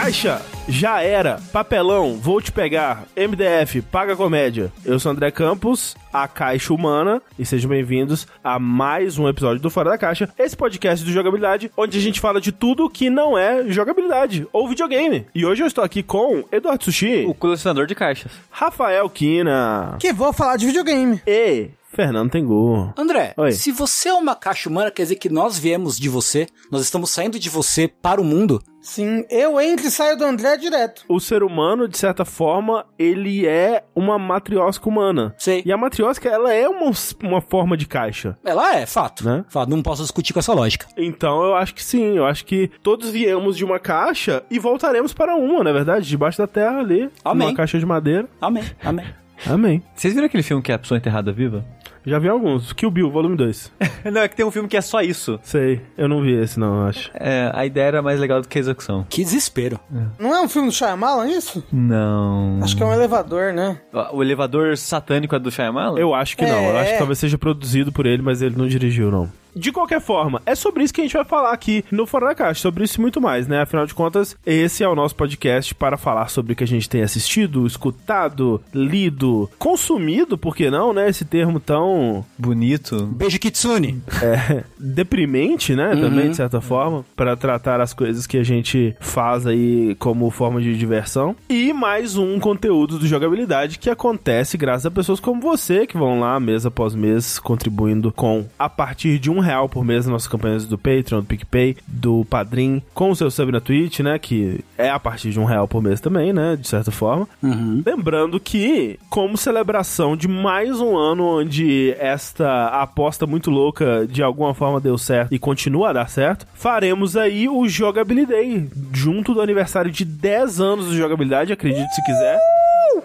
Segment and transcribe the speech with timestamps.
[0.00, 1.40] Caixa, já era.
[1.50, 3.04] Papelão, vou te pegar.
[3.16, 4.70] MDF, paga comédia.
[4.84, 9.70] Eu sou André Campos, a Caixa Humana, e sejam bem-vindos a mais um episódio do
[9.70, 13.38] Fora da Caixa, esse podcast do jogabilidade, onde a gente fala de tudo que não
[13.38, 15.26] é jogabilidade ou videogame.
[15.34, 18.30] E hoje eu estou aqui com Eduardo Sushi, O colecionador de caixas.
[18.50, 21.22] Rafael Kina Que vou falar de videogame.
[21.26, 22.92] e Fernando Tengu.
[22.94, 23.52] André, Oi.
[23.52, 27.08] se você é uma caixa humana, quer dizer que nós viemos de você, nós estamos
[27.08, 28.62] saindo de você para o mundo.
[28.82, 31.06] Sim, eu entro e saio do André direto.
[31.08, 35.34] O ser humano, de certa forma, ele é uma matriosca humana.
[35.38, 35.62] Sei.
[35.64, 38.36] E a matriosca, ela é uma, uma forma de caixa.
[38.44, 39.24] Ela é, fato.
[39.24, 39.46] Né?
[39.48, 40.86] Fato, não posso discutir com essa lógica.
[40.98, 45.14] Então eu acho que sim, eu acho que todos viemos de uma caixa e voltaremos
[45.14, 47.48] para uma, na é verdade, debaixo da terra ali, Amém.
[47.48, 48.28] uma caixa de madeira.
[48.38, 49.06] Amém, amém.
[49.46, 49.82] Amém.
[49.94, 51.64] Vocês viram aquele filme que é a pessoa enterrada viva?
[52.06, 52.72] Já vi alguns.
[52.72, 53.72] Kill Bill, volume 2.
[54.12, 55.40] não, é que tem um filme que é só isso.
[55.42, 57.10] Sei, eu não vi esse não, eu acho.
[57.14, 59.04] É, a ideia era mais legal do que a execução.
[59.08, 59.80] Que desespero.
[60.18, 61.64] Não é um filme do Shyamalan isso?
[61.72, 62.60] Não.
[62.62, 63.80] Acho que é um elevador, né?
[64.12, 65.98] O elevador satânico é do Shyamalan?
[65.98, 66.80] Eu acho que não, eu É.
[66.82, 69.28] acho que talvez seja produzido por ele, mas ele não dirigiu não.
[69.56, 72.34] De qualquer forma, é sobre isso que a gente vai falar aqui no Fora da
[72.34, 73.62] Caixa, sobre isso e muito mais, né?
[73.62, 76.90] Afinal de contas, esse é o nosso podcast para falar sobre o que a gente
[76.90, 81.08] tem assistido, escutado, lido, consumido, por que não, né?
[81.08, 83.06] Esse termo tão Bonito.
[83.06, 84.02] Beijo, Kitsune.
[84.22, 85.96] é, deprimente, né?
[85.96, 90.60] Também, de certa forma, para tratar as coisas que a gente faz aí como forma
[90.60, 91.34] de diversão.
[91.48, 96.20] E mais um conteúdo do jogabilidade que acontece graças a pessoas como você, que vão
[96.20, 100.28] lá mês após mês contribuindo com a partir de um real por mês nas nossas
[100.28, 104.18] campanhas do Patreon, do PicPay, do Padrim, com o seu sub na Twitch, né?
[104.18, 106.56] Que é a partir de um real por mês também, né?
[106.56, 107.26] De certa forma.
[107.42, 114.52] Lembrando que, como celebração de mais um ano onde esta aposta muito louca de alguma
[114.52, 119.40] forma deu certo e continua a dar certo, faremos aí o Jogabilidade Day, junto do
[119.40, 122.38] aniversário de 10 anos do Jogabilidade, acredite se quiser,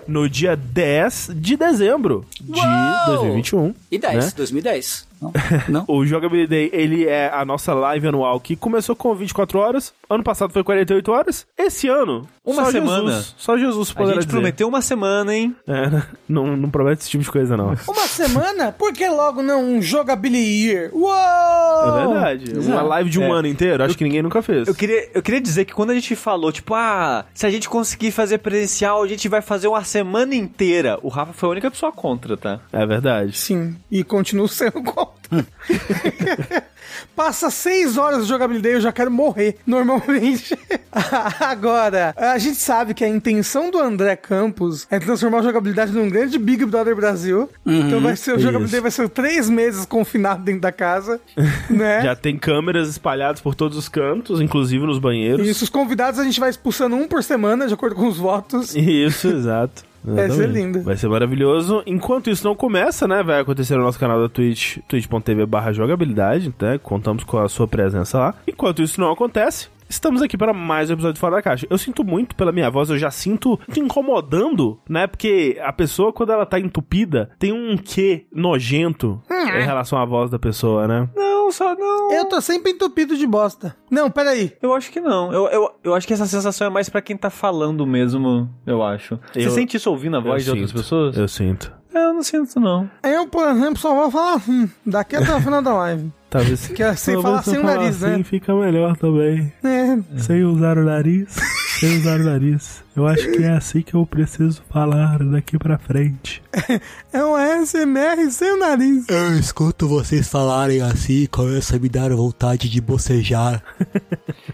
[0.08, 3.06] no dia 10 de dezembro de Uau!
[3.08, 3.76] 2021.
[3.92, 4.32] E 10, né?
[4.36, 5.11] 2010.
[5.22, 5.32] Não?
[5.70, 5.86] Não?
[5.92, 10.24] O Jogabilidade Day, ele é a nossa live anual que começou com 24 horas, ano
[10.24, 12.28] passado foi 48 horas, esse ano...
[12.44, 13.12] Uma só semana.
[13.12, 14.28] Jesus, só Jesus A gente dizer.
[14.30, 15.56] prometeu uma semana, hein?
[15.68, 16.04] É, né?
[16.28, 17.68] não, não promete esse tipo de coisa, não.
[17.88, 18.72] Uma semana?
[18.72, 20.90] Por que logo não um Jogability Year?
[20.92, 21.12] Uou!
[21.12, 22.60] É verdade.
[22.68, 23.38] Uma live de um É.
[23.38, 24.68] ano inteiro, acho que ninguém nunca fez.
[24.68, 27.70] Eu queria, eu queria dizer que quando a gente falou, tipo, ah, se a gente
[27.70, 30.98] conseguir fazer presencial, a gente vai fazer uma semana inteira.
[31.04, 32.60] O Rafa foi a única pessoa contra, tá?
[32.74, 33.38] É verdade.
[33.38, 35.11] Sim, e continuo sendo contra.
[37.16, 40.58] Passa seis horas de jogabilidade e eu já quero morrer, normalmente.
[41.40, 46.10] Agora, a gente sabe que a intenção do André Campos é transformar a jogabilidade num
[46.10, 47.50] grande Big Brother Brasil.
[47.66, 51.20] então vai ser o jogabilidade vai ser três meses confinado dentro da casa,
[51.70, 52.02] né?
[52.02, 55.48] Já tem câmeras espalhadas por todos os cantos, inclusive nos banheiros.
[55.48, 58.76] Isso, os convidados a gente vai expulsando um por semana, de acordo com os votos.
[58.76, 59.91] Isso, exato.
[60.04, 60.82] Vai ser lindo.
[60.82, 61.84] Vai ser maravilhoso.
[61.86, 63.22] Enquanto isso não começa, né?
[63.24, 66.80] Vai acontecer no nosso canal da Twitch, twitch.tv barra jogabilidade, né?
[66.82, 68.36] Contamos com a sua presença lá.
[68.48, 71.68] Enquanto isso não acontece, estamos aqui para mais um episódio de Fora da Caixa.
[71.70, 75.06] Eu sinto muito pela minha voz, eu já sinto te incomodando, né?
[75.06, 80.32] Porque a pessoa, quando ela tá entupida, tem um quê nojento em relação à voz
[80.32, 81.10] da pessoa, né?
[81.16, 82.12] Não, só não.
[82.14, 83.76] Eu tô sempre entupido de bosta.
[83.90, 84.54] Não, peraí.
[84.62, 85.32] Eu acho que não.
[85.34, 88.82] Eu, eu, eu acho que essa sensação é mais pra quem tá falando mesmo, eu
[88.82, 89.20] acho.
[89.34, 91.18] Você Eu- sente isso ouvindo a voz de outras pessoas?
[91.18, 91.72] Eu sinto.
[91.94, 92.90] Eu não sinto, não.
[93.04, 96.10] Eu, por exemplo, só vou falar assim, daqui até o final da live.
[96.32, 96.66] Talvez.
[96.74, 98.24] Que é sem falar sem o nariz, assim né?
[98.24, 99.52] fica melhor também.
[99.64, 101.36] É, Sem usar o nariz.
[101.80, 102.84] sem usar o nariz.
[102.96, 106.42] Eu acho que é assim que eu preciso falar daqui pra frente.
[107.12, 109.06] é um ASMR sem o nariz.
[109.10, 113.62] Eu escuto vocês falarem assim e começa a me dar vontade de bocejar.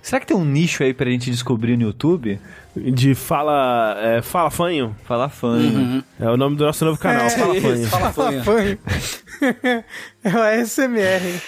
[0.02, 2.40] Será que tem um nicho aí pra gente descobrir no YouTube?
[2.76, 3.96] De fala.
[4.00, 4.96] É, fala fanho.
[5.04, 5.58] Falar fã.
[5.58, 6.04] Uhum.
[6.20, 7.88] É o nome do nosso novo canal, É, Fala isso, Fanho.
[7.88, 8.44] fala.
[8.44, 8.78] Fanho.
[10.24, 11.42] é o ASMR.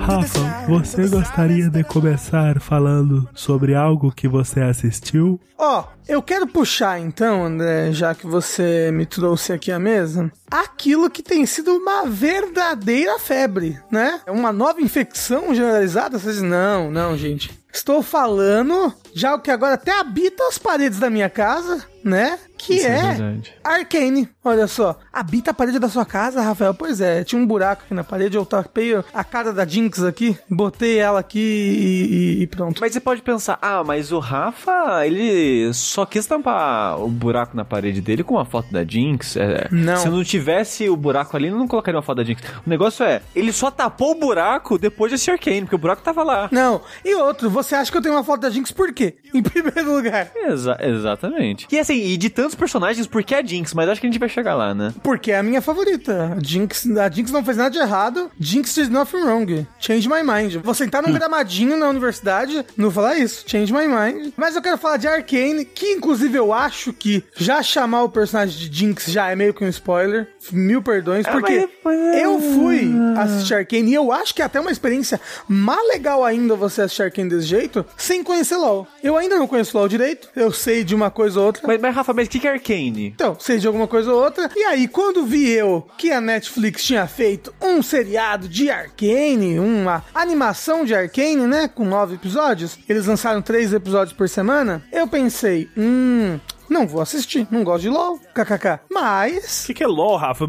[0.00, 5.38] Rafa, você gostaria de começar falando sobre algo que você assistiu?
[5.58, 11.10] Ó, eu quero puxar então, André, já que você me trouxe aqui à mesa, aquilo
[11.10, 14.20] que tem sido uma verdadeira febre, né?
[14.26, 16.18] É uma nova infecção generalizada?
[16.18, 17.60] Vocês dizem, não, não, gente.
[17.72, 22.38] Estou falando de algo que agora até habita as paredes da minha casa, né?
[22.62, 23.40] Que Isso é é.
[23.62, 24.28] Arcane.
[24.44, 26.72] Olha só, habita a parede da sua casa, Rafael?
[26.74, 30.36] Pois é, tinha um buraco aqui na parede, eu tapei a cara da Jinx aqui,
[30.48, 32.80] botei ela aqui e, e- pronto.
[32.80, 37.64] Mas você pode pensar, ah, mas o Rafa, ele só quis tampar o buraco na
[37.64, 39.36] parede dele com uma foto da Jinx.
[39.36, 39.96] É, Não.
[39.98, 42.42] Se não tivesse o buraco ali, não colocaria uma foto da Jinx.
[42.66, 46.22] O negócio é, ele só tapou o buraco depois desse Arcane, porque o buraco tava
[46.22, 46.48] lá.
[46.50, 49.16] Não, e outro, você acha que eu tenho uma foto da Jinx por quê?
[49.34, 51.66] Em primeiro lugar, Exa- exatamente.
[51.70, 53.72] E assim, e de tantos personagens, por que a Jinx?
[53.74, 54.92] Mas acho que a gente vai chegar lá, né?
[55.02, 56.34] porque é a minha favorita.
[56.36, 58.30] A Jinx, a Jinx não fez nada de errado.
[58.38, 59.66] Jinx did nothing wrong.
[59.78, 60.56] Change my mind.
[60.62, 63.44] Vou sentar num gramadinho na universidade, não vou falar isso.
[63.46, 64.32] Change my mind.
[64.36, 68.56] Mas eu quero falar de Arcane, que inclusive eu acho que já chamar o personagem
[68.68, 70.28] de Jinx já é meio que um spoiler.
[70.52, 74.58] Mil perdões, porque mas- mas- eu fui assistir Arcane e eu acho que é até
[74.58, 78.86] uma experiência mais legal ainda você assistir Arcane desse jeito, sem conhecer LoL.
[79.02, 81.62] Eu ainda não conheço LoL direito, eu sei de uma coisa ou outra.
[81.66, 83.06] Mas, mas Rafa, mas o que Arcane?
[83.06, 84.50] Então, de alguma coisa ou outra.
[84.54, 90.04] E aí, quando vi eu que a Netflix tinha feito um seriado de Arcane, uma
[90.14, 91.68] animação de Arcane, né?
[91.68, 94.82] Com nove episódios, eles lançaram três episódios por semana.
[94.92, 96.38] Eu pensei, hum.
[96.70, 98.80] Não vou assistir, não gosto de LOL, kkk.
[98.90, 99.64] O Mas.
[99.66, 100.46] que, que é LOL, Rafa?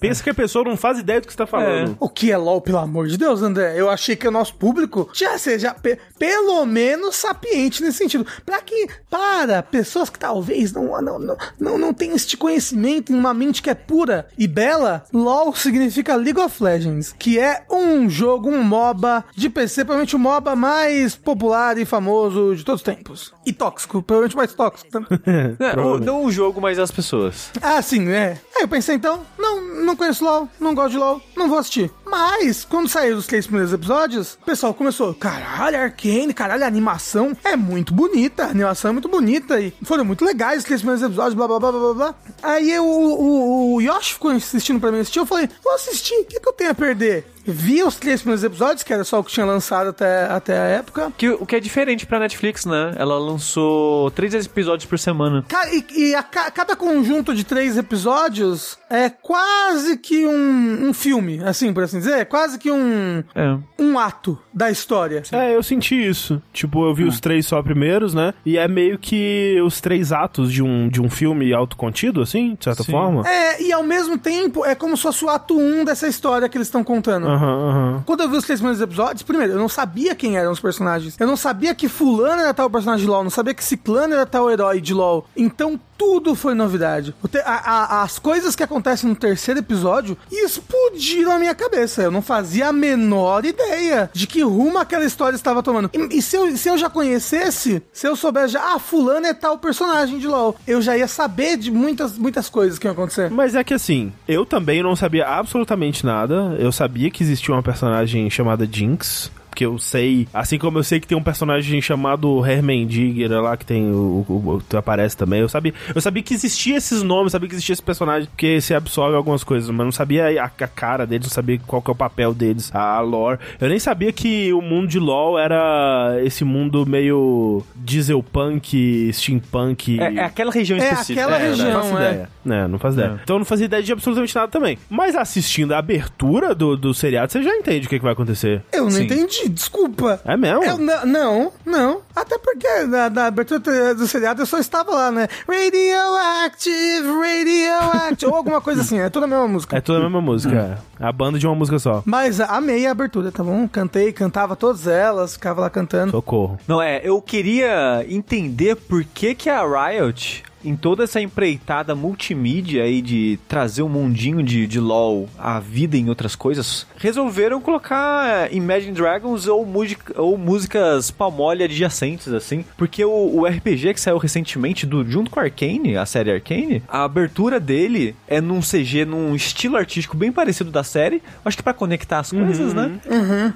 [0.00, 1.96] Pensa que a pessoa não faz ideia do que você tá falando.
[2.00, 3.74] O que é LOL, pelo amor de Deus, André?
[3.78, 8.26] Eu achei que o nosso público já seja pe- pelo menos sapiente nesse sentido.
[8.44, 13.16] Pra que, para pessoas que talvez não, não, não, não, não tenham este conhecimento em
[13.18, 18.08] uma mente que é pura e bela, LOL significa League of Legends, que é um
[18.08, 22.84] jogo, um MOBA de PC, provavelmente o MOBA mais popular e famoso de todos os
[22.84, 23.34] tempos.
[23.44, 25.08] E tóxico, provavelmente mais tóxico também.
[25.58, 27.50] É, o- não o jogo, mas as pessoas.
[27.60, 28.38] Ah, sim, né?
[28.54, 31.90] Aí eu pensei, então, não, não conheço LOL, não gosto de LOL, não vou assistir.
[32.08, 37.36] Mas, quando saíram os três primeiros episódios, o pessoal começou, caralho, Arcane, caralho, a animação
[37.44, 41.02] é muito bonita, a animação é muito bonita, e foram muito legais os três primeiros
[41.04, 42.14] episódios, blá, blá, blá, blá, blá.
[42.42, 46.24] Aí eu, o, o Yoshi ficou insistindo pra mim assistir, eu falei, vou assistir, o
[46.24, 47.26] que, que eu tenho a perder?
[47.48, 50.64] Vi os três primeiros episódios, que era só o que tinha lançado até, até a
[50.64, 51.12] época.
[51.16, 52.92] Que, o que é diferente pra Netflix, né?
[52.96, 55.44] Ela lançou três episódios por semana.
[55.48, 60.94] Ca- e, e a ca- cada conjunto de três episódios é quase que um, um
[60.94, 62.18] filme, assim, por assim dizer.
[62.18, 63.56] É quase que um, É.
[63.78, 65.22] um ato da história.
[65.32, 66.40] É, eu senti isso.
[66.52, 68.32] Tipo, eu vi os três só primeiros, né?
[68.44, 72.64] E é meio que os três atos de um, de um filme autocontido, assim, de
[72.64, 72.92] certa Sim.
[72.92, 73.28] forma.
[73.28, 76.56] É, e ao mesmo tempo é como se fosse o ato 1 dessa história que
[76.56, 77.26] eles estão contando.
[77.26, 78.02] Aham, aham.
[78.06, 81.16] Quando eu vi os três primeiros episódios, primeiro, eu não sabia quem eram os personagens.
[81.18, 84.26] Eu não sabia que fulano era tal personagem de LoL, não sabia que ciclano era
[84.26, 85.26] tal herói de LoL.
[85.36, 87.14] Então tudo foi novidade.
[87.44, 87.70] A-
[88.00, 92.02] a- as coisas que acontecem no terceiro episódio explodiram a minha cabeça.
[92.02, 95.90] Eu não fazia a menor ideia de que rumo aquela história estava tomando.
[95.92, 99.34] E, e se, eu, se eu já conhecesse, se eu soubesse já, ah, fulano é
[99.34, 103.30] tal personagem de LoL, eu já ia saber de muitas, muitas coisas que iam acontecer.
[103.30, 106.56] Mas é que assim, eu também não sabia absolutamente nada.
[106.58, 109.30] Eu sabia que existia uma personagem chamada Jinx.
[109.56, 113.64] Porque eu sei, assim como eu sei que tem um personagem chamado Hermendigger lá, que
[113.64, 117.32] tem o, o, o- que aparece também, eu sabia, eu sabia que existia esses nomes,
[117.32, 120.68] sabia que existia esse personagem, porque se absorve algumas coisas, mas não sabia a, a
[120.68, 123.38] cara deles, não sabia qual que é o papel deles, a, lore.
[123.58, 129.98] Eu nem sabia que o mundo de LoL era esse mundo meio dieselpunk, steampunk.
[129.98, 131.22] É, é aquela região É específica.
[131.22, 131.48] aquela né?
[131.48, 131.70] região.
[131.72, 132.10] Não faço é.
[132.10, 132.28] ideia.
[132.44, 133.20] Né, não faço ideia.
[133.22, 134.78] Então eu não fazia ideia de absolutamente nada também.
[134.90, 138.62] Mas assistindo a abertura do, do seriado, você já entende o que, que vai acontecer.
[138.72, 139.04] Eu não Sim.
[139.04, 140.20] entendi, desculpa.
[140.24, 140.64] É mesmo?
[140.64, 142.00] Eu não, não.
[142.14, 145.28] Até porque na, na abertura do seriado eu só estava lá, né?
[145.46, 149.76] Radioactive, Radioactive, ou alguma coisa assim, é toda a mesma música.
[149.76, 150.78] É toda a mesma música.
[151.00, 152.02] É a banda de uma música só.
[152.04, 153.68] Mas amei a abertura, tá bom?
[153.68, 156.10] Cantei, cantava todas elas, ficava lá cantando.
[156.10, 156.58] Socorro.
[156.66, 162.82] Não, é, eu queria entender por que que a Riot, em toda essa empreitada multimídia
[162.82, 168.46] aí de trazer um mundinho de, de LoL à vida em outras coisas, resolveram colocar
[168.50, 172.64] é, Imagine Dragons ou, música, ou músicas palmole adjacentes, assim.
[172.76, 176.82] Porque o, o RPG que saiu recentemente, do, junto com a Arcane, a série Arcane,
[176.88, 181.22] a abertura dele é num CG, num estilo artístico bem parecido da série.
[181.44, 182.98] Acho que pra conectar as coisas, né?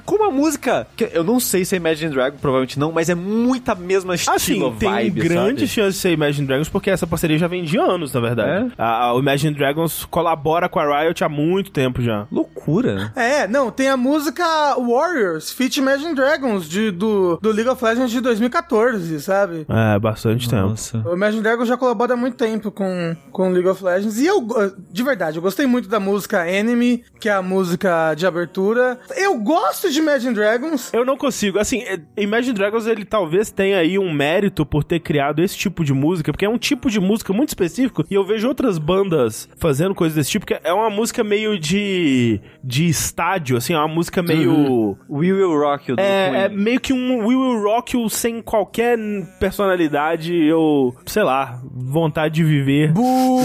[0.06, 3.14] Com uma música que eu não sei se é Imagine Dragon, provavelmente não, mas é
[3.14, 5.68] muita mesma estilo Assim, tem vibe, grande sabe?
[5.68, 8.66] chance de ser Imagine Dragons, porque essa parceria já vem de anos, na verdade.
[8.68, 8.72] É?
[8.82, 12.26] A, a- o Imagine Dragons colabora com a Riot há muito tempo já.
[12.30, 13.10] loucura.
[13.16, 14.44] É, não, tem a música
[14.76, 19.66] Warriors, Feat Imagine Dragons, de, do, do League of Legends de 2014, sabe?
[19.68, 20.68] É, bastante tempo.
[20.68, 21.02] Nossa.
[21.08, 24.18] O Imagine Dragons já colabora há muito tempo com, com League of Legends.
[24.18, 24.46] E eu,
[24.90, 28.98] de verdade, eu gostei muito da música Enemy, que é a música de abertura.
[29.16, 30.92] Eu gosto de Imagine Dragons.
[30.92, 31.58] Eu não consigo.
[31.58, 35.82] Assim, é, Imagine Dragons, ele talvez tenha aí um mérito por ter criado esse tipo
[35.84, 39.48] de música, porque é um tipo de música muito específico, e eu vejo outras bandas
[39.56, 43.88] fazendo coisas desse tipo, que é uma música meio de de estádio, assim, é uma
[43.88, 44.96] música meio...
[45.08, 48.98] We Will Rock You É, é meio que um We Will Rock You sem qualquer
[49.38, 52.92] personalidade ou, sei lá, vontade de viver.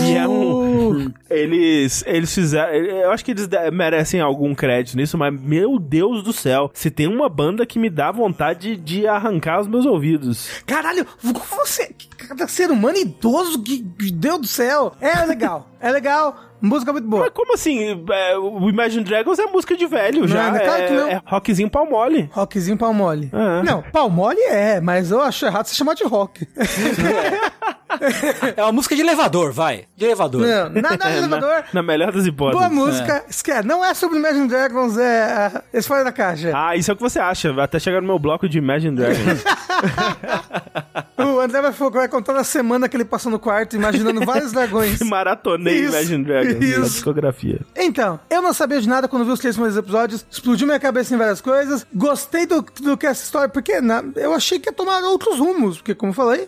[0.07, 1.11] E é um...
[1.29, 2.73] Eles, eles fizeram...
[2.73, 7.07] Eu acho que eles merecem algum crédito nisso, mas, meu Deus do céu, se tem
[7.07, 10.49] uma banda que me dá vontade de arrancar os meus ouvidos.
[10.65, 13.24] Caralho, você, cada ser humano idoso,
[13.63, 14.93] que que Deus do céu.
[14.99, 17.23] É legal, é legal, música muito boa.
[17.23, 18.03] Mas como assim?
[18.11, 20.51] É, o Imagine Dragons é música de velho já.
[20.51, 21.07] Não, claro é, que não.
[21.07, 22.29] é rockzinho pau mole.
[22.31, 23.29] Rockzinho pau mole.
[23.33, 23.63] É.
[23.63, 26.47] Não, pau mole é, mas eu acho errado você chamar de rock.
[27.84, 27.84] É
[28.57, 29.85] uma música de elevador, vai.
[29.95, 30.41] De elevador.
[30.45, 31.49] Não, nada de elevador.
[31.49, 32.59] Na, na melhor das hipóteses.
[32.59, 33.67] Boa música, esquece.
[33.67, 35.51] Não é sobre Imagine Dragons, é.
[35.73, 36.51] é esse fora da caixa.
[36.53, 37.51] Ah, isso é o que você acha.
[37.53, 39.43] Vai até chegar no meu bloco de Imagine Dragons.
[41.17, 44.99] O André vai, vai contar na semana que ele passou no quarto imaginando vários dragões.
[45.03, 46.81] Maratonei Isso, Imagine Dragons na isso.
[46.81, 47.61] discografia.
[47.75, 51.13] Então, eu não sabia de nada quando vi os três primeiros episódios, explodiu minha cabeça
[51.13, 54.73] em várias coisas, gostei do, do que essa história, porque na- eu achei que ia
[54.73, 56.47] tomar outros rumos, porque, como eu falei,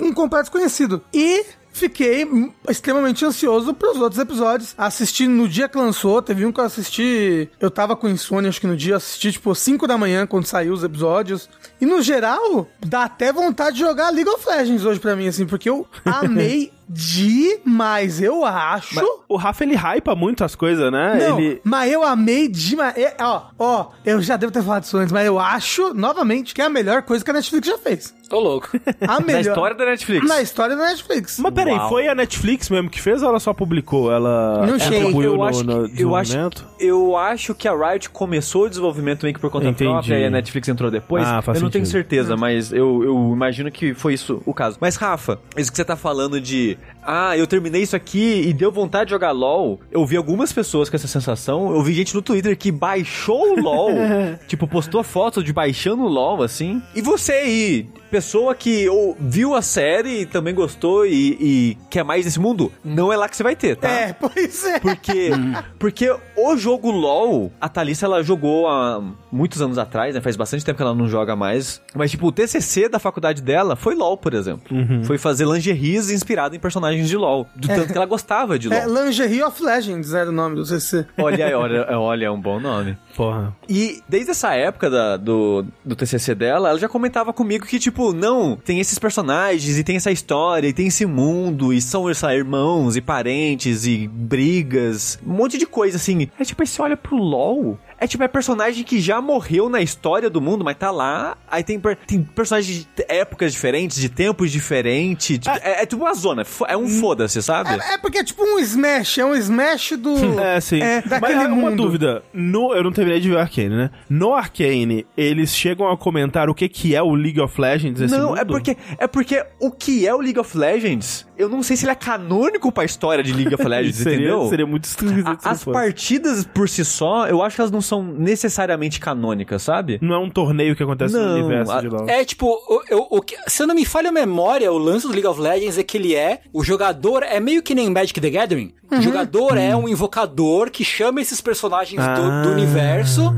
[0.00, 0.87] um completo desconhecido.
[1.12, 1.44] E
[1.78, 4.74] fiquei hum, extremamente ansioso pros outros episódios.
[4.76, 8.60] Assisti no dia que lançou, teve um que eu assisti, eu tava com insônia, acho
[8.60, 11.48] que no dia assisti, tipo, 5 da manhã, quando saiu os episódios.
[11.80, 15.46] E no geral, dá até vontade de jogar League of Legends hoje pra mim, assim,
[15.46, 18.94] porque eu amei demais, eu acho...
[18.94, 21.28] Mas o Rafa, ele hypa muito as coisas, né?
[21.28, 21.60] Não, Ele...
[21.62, 22.96] mas eu amei demais.
[22.96, 26.62] É, ó, ó, eu já devo ter falado isso antes, mas eu acho, novamente, que
[26.62, 28.14] é a melhor coisa que a Netflix já fez.
[28.28, 28.68] Tô louco.
[29.00, 29.32] A melhor.
[29.32, 30.28] Na história da Netflix.
[30.28, 31.38] Na história da Netflix.
[31.38, 31.88] Mas peraí, Uau.
[31.88, 34.12] foi a Netflix mesmo que fez ou ela só publicou?
[34.12, 35.00] Ela Não sei.
[35.00, 36.66] contribuiu eu no, acho, no que, eu, acho, desenvolvimento?
[36.78, 39.90] eu acho que a Riot começou o desenvolvimento meio que por conta Entendi.
[39.90, 41.24] própria e a Netflix entrou depois.
[41.26, 42.02] Ah, faz eu não tenho sentido.
[42.02, 44.76] certeza, mas eu, eu imagino que foi isso o caso.
[44.80, 46.76] Mas, Rafa, isso que você tá falando de.
[47.02, 49.80] Ah, eu terminei isso aqui e deu vontade de jogar LOL.
[49.90, 51.74] Eu vi algumas pessoas com essa sensação.
[51.74, 53.90] Eu vi gente no Twitter que baixou o LOL.
[54.46, 56.82] tipo, postou foto de baixando o LOL, assim.
[56.94, 62.02] E você aí, pessoa que ou, viu a série e também gostou e, e quer
[62.04, 63.88] mais desse mundo, não é lá que você vai ter, tá?
[63.88, 64.78] É, pois é.
[64.80, 65.30] Porque,
[65.78, 70.20] porque o jogo LoL, a Thalissa, ela jogou há muitos anos atrás, né?
[70.20, 71.80] Faz bastante tempo que ela não joga mais.
[71.94, 74.76] Mas, tipo, o TCC da faculdade dela foi LoL, por exemplo.
[75.04, 77.46] Foi fazer lingeries inspirado em personagens de LoL.
[77.54, 78.78] Do tanto que ela gostava de LoL.
[78.78, 81.06] É, Lingerie of Legends era o nome do CC.
[81.18, 82.96] Olha aí, olha, olha, é um bom nome.
[83.16, 83.54] Porra.
[83.68, 87.97] E desde essa época da- do, do TCC dela, ela já comentava comigo que, tipo,
[88.14, 92.34] não, tem esses personagens e tem essa história e tem esse mundo e são essa,
[92.34, 96.28] irmãos e parentes e brigas, um monte de coisa assim.
[96.38, 97.78] É tipo, aí você olha pro LoL.
[98.00, 101.36] É tipo, é personagem que já morreu na história do mundo, mas tá lá.
[101.50, 105.38] Aí tem, tem personagens de épocas diferentes, de tempos diferentes.
[105.38, 106.44] tipo, é, é tipo uma zona.
[106.68, 107.70] É um foda-se, sabe?
[107.70, 110.14] É, é porque é tipo um Smash, é um Smash do.
[110.38, 110.80] É, sim.
[110.80, 111.82] É, Mas daquele é, uma mundo.
[111.82, 112.22] dúvida.
[112.32, 113.90] No, eu não terminei de ver Arcane, né?
[114.08, 118.16] No Arcane, eles chegam a comentar o que, que é o League of Legends nesse
[118.16, 118.38] Não, mundo?
[118.40, 121.84] é porque é porque o que é o League of Legends, eu não sei se
[121.84, 124.48] ele é canônico pra história de League of Legends, seria, entendeu?
[124.48, 125.74] Seria muito esquisito as fosse.
[125.76, 129.98] partidas por si só, eu acho que elas não são necessariamente canônicas, sabe?
[130.00, 132.08] Não é um torneio que acontece no Não, universo a- de LoL.
[132.08, 135.06] É tipo, o, o- o que- se eu não me falha a memória, o lance
[135.06, 136.40] do League of Legends é que ele é.
[136.52, 138.72] O jogador é meio que nem Magic the Gathering.
[138.90, 142.52] O jogador é um invocador que chama esses personagens do, do Ah.
[142.52, 143.34] universo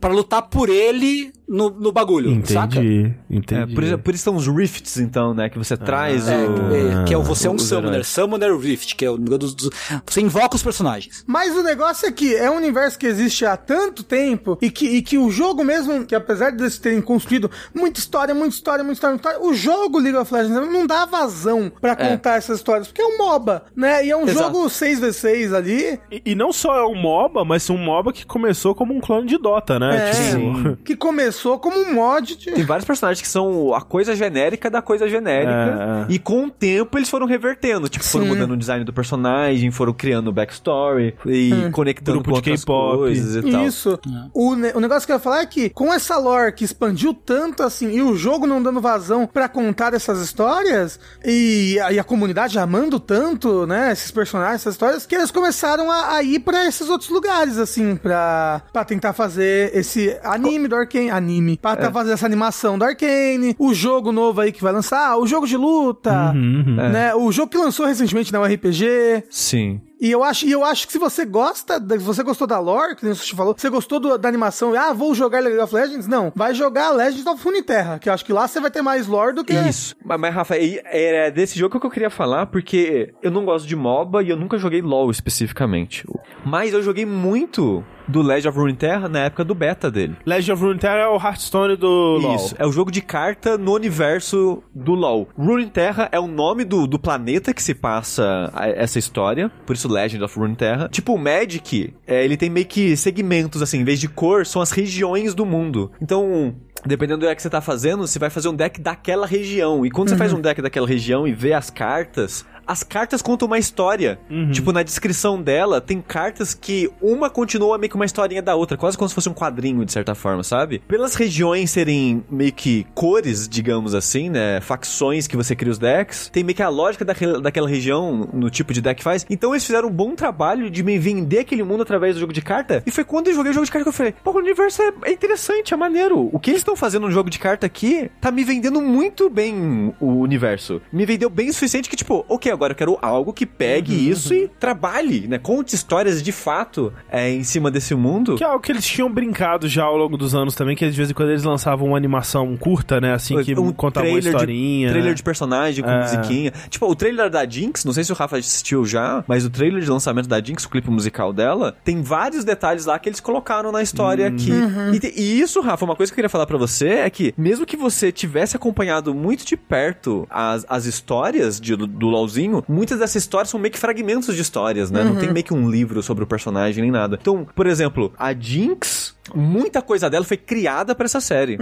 [0.00, 2.78] pra lutar por ele no, no bagulho, saca?
[2.78, 3.74] Entendi, É, entendi.
[3.74, 5.48] por, isso- por isso são os rifts, então, né?
[5.48, 7.02] Que você traz É, o.
[7.02, 8.06] é, que é o você é um Summoner, heróis.
[8.08, 9.70] Summoner Rift, que é o dos, dos-
[10.06, 11.22] Você invoca os personagens.
[11.26, 14.86] Mas o negócio é que é um universo que existe há tanto tempo e que,
[14.86, 18.82] e que o jogo mesmo, que apesar de eles terem construído muita história, muita história,
[18.84, 22.58] muita história, muita história, o jogo League of Legends não dá vazão pra contar essas
[22.58, 24.06] histórias, porque é um MOBA, né?
[24.06, 24.46] E é um Exato.
[24.54, 28.74] jogo 6v6 ali, E, e não só é um MOBA, mas um MOBA que começou
[28.74, 30.10] como um clone de Dota, né?
[30.10, 32.52] é, Tipo, que começou começou como um mod de...
[32.52, 36.06] Tem vários personagens que são a coisa genérica da coisa genérica.
[36.08, 37.88] É, E com o tempo eles foram revertendo.
[37.88, 38.30] Tipo, foram Sim.
[38.32, 42.96] mudando o design do personagem, foram criando backstory e conectando Grupo com de outras K-pop.
[42.98, 43.66] coisas e tal.
[43.66, 43.98] Isso.
[44.32, 47.12] O, ne- o negócio que eu ia falar é que, com essa lore que expandiu
[47.12, 51.98] tanto assim, e o jogo não dando vazão pra contar essas histórias, e, a- e
[51.98, 56.38] a comunidade amando tanto, né, esses personagens, essas histórias, que eles começaram a, a ir
[56.40, 61.10] pra esses outros lugares, assim, pra, pra tentar fazer esse anime do Arkane.
[61.24, 61.56] Anime.
[61.56, 65.26] Pra tentar fazer essa animação do Arkane, o jogo novo aí que vai lançar, o
[65.26, 69.24] jogo de luta, né, o jogo que lançou recentemente, né, o RPG.
[69.30, 69.80] Sim.
[70.00, 72.94] E eu acho, e eu acho que se você gosta, se você gostou da lore,
[72.94, 75.74] que nem o Sushi falou, você gostou do- da animação, ah, vou jogar League of
[75.74, 78.82] Legends, não, vai jogar Legends of Runeterra, que eu acho que lá você vai ter
[78.82, 79.54] mais lore do que...
[79.54, 79.94] Isso.
[80.04, 83.74] Mas, mas, Rafa, era desse jogo que eu queria falar, porque eu não gosto de
[83.76, 86.04] MOBA e eu nunca joguei LoL especificamente.
[86.44, 90.16] Mas eu joguei muito do Legend of Runeterra na época do beta dele.
[90.26, 92.36] Legend of Runeterra é o Hearthstone do LoL.
[92.36, 95.28] Isso, é o jogo de carta no universo do LoL.
[95.36, 99.88] Runeterra é o nome do, do planeta que se passa a- essa história, por isso
[99.88, 100.88] Legend of Runeterra.
[100.90, 104.60] Tipo, o Magic, é, ele tem meio que segmentos, assim, em vez de cor, são
[104.60, 105.90] as regiões do mundo.
[106.00, 106.54] Então,
[106.86, 109.84] dependendo do deck que você tá fazendo, você vai fazer um deck daquela região.
[109.86, 112.44] E quando você faz um deck daquela região e vê as cartas...
[112.66, 114.18] As cartas contam uma história.
[114.52, 118.76] Tipo, na descrição dela, tem cartas que uma continua meio que uma historinha da outra,
[118.76, 120.80] quase como se fosse um quadrinho, de certa forma, sabe?
[120.88, 124.60] Pelas regiões serem meio que cores, digamos assim, né?
[124.60, 128.50] Facções que você cria os decks, tem meio que a lógica daquela, daquela região no
[128.50, 129.26] tipo de deck que faz.
[129.28, 132.40] Então eles fizeram um bom trabalho de me vender aquele mundo através do jogo de
[132.40, 132.82] carta.
[132.86, 134.82] E foi quando eu joguei o jogo de carta que eu falei, pô, o universo
[134.82, 136.30] é, é interessante, é maneiro.
[136.32, 139.94] O que eles estão fazendo no jogo de carta aqui tá me vendendo muito bem
[140.00, 140.80] o universo.
[140.92, 144.32] Me vendeu bem o suficiente que, tipo, ok, agora eu quero algo que pegue isso
[144.34, 145.38] e trabalhe, né?
[145.38, 148.36] Conte histórias de fato é, em cima desse mundo.
[148.36, 150.96] Que é algo que eles tinham brincado já ao longo dos anos também, que de
[150.96, 153.12] vez em quando eles lançavam uma animação curta, né?
[153.14, 154.88] Assim, que contava uma historinha.
[154.88, 155.14] De, trailer né?
[155.14, 156.00] de personagem com É.
[156.02, 156.52] musiquinha.
[156.68, 159.82] Tipo, o trailer da Jinx, não sei se o Rafa assistiu já, mas o trailer
[159.82, 163.70] de lançamento da Jinx, o clipe musical dela, tem vários detalhes lá que eles colocaram
[163.72, 164.50] na história aqui.
[164.92, 167.34] E, te- e isso, Rafa, uma coisa que eu queria falar pra você é que,
[167.36, 172.43] mesmo que você tivesse acompanhado muito de perto as, as histórias de- do, do LoLzinho,
[172.68, 175.04] muitas dessas histórias são meio que fragmentos de histórias, né?
[175.04, 177.18] Não tem meio que um livro sobre o personagem nem nada.
[177.20, 181.56] Então, por exemplo, a Jinx, muita coisa dela foi criada pra essa série.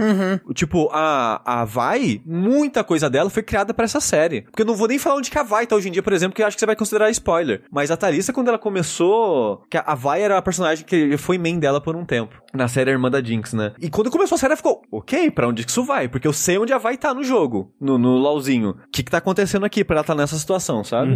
[0.53, 4.41] Tipo, a, a Vai, muita coisa dela foi criada pra essa série.
[4.41, 6.13] Porque eu não vou nem falar onde que a Vai tá hoje em dia, por
[6.13, 7.63] exemplo, que eu acho que você vai considerar spoiler.
[7.71, 11.59] Mas a Thalissa, quando ela começou, que a- Vai era a personagem que foi main
[11.59, 12.35] dela por um tempo.
[12.53, 13.71] Na série Irmã da Jinx, né?
[13.81, 16.07] E quando começou a série, ela ficou, ok, pra onde que isso vai?
[16.07, 18.71] Porque eu sei onde a Vai tá no jogo, no, no LOLzinho.
[18.71, 21.15] O que que tá acontecendo aqui pra ela tá nessa situação, sabe?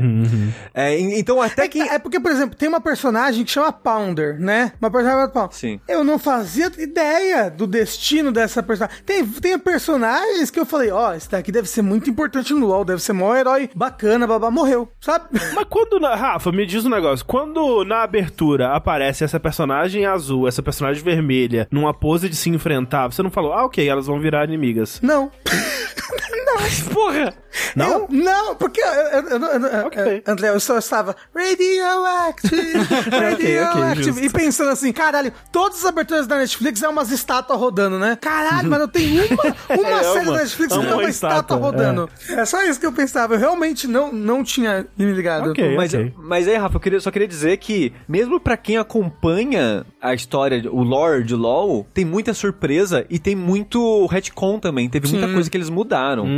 [0.73, 1.81] É, e- então até que...
[1.81, 4.71] É porque, por exemplo, tem uma personagem que chama Pounder, né?
[4.81, 5.55] Uma personagem chamada Pounder.
[5.57, 5.79] Sim.
[5.87, 9.01] Eu não fazia ideia do destino dessa personagem.
[9.03, 12.85] Tem, tem personagens que eu falei, ó, esse daqui deve ser muito importante no LoL,
[12.85, 15.25] deve ser maior herói bacana, babá, morreu, sabe?
[15.55, 16.15] Mas quando, na...
[16.15, 17.25] Rafa, me diz um negócio.
[17.25, 23.07] Quando na abertura aparece essa personagem azul, essa personagem vermelha, numa pose de se enfrentar,
[23.07, 24.99] você não falou, ah, ok, elas vão virar inimigas.
[25.01, 25.31] Não.
[26.93, 27.33] Porra!
[27.75, 27.87] Não?
[28.01, 30.23] Eu- não, porque eu, eu, eu, eu, eu- Ok.
[30.25, 32.77] eu- André, eu só estava radioactive,
[33.11, 34.23] radioactive, justo.
[34.25, 38.17] e pensando assim, caralho, todas as aberturas da Netflix é umas estátuas rodando, né?
[38.21, 39.43] Caralho, mas eu tenho uma,
[39.89, 42.09] uma É, série uma- da Netflix que uma é uma estátua, estátua, rodando.
[42.29, 42.45] É.
[42.45, 45.49] só isso que eu pensava, eu realmente não, não tinha me ligado.
[45.51, 45.75] Ok.
[45.75, 50.13] Mas, mas aí, Rafa, eu queria- só queria dizer que, mesmo pra quem acompanha a
[50.13, 54.87] história, o lore de LoL, tem muita surpresa e tem muito retcon também.
[54.89, 56.25] Teve muita coisa que eles mudaram.
[56.25, 56.36] Hum.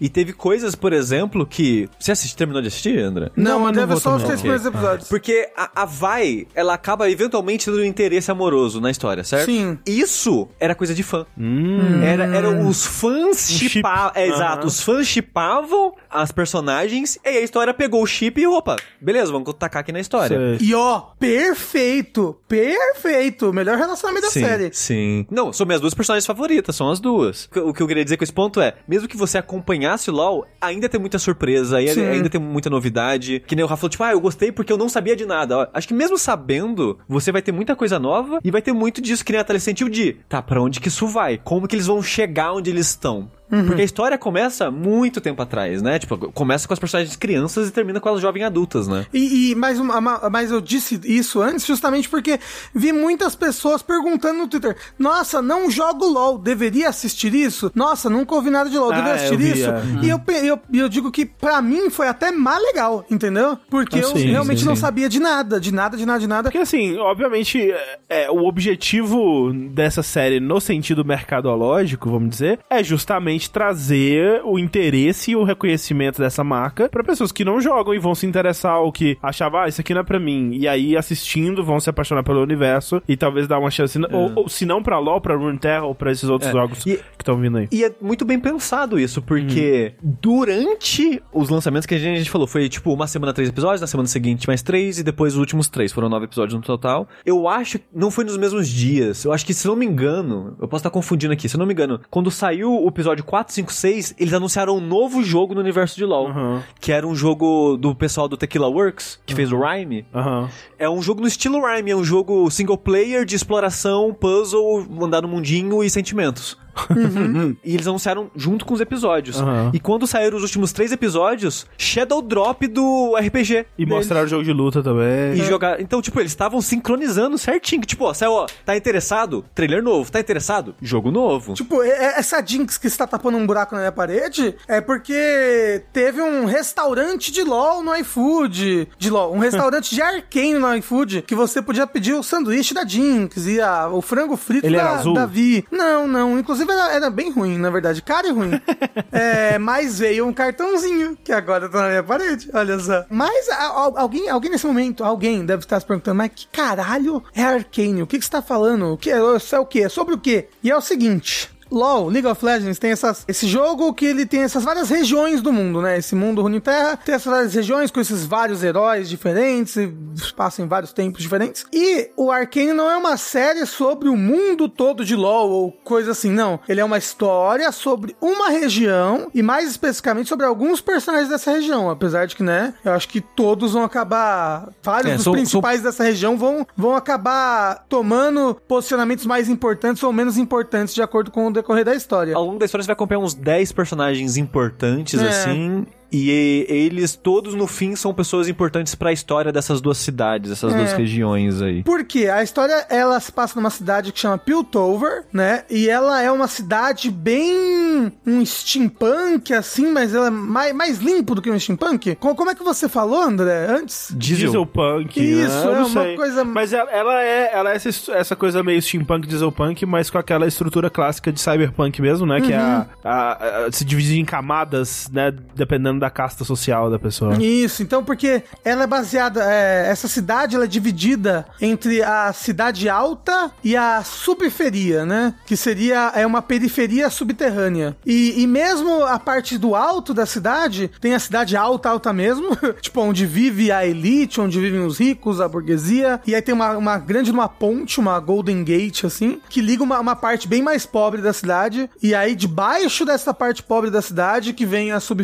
[0.00, 1.88] E teve coisas, por exemplo, que.
[1.98, 3.30] Você assist, terminou de assistir, André?
[3.36, 5.08] Não, Não, mas vou só os três primeiros episódios.
[5.08, 9.46] Porque a, a Vai, ela acaba eventualmente tendo um interesse amoroso na história, certo?
[9.46, 9.78] Sim.
[9.86, 11.26] Isso era coisa de fã.
[11.38, 12.02] Hum.
[12.02, 13.68] Era, era os fãs chip.
[13.70, 14.12] chipavam.
[14.14, 14.58] É, exato.
[14.58, 14.66] Aham.
[14.66, 19.30] Os fãs chipavam as personagens e aí a história pegou o chip e opa, beleza,
[19.32, 20.58] vamos tacar aqui na história.
[20.58, 20.68] Sei.
[20.68, 24.70] E ó, perfeito, perfeito, melhor relacionamento da Sim, série.
[24.72, 25.26] sim.
[25.30, 27.48] Não, são minhas duas personagens favoritas, são as duas.
[27.56, 30.46] O que eu queria dizer com esse ponto é, mesmo que você acompanhasse o LoL,
[30.60, 32.06] ainda tem muita surpresa, ainda, Sim.
[32.06, 33.42] ainda tem muita novidade.
[33.46, 35.58] Que nem o Rafa falou, tipo, ah, eu gostei porque eu não sabia de nada.
[35.58, 39.00] Ó, Acho que mesmo sabendo, você vai ter muita coisa nova e vai ter muito
[39.00, 41.38] disso que nem a Thalia sentiu de, tá, pra onde que isso vai?
[41.38, 43.30] Como que eles vão chegar onde eles estão?
[43.48, 45.98] Porque a história começa muito tempo atrás, né?
[45.98, 49.04] Tipo, começa com as personagens crianças e termina com elas jovens adultas, né?
[49.12, 50.00] E, e mais uma,
[50.30, 52.40] mas eu disse isso antes justamente porque
[52.74, 57.70] vi muitas pessoas perguntando no Twitter: Nossa, não jogo LOL, deveria assistir isso?
[57.74, 59.70] Nossa, nunca ouvi nada de LOL, deveria Ah, assistir eu vi, isso?
[59.70, 59.82] é.
[60.02, 63.58] E eu, eu, eu digo que pra mim foi até mais legal, entendeu?
[63.68, 64.80] Porque Ah, eu sim, realmente sim, não sim.
[64.80, 66.42] sabia de nada, de nada, de nada, de nada.
[66.44, 72.82] Porque assim, obviamente, é, é, o objetivo dessa série no sentido mercadológico, vamos dizer, é
[72.82, 77.98] justamente trazer o interesse e o reconhecimento dessa marca pra pessoas que não jogam e
[77.98, 80.50] vão se interessar ou que achavam, ah, isso aqui não é pra mim.
[80.54, 84.48] E aí, assistindo, vão se apaixonar pelo universo e talvez dar uma chance, ou, ou
[84.48, 86.52] se não pra LoL, pra Runeterra ou pra esses outros É.
[86.52, 87.68] jogos E- que estão vindo aí.
[87.70, 92.30] E é muito bem pensado isso, porque durante os lançamentos que a gente, a gente
[92.30, 95.38] falou, foi tipo uma semana três episódios, na semana seguinte mais três, e depois os
[95.38, 97.08] últimos três, foram nove episódios no total.
[97.24, 99.24] Eu acho que não foi nos mesmos dias.
[99.24, 101.72] Eu acho que, se não me engano, eu posso estar confundindo aqui, se não me
[101.72, 105.96] engano, quando saiu o episódio 4, 5, 6, eles anunciaram um novo jogo no universo
[105.96, 106.28] de LoL.
[106.28, 106.62] Aham.
[106.80, 110.06] Que era um jogo do pessoal do Tequila Works, que fez o Rhyme.
[110.14, 110.48] Aham.
[110.78, 115.22] É um jogo no estilo Rhyme, é um jogo single player de exploração, puzzle, andar
[115.22, 116.56] no mundinho e sentimentos.
[117.64, 119.40] e eles anunciaram junto com os episódios.
[119.40, 119.70] Aham.
[119.74, 123.66] E quando saíram os últimos três episódios, Shadow Drop do RPG.
[123.78, 125.32] E mostrar o jogo de luta também.
[125.34, 125.80] E jogar.
[125.80, 127.82] Então, tipo, eles estavam sincronizando certinho.
[127.82, 129.44] Tipo, ó, saiu, ó, tá interessado?
[129.54, 130.10] Trailer novo.
[130.10, 130.74] Tá interessado?
[130.80, 131.54] Jogo novo.
[131.54, 135.82] Tipo, é- é- essa Jinx que está tapando um buraco na minha parede é porque
[135.92, 138.88] teve um restaurante de LOL no iFood.
[138.98, 142.84] De LOL, um restaurante de Arcane no iFood que você podia pedir o sanduíche da
[142.84, 145.14] Jinx e a- o frango frito Ele da, era azul?
[145.14, 145.64] da Vi.
[145.70, 146.38] Não, não.
[146.38, 148.02] Inclusive era, era bem ruim, na verdade.
[148.02, 148.50] Cara e ruim.
[149.10, 152.48] é, mas veio um cartãozinho que agora tá na minha parede.
[152.52, 153.04] Olha só.
[153.10, 157.22] Mas a- a- alguém, alguém nesse momento, alguém deve estar se perguntando, mas que caralho
[157.34, 158.02] é Arcane?
[158.02, 158.92] O que, que você tá falando?
[158.92, 159.80] O que é, isso é o quê?
[159.84, 160.48] É sobre o quê?
[160.62, 161.50] E é o seguinte.
[161.72, 165.52] LoL, League of Legends, tem essas, esse jogo que ele tem essas várias regiões do
[165.52, 165.98] mundo, né?
[165.98, 169.92] Esse mundo Runeterra tem essas várias regiões com esses vários heróis diferentes, e
[170.36, 171.64] passam em vários tempos diferentes.
[171.72, 176.10] E o Arcane não é uma série sobre o mundo todo de LoL ou coisa
[176.12, 176.60] assim, não.
[176.68, 181.88] Ele é uma história sobre uma região e mais especificamente sobre alguns personagens dessa região,
[181.90, 185.82] apesar de que, né, eu acho que todos vão acabar, vários É, dos são- principais
[185.82, 191.46] dessa região vão, vão acabar tomando posicionamentos mais importantes ou menos importantes de acordo com
[191.46, 192.36] o decorrer da história.
[192.36, 195.26] Ao longo da história você vai acompanhar uns 10 personagens importantes, É.
[195.28, 195.86] assim.
[196.12, 200.92] E eles todos, no fim, são pessoas importantes pra história dessas duas cidades, essas duas
[200.92, 200.96] É.
[200.96, 201.82] regiões aí.
[201.82, 202.28] Por quê?
[202.28, 205.64] A história, ela se passa numa cidade que chama Piltover, né?
[205.70, 208.12] E ela é uma cidade bem...
[208.26, 212.14] um steampunk, assim, mas ela é mais, mais limpo do que um steampunk.
[212.16, 214.12] Co- Como é que você falou, André, antes?
[214.16, 215.18] Dieselpunk.
[215.20, 215.72] Isso, né?
[215.78, 216.16] É uma sei.
[216.16, 220.18] coisa- Mas ela, ela é, ela é essa, essa coisa meio steampunk, dieselpunk, mas com
[220.18, 222.40] aquela estrutura clássica de cyberpunk mesmo, né?
[222.40, 225.32] Que é a, a- a- se divide em camadas, né?
[225.54, 227.40] Dependendo da casta social da pessoa.
[227.40, 232.88] Isso, então porque ela é baseada, é, essa cidade ela é dividida entre a cidade
[232.88, 235.32] alta e a subferia, né?
[235.46, 237.96] Que seria é uma periferia subterrânea.
[238.04, 242.48] E, e mesmo a parte do alto da cidade, tem a cidade alta, alta mesmo,
[242.82, 246.20] tipo onde vive a elite, onde vivem os ricos, a burguesia.
[246.26, 250.00] E aí tem uma, uma grande uma ponte, uma Golden Gate, assim, que liga uma,
[250.00, 251.88] uma parte bem mais pobre da cidade.
[252.02, 255.22] E aí debaixo dessa parte pobre da cidade que vem a, sub,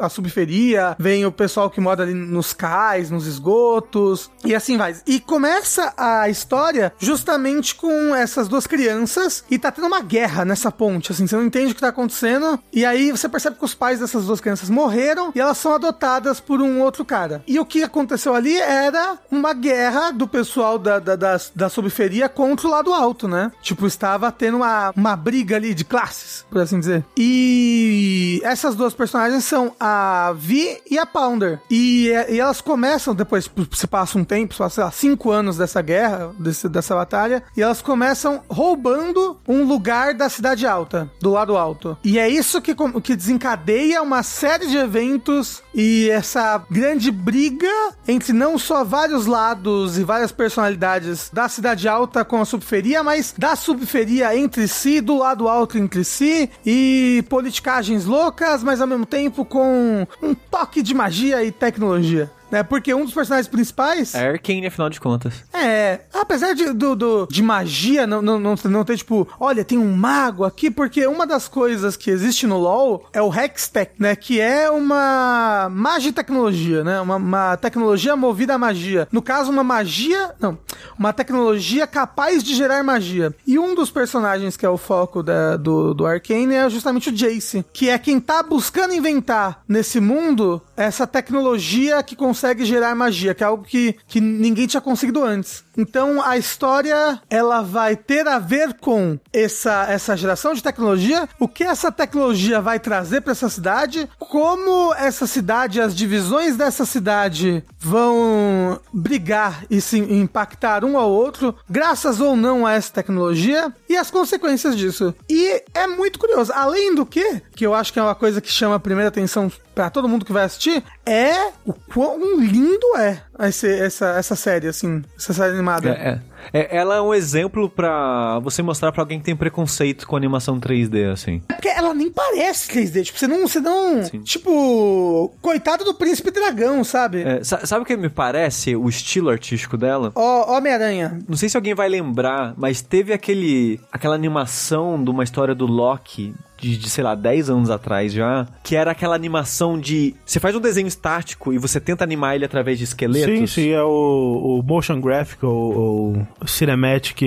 [0.00, 4.96] a subferia, vem o pessoal que mora ali nos cais, nos esgotos, e assim vai.
[5.06, 10.70] E começa a história justamente com essas duas crianças, e tá tendo uma guerra nessa
[10.70, 13.74] ponte, assim, você não entende o que tá acontecendo, e aí você percebe que os
[13.74, 17.42] pais dessas duas crianças morreram, e elas são adotadas por um outro cara.
[17.46, 22.28] E o que aconteceu ali era uma guerra do pessoal da, da, da, da subferia
[22.28, 23.52] contra o lado alto, né?
[23.62, 27.04] Tipo, estava tendo uma, uma briga ali de classes, por assim dizer.
[27.16, 30.05] E essas duas personagens são a
[30.36, 31.60] Vi e a Pounder.
[31.70, 35.80] E, e elas começam, depois se passa um tempo, se passa, lá, cinco anos dessa
[35.82, 41.56] guerra, desse, dessa batalha, e elas começam roubando um lugar da cidade alta, do lado
[41.56, 41.96] alto.
[42.04, 47.66] E é isso que, que desencadeia uma série de eventos e essa grande briga
[48.08, 53.34] entre não só vários lados e várias personalidades da cidade alta com a subferia, mas
[53.36, 59.06] da subferia entre si, do lado alto entre si, e politicagens loucas, mas ao mesmo
[59.06, 62.30] tempo com um toque de magia e tecnologia.
[62.50, 62.62] Né?
[62.62, 65.34] Porque um dos personagens principais É Arcane, afinal de contas.
[65.52, 69.78] é, apesar de, do, do- de magia, não, não, não, não ter, tipo, olha, tem
[69.78, 74.14] um mago aqui, porque uma das coisas que existe no LoL é o Hextech, né?
[74.16, 77.00] Que é uma magitecnologia, né?
[77.00, 79.08] Uma, uma tecnologia movida à magia.
[79.10, 80.30] No caso, uma magia.
[80.40, 80.56] Não,
[80.98, 83.34] uma tecnologia capaz de gerar magia.
[83.46, 87.12] E um dos personagens que é o foco da- do, do Arcane é justamente o
[87.12, 93.34] Jace, que é quem tá buscando inventar nesse mundo essa tecnologia que consegue gerar magia,
[93.34, 95.64] que é algo que, que ninguém tinha conseguido antes.
[95.76, 101.46] Então a história ela vai ter a ver com essa, essa geração de tecnologia, o
[101.46, 107.62] que essa tecnologia vai trazer para essa cidade, como essa cidade, as divisões dessa cidade
[107.78, 113.96] vão brigar e se impactar um ao outro, graças ou não a essa tecnologia, e
[113.96, 115.14] as consequências disso.
[115.28, 116.52] E é muito curioso.
[116.54, 119.50] Além do que, que eu acho que é uma coisa que chama a primeira atenção
[119.74, 124.68] para todo mundo que vai assistir, é o quão lindo é esse, essa, essa série,
[124.68, 125.90] assim, essa série animada.
[125.90, 126.20] É, é.
[126.52, 130.58] É, ela é um exemplo pra você mostrar pra alguém que tem preconceito com animação
[130.60, 131.40] 3D, assim.
[131.48, 136.82] Porque ela nem parece 3D, tipo, você não, você não, tipo, coitado do príncipe dragão,
[136.84, 137.22] sabe?
[137.22, 140.12] É, sa- sabe o que me parece o estilo artístico dela?
[140.14, 141.18] Ó, Homem-Aranha.
[141.28, 145.66] Não sei se alguém vai lembrar, mas teve aquele aquela animação de uma história do
[145.66, 150.40] Loki de, de, sei lá, 10 anos atrás já, que era aquela animação de você
[150.40, 153.26] faz um desenho estático e você tenta animar ele através de esqueletos.
[153.38, 157.22] Sim, sim, é o, o motion graphic ou, ou cinematic.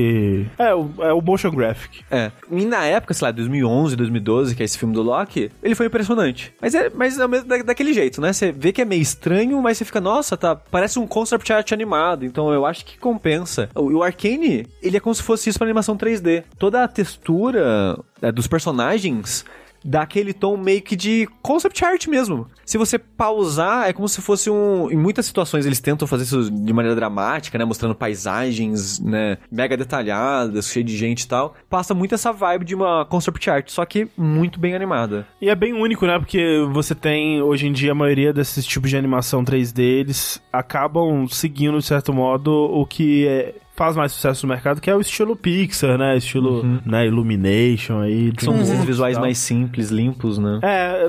[0.58, 2.04] É o, é o motion graphic.
[2.12, 2.32] É.
[2.52, 5.88] E na época, sei lá, 2011, 2012, que é esse filme do Loki, ele foi
[5.88, 6.54] impressionante.
[6.62, 8.32] Mas é, mas é o mesmo da- daquele jeito, né?
[8.34, 11.72] Você vê que é meio estranho, mas você fica, nossa, tá, parece um concept art
[11.72, 12.26] animado.
[12.26, 13.70] Então eu acho que compensa.
[13.76, 16.44] O, o Arcane, ele é como se fosse isso pra animação 3D.
[16.58, 19.46] Toda a textura é, dos personagens
[19.84, 22.48] dá aquele tom meio que de concept art mesmo.
[22.66, 24.92] Se você pausar, é como se fosse um.
[24.92, 27.66] Em muitas situações eles tentam fazer isso de maneira dramática, né?
[27.66, 29.38] Mostrando paisagens, né?
[29.52, 31.56] Mega detalhadas, cheio de gente e tal.
[31.70, 35.28] Passa muito essa vibe de uma concept art, só que muito bem animada.
[35.42, 36.20] E é bem único, né?
[36.20, 41.28] Porque você tem, hoje em dia, a maioria desses tipos de animação 3D, eles acabam
[41.28, 45.00] seguindo, de certo modo, o que é- faz mais sucesso no mercado, que é o
[45.00, 46.18] estilo Pixar, né?
[46.18, 48.34] Estilo, né, Illumination aí.
[48.38, 50.60] São esses e visuais mais simples, limpos, né?
[50.62, 51.08] É,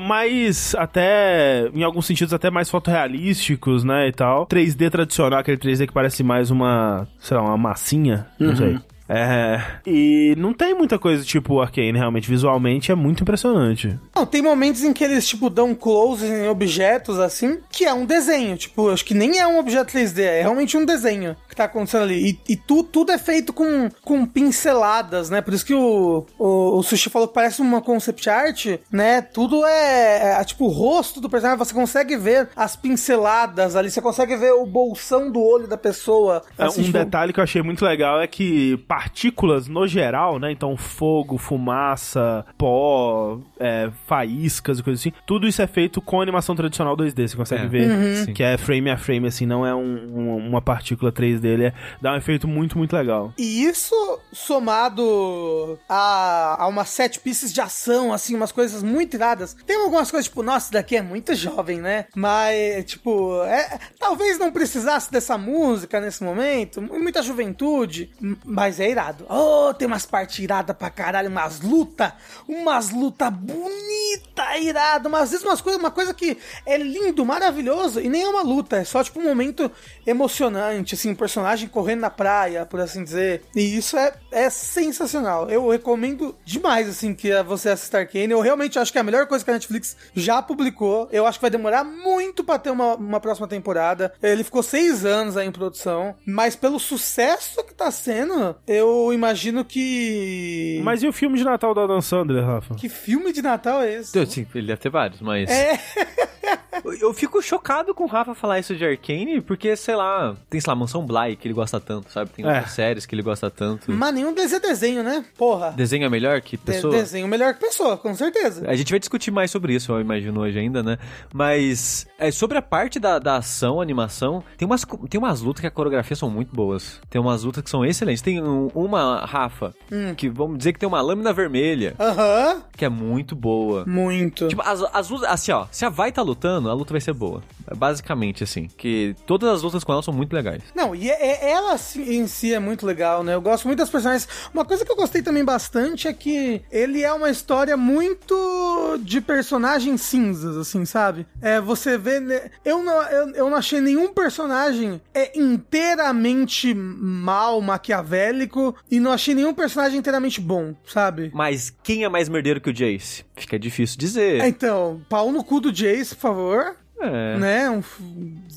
[0.00, 4.44] mais até, em alguns sentidos, até mais fotorrealísticos, né, e tal.
[4.48, 8.76] 3D tradicional, aquele 3D que parece mais uma, sei lá, uma massinha, não sei.
[9.08, 13.98] É, e não tem muita coisa tipo Arcane, realmente, visualmente é muito impressionante.
[14.16, 18.06] Não, tem momentos em que eles, tipo, dão close em objetos, assim, que é um
[18.06, 18.56] desenho.
[18.56, 22.02] Tipo, acho que nem é um objeto 3D, é realmente um desenho que tá acontecendo
[22.02, 22.30] ali.
[22.46, 25.40] E, e tu- tudo é feito com, com pinceladas, né?
[25.40, 29.20] Por isso que o, o, o Sushi falou que parece uma concept art, né?
[29.22, 34.00] Tudo é, é, tipo, o rosto do personagem, você consegue ver as pinceladas ali, você
[34.00, 36.42] consegue ver o bolsão do olho da pessoa.
[36.58, 40.50] É, um detalhe que eu achei muito legal é que partículas no geral, né?
[40.50, 45.12] Então, fogo, fumaça, pó, é, faíscas e coisas assim.
[45.26, 47.28] Tudo isso é feito com animação tradicional 2D.
[47.28, 47.66] Você consegue É.
[47.68, 49.80] ver que é frame a frame, assim, não é um-
[50.14, 51.43] um- uma partícula 3D.
[51.48, 53.32] Ele é, dá um efeito muito, muito legal.
[53.38, 53.94] E isso
[54.32, 59.56] somado a, a umas sete pieces de ação, assim, umas coisas muito iradas.
[59.66, 62.06] Tem algumas coisas, tipo, nossa, isso daqui é muito jovem, né?
[62.14, 68.10] Mas, tipo, é, talvez não precisasse dessa música nesse momento, muita juventude,
[68.44, 69.26] mas é irado.
[69.28, 72.14] Oh, tem umas partes iradas pra caralho, umas luta,
[72.48, 78.00] umas luta bonita, irado, mas às vezes umas coisas, uma coisa que é lindo, maravilhoso,
[78.00, 79.70] e nem é uma luta, é só tipo um momento
[80.06, 83.42] emocionante, assim, um personagem correndo na praia, por assim dizer.
[83.56, 85.50] E isso é, é sensacional.
[85.50, 88.30] Eu recomendo demais, assim, que você assista Arcane.
[88.30, 91.08] Eu realmente acho que é a melhor coisa que a Netflix já publicou.
[91.10, 94.12] Eu acho que vai demorar muito pra ter uma, uma próxima temporada.
[94.22, 99.64] Ele ficou seis anos aí em produção, mas pelo sucesso que tá sendo, eu imagino
[99.64, 100.80] que.
[100.84, 102.74] Mas e o filme de Natal da Dan Sandler, Rafa?
[102.76, 104.26] Que filme de Natal é esse?
[104.26, 105.50] Sim, ele deve ter vários, mas.
[105.50, 105.80] É.
[107.00, 110.70] Eu- fico chocado com o Rafa falar isso de Arcane, porque, sei lá, tem, sei
[110.70, 112.30] lá, Mansão Bly que ele gosta tanto, sabe?
[112.30, 112.48] Tem É.
[112.48, 113.90] outras séries que ele gosta tanto.
[113.92, 115.24] Mas nenhum deles é desenho, né?
[115.38, 115.70] Porra.
[115.70, 116.92] Desenho é melhor que De- pessoa?
[116.92, 118.68] desenho melhor que pessoa, com certeza.
[118.68, 120.98] A gente vai discutir mais sobre isso, eu imagino, hoje ainda, né?
[121.32, 125.66] Mas é, sobre a parte da, da ação, animação, tem umas, tem umas lutas que
[125.66, 127.00] a coreografia são muito boas.
[127.08, 128.22] Tem umas lutas que são excelentes.
[128.22, 130.14] Tem um- uma, Rafa, Hum.
[130.14, 132.62] que vamos dizer que tem uma lâmina vermelha, Aham.
[132.76, 133.84] que é muito boa.
[133.86, 134.48] Muito.
[134.48, 137.12] Tipo, as, as lutas, assim, ó, se a Vai tá lutando, a luta vai ser
[137.12, 137.42] boa.
[137.76, 138.68] basicamente, assim.
[138.76, 140.62] Que todas as lutas com ela são muito legais.
[140.74, 143.34] Não, e é- é- ela em si é muito legal, né?
[143.34, 144.28] Eu gosto muito das personagens.
[144.52, 149.20] Uma coisa que eu gostei também bastante é que ele é uma história muito de
[149.20, 151.26] personagens cinzas, assim, sabe?
[151.40, 152.20] É, você vê.
[152.20, 152.50] né?
[152.64, 159.34] Eu não, eu, eu não achei nenhum personagem é inteiramente mal, maquiavélico, e não achei
[159.34, 161.30] nenhum personagem inteiramente bom, sabe?
[161.34, 163.24] Mas quem é mais merdeiro que o Jace?
[163.36, 164.40] Fica difícil dizer.
[164.40, 166.76] É, Então, pau no cu do Jace, por favor.
[167.00, 167.36] É.
[167.38, 167.70] né?
[167.70, 167.82] Um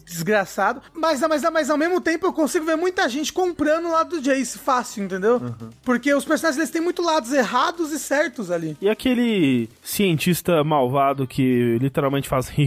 [0.07, 0.81] desgraçado.
[0.93, 4.21] Mas, mas, mas ao mesmo tempo eu consigo ver muita gente comprando o lado do
[4.21, 5.41] Jace fácil, entendeu?
[5.83, 8.77] Porque os personagens eles têm muito lados errados e certos ali.
[8.81, 12.51] E aquele cientista malvado que literalmente faz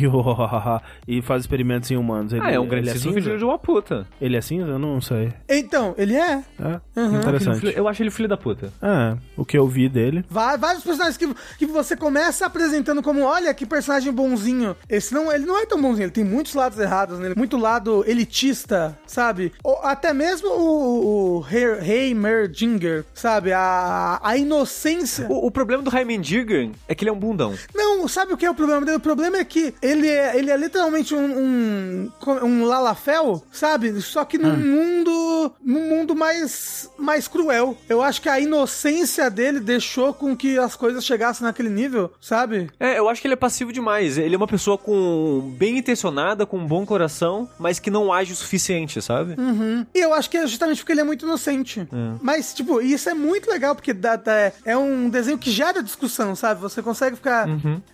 [1.07, 2.33] e faz experimentos em humanos.
[2.33, 3.21] Ele, Ah, é um grandíssimo cinza?
[3.25, 4.07] filho de uma puta.
[4.21, 4.69] Ele é cinza?
[4.71, 5.33] Eu não sei.
[5.49, 6.43] Então, ele é.
[6.59, 7.21] É, Uhum.
[7.21, 7.73] interessante.
[7.75, 8.73] Eu acho ele filho da puta.
[8.83, 10.25] É, o que eu vi dele.
[10.29, 11.27] Va- Vários personagens que,
[11.59, 14.77] que você começa apresentando como, olha que personagem bonzinho.
[14.89, 18.05] Esse não, ele não é tão bonzinho, ele tem muitos lados errados nele, muito lado
[18.07, 19.53] elitista, sabe?
[19.63, 23.53] Ou até mesmo o, o He- Heimerdinger, sabe?
[23.53, 25.27] A, a inocência.
[25.29, 27.55] O, o problema do Heimendinger é que ele é um bundão.
[27.75, 28.97] Não, sabe o que é o problema dele?
[28.99, 32.11] O problema é que ele é, ele é literalmente um, um,
[32.43, 34.01] um Lalafel, sabe?
[34.01, 37.77] Só que num mundo num mundo mais, mais cruel.
[37.89, 42.71] Eu acho que a inocência dele deixou com que as coisas chegassem naquele nível, sabe?
[42.79, 44.19] É, eu acho que ele é passivo demais.
[44.19, 47.11] Ele é uma pessoa com bem intencionada, com um bom coração,
[47.59, 49.35] mas que não age o suficiente, sabe?
[49.95, 51.87] E eu acho que é justamente porque ele é muito inocente.
[52.23, 56.35] Mas, tipo, isso é muito legal, porque dá- dá- é um desenho que gera discussão,
[56.35, 56.61] sabe?
[56.61, 57.47] Você consegue ficar.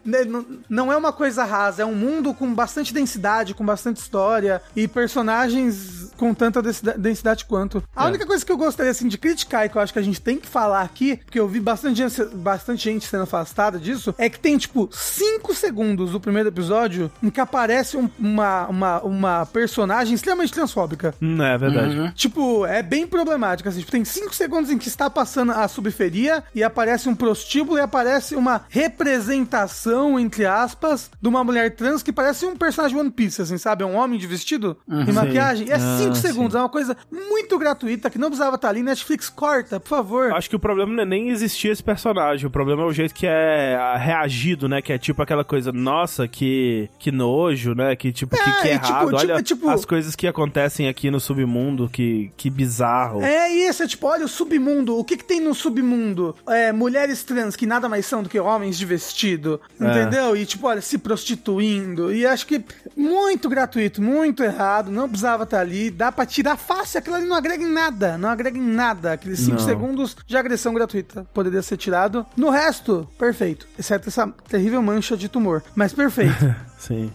[0.05, 3.99] né, n- Não é uma coisa rasa, é um mundo com bastante densidade, com bastante
[3.99, 6.63] história e personagens com tanta
[6.97, 7.83] densidade, quanto.
[7.95, 10.03] A única coisa que eu gostaria, assim, de criticar e que eu acho que a
[10.03, 14.15] gente tem que falar aqui, porque eu vi bastante gente, bastante gente sendo afastada disso,
[14.17, 19.01] é que tem, tipo, 5 segundos do primeiro episódio em que aparece um- uma, uma,
[19.17, 21.15] uma personagem extremamente transfóbica.
[21.21, 22.13] Hum, é verdade.
[22.15, 23.69] Tipo, é bem problemático.
[23.69, 27.79] Assim, tipo, tem cinco segundos em que está passando a subferia e aparece um prostíbulo
[27.79, 33.11] e aparece uma representação, entre aspas, de uma mulher trans que parece um personagem One
[33.11, 33.83] Piece, assim, sabe?
[33.83, 35.69] É um homem de vestido e maquiagem.
[35.69, 36.23] E é Ah, cinco sim.
[36.29, 36.55] segundos.
[36.55, 38.83] É uma coisa muito gratuita que não precisava estar ali.
[38.83, 40.33] Netflix, corta, por favor.
[40.33, 43.15] Acho que o problema não é nem existir esse personagem, o problema é o jeito
[43.15, 44.81] que é ah, reagido, né?
[44.83, 47.95] Que é tipo aquela coisa, nossa, que, que nojo, né?
[47.97, 49.06] Que tipo, que, É, que e tipo- errado.
[49.11, 53.23] Tipo- Olha tipo- as coisas que acontecem aqui no submundo, que, que bizarro.
[53.23, 54.97] É isso, é tipo, olha o submundo.
[54.99, 56.35] O que que tem no submundo?
[56.49, 60.37] É, mulheres trans que nada mais são do que homens de vestido, entendeu?
[60.37, 62.13] E tipo, olha, se prostituindo.
[62.13, 62.65] E acho que
[62.97, 65.91] muito gratuito, muito errado, não precisava estar ali.
[65.91, 69.13] Dá pra tirar fácil, aquilo ali não agrega em nada, não agrega em nada.
[69.13, 69.65] Aqueles 5 Não.
[69.65, 72.25] segundos de agressão gratuita poderia ser tirado.
[72.37, 73.67] No resto, perfeito.
[73.79, 75.63] Exceto essa terrível mancha de tumor.
[75.75, 76.55] Mas perfeito.
[76.77, 77.11] Sim.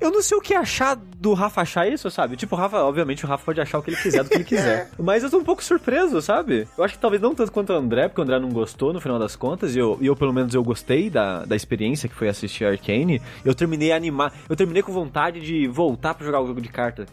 [0.00, 2.36] Eu não sei o que achar do Rafa achar isso, sabe?
[2.36, 4.44] Tipo, o Rafa, obviamente, o Rafa pode achar o que ele quiser do que ele
[4.44, 4.90] quiser.
[4.98, 6.68] Mas eu tô um pouco surpreso, sabe?
[6.76, 9.00] Eu acho que talvez não tanto quanto o André, porque o André não gostou no
[9.00, 12.14] final das contas, e eu, e eu pelo menos, eu gostei da, da experiência que
[12.14, 13.22] foi assistir Arcane.
[13.44, 17.06] Eu terminei animar, eu terminei com vontade de voltar pra jogar o jogo de carta.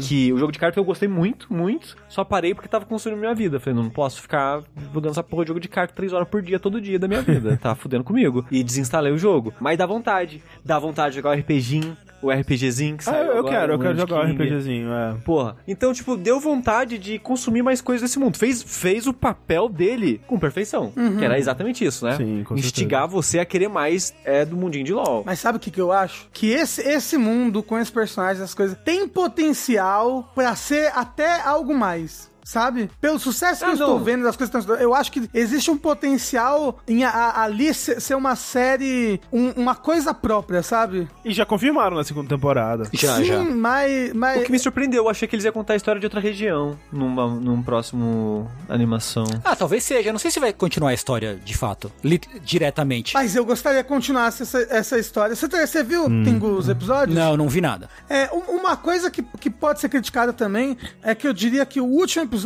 [0.00, 3.34] Que o jogo de carta eu gostei muito, muito, só parei porque tava consumindo minha
[3.34, 3.60] vida.
[3.60, 6.58] Falei, não posso ficar jogando essa porra de jogo de carta três horas por dia,
[6.58, 7.58] todo dia da minha vida.
[7.62, 8.44] tá fudendo comigo.
[8.50, 9.52] E desinstalei o jogo.
[9.60, 10.42] Mas dá vontade.
[10.64, 13.76] Dá vontade de jogar o RPGinho, o RPGzinho que Ah, saiu eu agora, quero, eu
[13.76, 14.42] o quero Wand jogar um King.
[14.42, 15.14] RPGzinho, é.
[15.24, 15.56] Porra.
[15.66, 18.36] Então, tipo, deu vontade de consumir mais coisas desse mundo.
[18.36, 20.92] Fez, fez o papel dele com perfeição.
[21.18, 22.16] Que era exatamente isso, né?
[22.16, 25.22] Sim, com Instigar você a querer mais é, do mundinho de LoL.
[25.24, 26.28] Mas sabe o que, que eu acho?
[26.32, 31.74] Que esse, esse mundo, com esses personagens, essas coisas, tem potencial pra ser até algo
[31.74, 32.29] mais.
[32.50, 32.90] Sabe?
[33.00, 35.70] Pelo sucesso que Ah, eu estou vendo das coisas que estão eu acho que existe
[35.70, 41.06] um potencial em a- a- ali ser, uma série, um- uma coisa própria, sabe?
[41.24, 42.88] E já confirmaram na segunda temporada.
[42.92, 43.38] Já, Sim, já.
[43.44, 44.12] mas.
[44.14, 46.18] mas O que me surpreendeu, eu achei que eles iam contar a história de outra
[46.18, 49.22] região numa, num próximo animação.
[49.44, 50.10] Ah, talvez seja.
[50.10, 53.14] Não sei se vai continuar a história de fato, li- diretamente.
[53.14, 55.36] Mas eu gostaria que continuasse essa, essa história.
[55.36, 56.24] Você, você viu, Hum.
[56.24, 57.16] Tengu, os episódios?
[57.16, 57.88] Não, não vi nada.
[58.08, 61.80] É, um- uma coisa que, que pode ser criticada também é que eu diria que
[61.80, 62.39] o último episódio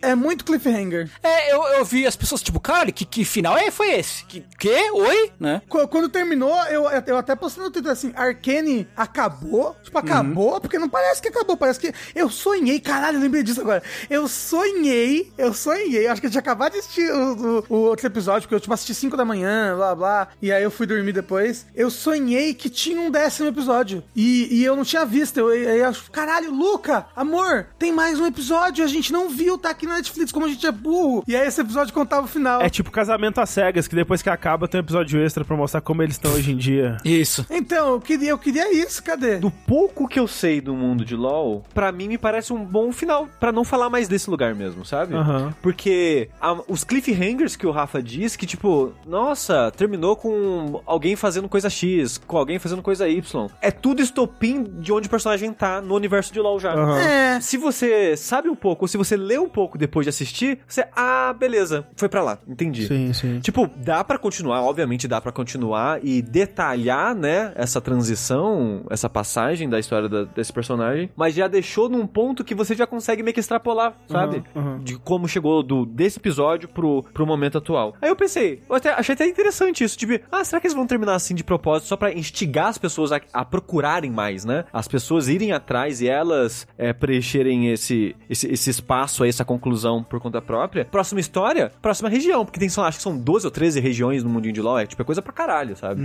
[0.00, 1.10] é muito cliffhanger.
[1.22, 4.24] É, eu, eu vi as pessoas, tipo, caralho, que, que final é, foi esse?
[4.24, 4.90] Que, que?
[4.92, 5.30] Oi?
[5.38, 5.60] Né?
[5.68, 9.76] Qu- Quando terminou, eu, eu até postei no Twitter assim, Arcane acabou?
[9.82, 10.60] Tipo, acabou?
[10.60, 13.82] Porque não parece que acabou, parece que eu sonhei, caralho, eu lembrei disso agora.
[14.08, 18.06] Eu sonhei, eu sonhei, acho que eu tinha acabado de assistir o, o- o outro
[18.06, 21.12] episódio, porque eu tipo, assisti 5 da manhã, blá blá, e aí eu fui dormir
[21.12, 21.66] depois.
[21.74, 25.76] Eu sonhei que tinha um décimo episódio, e, e eu não tinha visto, eu, eu,
[25.86, 29.86] eu caralho, Luca, amor, tem mais um episódio, a gente gente não viu, tá aqui
[29.86, 31.22] na Netflix, como a gente é burro.
[31.26, 32.60] E aí esse episódio contava o final.
[32.62, 35.80] É tipo casamento às cegas, que depois que acaba tem um episódio extra pra mostrar
[35.80, 36.96] como eles estão hoje em dia.
[37.04, 37.46] Isso.
[37.50, 39.36] Então, eu queria, eu queria isso, cadê?
[39.36, 42.92] Do pouco que eu sei do mundo de LoL, pra mim me parece um bom
[42.92, 45.14] final, pra não falar mais desse lugar mesmo, sabe?
[45.14, 45.54] Aham.
[45.62, 51.48] Porque a- os cliffhangers que o Rafa diz, que tipo, nossa, terminou com alguém fazendo
[51.48, 55.80] coisa X, com alguém fazendo coisa Y, é tudo estopim de onde o personagem tá
[55.80, 56.72] no universo de LoL já.
[56.74, 56.98] Aham.
[56.98, 57.40] É.
[57.40, 60.84] Se você sabe um pouco, ou se você lê um pouco depois de assistir, você,
[60.94, 62.86] ah, beleza, foi pra lá, entendi.
[62.86, 63.40] Sim, sim.
[63.40, 69.68] Tipo, dá pra continuar, obviamente dá pra continuar e detalhar, né, essa transição, essa passagem
[69.68, 73.34] da história da- desse personagem, mas já deixou num ponto que você já consegue meio
[73.34, 74.42] que extrapolar, sabe?
[74.54, 74.78] aham.
[74.82, 77.94] De como chegou do, desse episódio pro, pro momento atual.
[78.00, 80.86] Aí eu pensei, eu até, achei até interessante isso, tipo, ah, será que eles vão
[80.86, 84.64] terminar assim de propósito só pra instigar as pessoas a, a procurarem mais, né?
[84.72, 88.91] As pessoas irem atrás e elas é, preencherem esse, esse, esse espaço
[89.22, 90.84] aí, essa conclusão por conta própria.
[90.84, 94.30] Próxima história, próxima região, porque tem, lá, acho que são 12 ou 13 regiões no
[94.30, 96.02] mundinho de LoL, é tipo, é coisa pra caralho, sabe?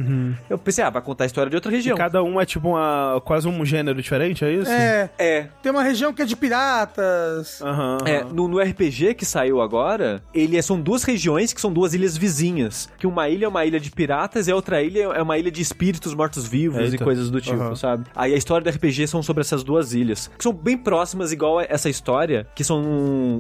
[0.50, 1.97] Eu pensei, ah, vai contar a história de outra E região.
[1.97, 4.71] cada um é tipo uma, quase um gênero diferente, é isso?
[4.71, 5.10] É.
[5.17, 7.62] É, Tem uma região que é de piratas.
[7.62, 7.97] Aham.
[8.06, 11.93] É, no, no RPG que saiu agora, ele é- são duas regiões que são duas
[11.93, 12.89] ilhas vizinhas.
[12.97, 15.52] Que uma ilha é uma ilha de piratas e a outra ilha é uma ilha
[15.52, 17.76] de espíritos mortos-vivos e coisas do tipo, Aham.
[17.76, 18.06] sabe?
[18.15, 20.30] Aí a história do RPG são sobre essas duas ilhas.
[20.38, 22.76] Que são bem próximas, igual a essa história, que são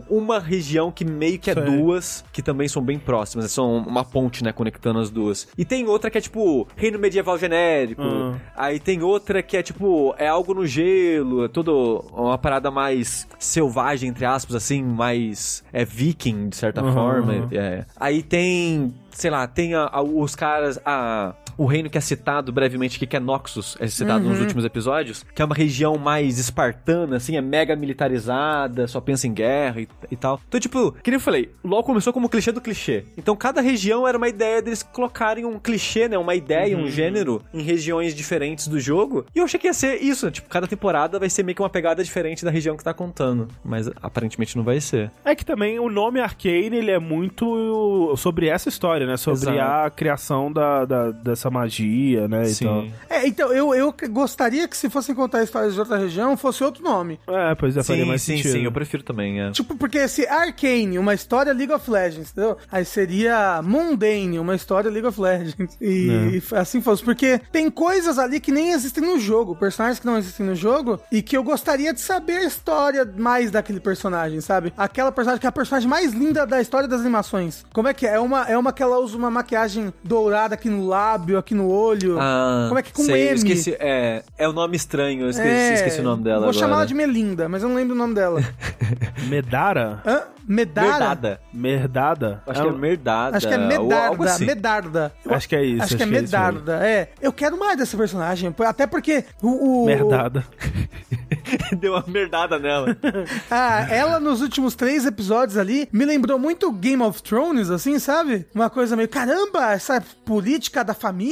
[0.09, 1.63] uma região que meio que é Sei.
[1.63, 3.51] duas, que também são bem próximas.
[3.51, 5.47] São uma ponte, né, conectando as duas.
[5.57, 8.01] E tem outra que é tipo reino medieval genérico.
[8.01, 8.35] Hum.
[8.55, 13.27] Aí tem outra que é tipo, é algo no gelo, é tudo uma parada mais
[13.39, 16.93] selvagem, entre aspas, assim, mais é viking, de certa Uhum.
[16.93, 17.47] forma.
[17.51, 17.85] é.
[17.95, 21.33] Aí tem, sei lá, tem a- a- os caras, a.
[21.57, 25.25] O reino que é citado brevemente aqui, que é Noxus, é citado nos últimos episódios,
[25.33, 29.87] que é uma região mais espartana, assim, é mega militarizada, só pensa em guerra e,
[30.11, 30.39] e tal.
[30.47, 33.05] Então, tipo, que nem eu falei, LoL começou como clichê do clichê.
[33.17, 37.41] Então, cada região era uma ideia deles colocarem um clichê, né, uma ideia, um gênero
[37.53, 39.25] em regiões diferentes do jogo.
[39.35, 41.69] E eu achei que ia ser isso, tipo, cada temporada vai ser meio que uma
[41.69, 43.47] pegada diferente da região que tá contando.
[43.63, 45.11] Mas aparentemente não vai ser.
[45.25, 49.17] É que também o nome Arcane, ele é muito sobre essa história, né?
[49.17, 49.59] Sobre Exato.
[49.85, 52.43] a criação da, da- dessa magia, né?
[52.61, 52.85] tal.
[53.09, 56.83] É, então, eu, eu gostaria que se fossem contar histórias de outra região, fosse outro
[56.83, 57.19] nome.
[57.27, 58.51] É, pois é, faria Sim, mais sim, sentido.
[58.53, 59.51] sim, eu prefiro também, é.
[59.51, 62.57] Tipo, porque se Arcane, uma história League of Legends, entendeu?
[62.71, 65.77] Aí seria Mundane, uma história League of Legends.
[65.81, 67.03] E, e assim fosse.
[67.03, 70.99] Porque tem coisas ali que nem existem no jogo, personagens que não existem no jogo,
[71.11, 74.73] e que eu gostaria de saber a história mais daquele personagem, sabe?
[74.77, 77.65] Aquela personagem que é a personagem mais linda da história das animações.
[77.73, 78.15] Como é que é?
[78.15, 81.69] É uma, é uma que ela usa uma maquiagem dourada aqui no lábio, aqui no
[81.69, 82.17] olho.
[82.19, 83.35] Ah, Como é que com sei, eu M?
[83.35, 86.57] esqueci, é, é o nome estranho, eu esqueci, É, esqueci o nome dela Vou agora.
[86.59, 88.41] chamar ela de Melinda, mas eu não lembro o nome dela.
[89.29, 90.01] Medara?
[90.05, 90.21] Hã?
[90.47, 90.87] Medara?
[90.87, 91.41] Merdada.
[91.53, 92.43] Merdada?
[92.47, 93.37] Acho que é um- Merdada.
[93.37, 94.45] Acho que é Medarda, assim.
[94.45, 95.13] Medarda.
[95.25, 97.09] Eu Acho que é isso, Acho, que é acho que é isso Medarda, é.
[97.21, 99.83] Eu quero mais desse personagem, até porque o...
[99.83, 100.45] o Merdada.
[101.79, 102.95] Deu uma merdada nela.
[103.49, 108.45] Ah, ela nos últimos três episódios ali me lembrou muito Game of Thrones, assim, sabe?
[108.53, 111.26] Uma coisa meio, caramba, essa política da família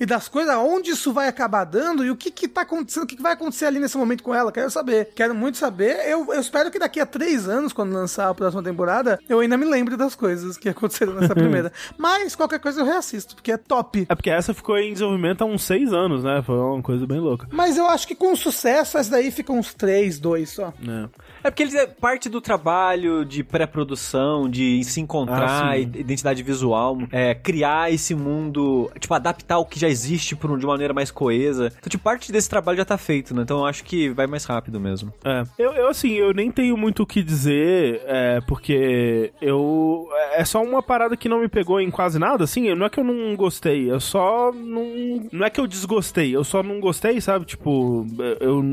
[0.00, 3.06] e das coisas, onde isso vai acabar dando e o que que tá acontecendo, o
[3.06, 5.10] que, que vai acontecer ali nesse momento com ela, quero saber.
[5.14, 5.96] Quero muito saber.
[6.08, 9.56] Eu, eu espero que daqui a três anos, quando lançar a próxima temporada, eu ainda
[9.56, 11.72] me lembre das coisas que aconteceram nessa primeira.
[11.96, 14.06] Mas qualquer coisa eu reassisto, porque é top.
[14.08, 16.42] É porque essa ficou em desenvolvimento há uns seis anos, né?
[16.44, 17.46] Foi uma coisa bem louca.
[17.50, 20.72] Mas eu acho que com sucesso, essa daí fica uns três, dois só.
[20.86, 21.08] É.
[21.44, 26.98] É porque eles é parte do trabalho de pré-produção, de se encontrar, Ah, identidade visual,
[27.12, 29.27] é, criar esse mundo, tipo, adaptar
[29.58, 31.72] o que já existe por um- de maneira mais coesa.
[31.78, 33.42] Então, tipo, parte desse trabalho já tá feito, né?
[33.42, 35.12] Então eu acho que vai mais rápido mesmo.
[35.24, 35.42] É.
[35.58, 40.08] Eu, eu, assim, eu nem tenho muito o que dizer, é, porque eu.
[40.34, 42.74] É só uma parada que não me pegou em quase nada, assim.
[42.74, 45.28] Não é que eu não gostei, eu só não.
[45.32, 47.44] Não é que eu desgostei, eu só não gostei, sabe?
[47.44, 48.06] Tipo,
[48.40, 48.64] eu,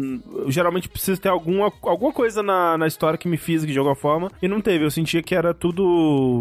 [0.43, 3.95] eu geralmente preciso ter alguma, alguma coisa na, na história que me fisgue de alguma
[3.95, 4.85] forma, e não teve.
[4.85, 5.83] Eu sentia que era tudo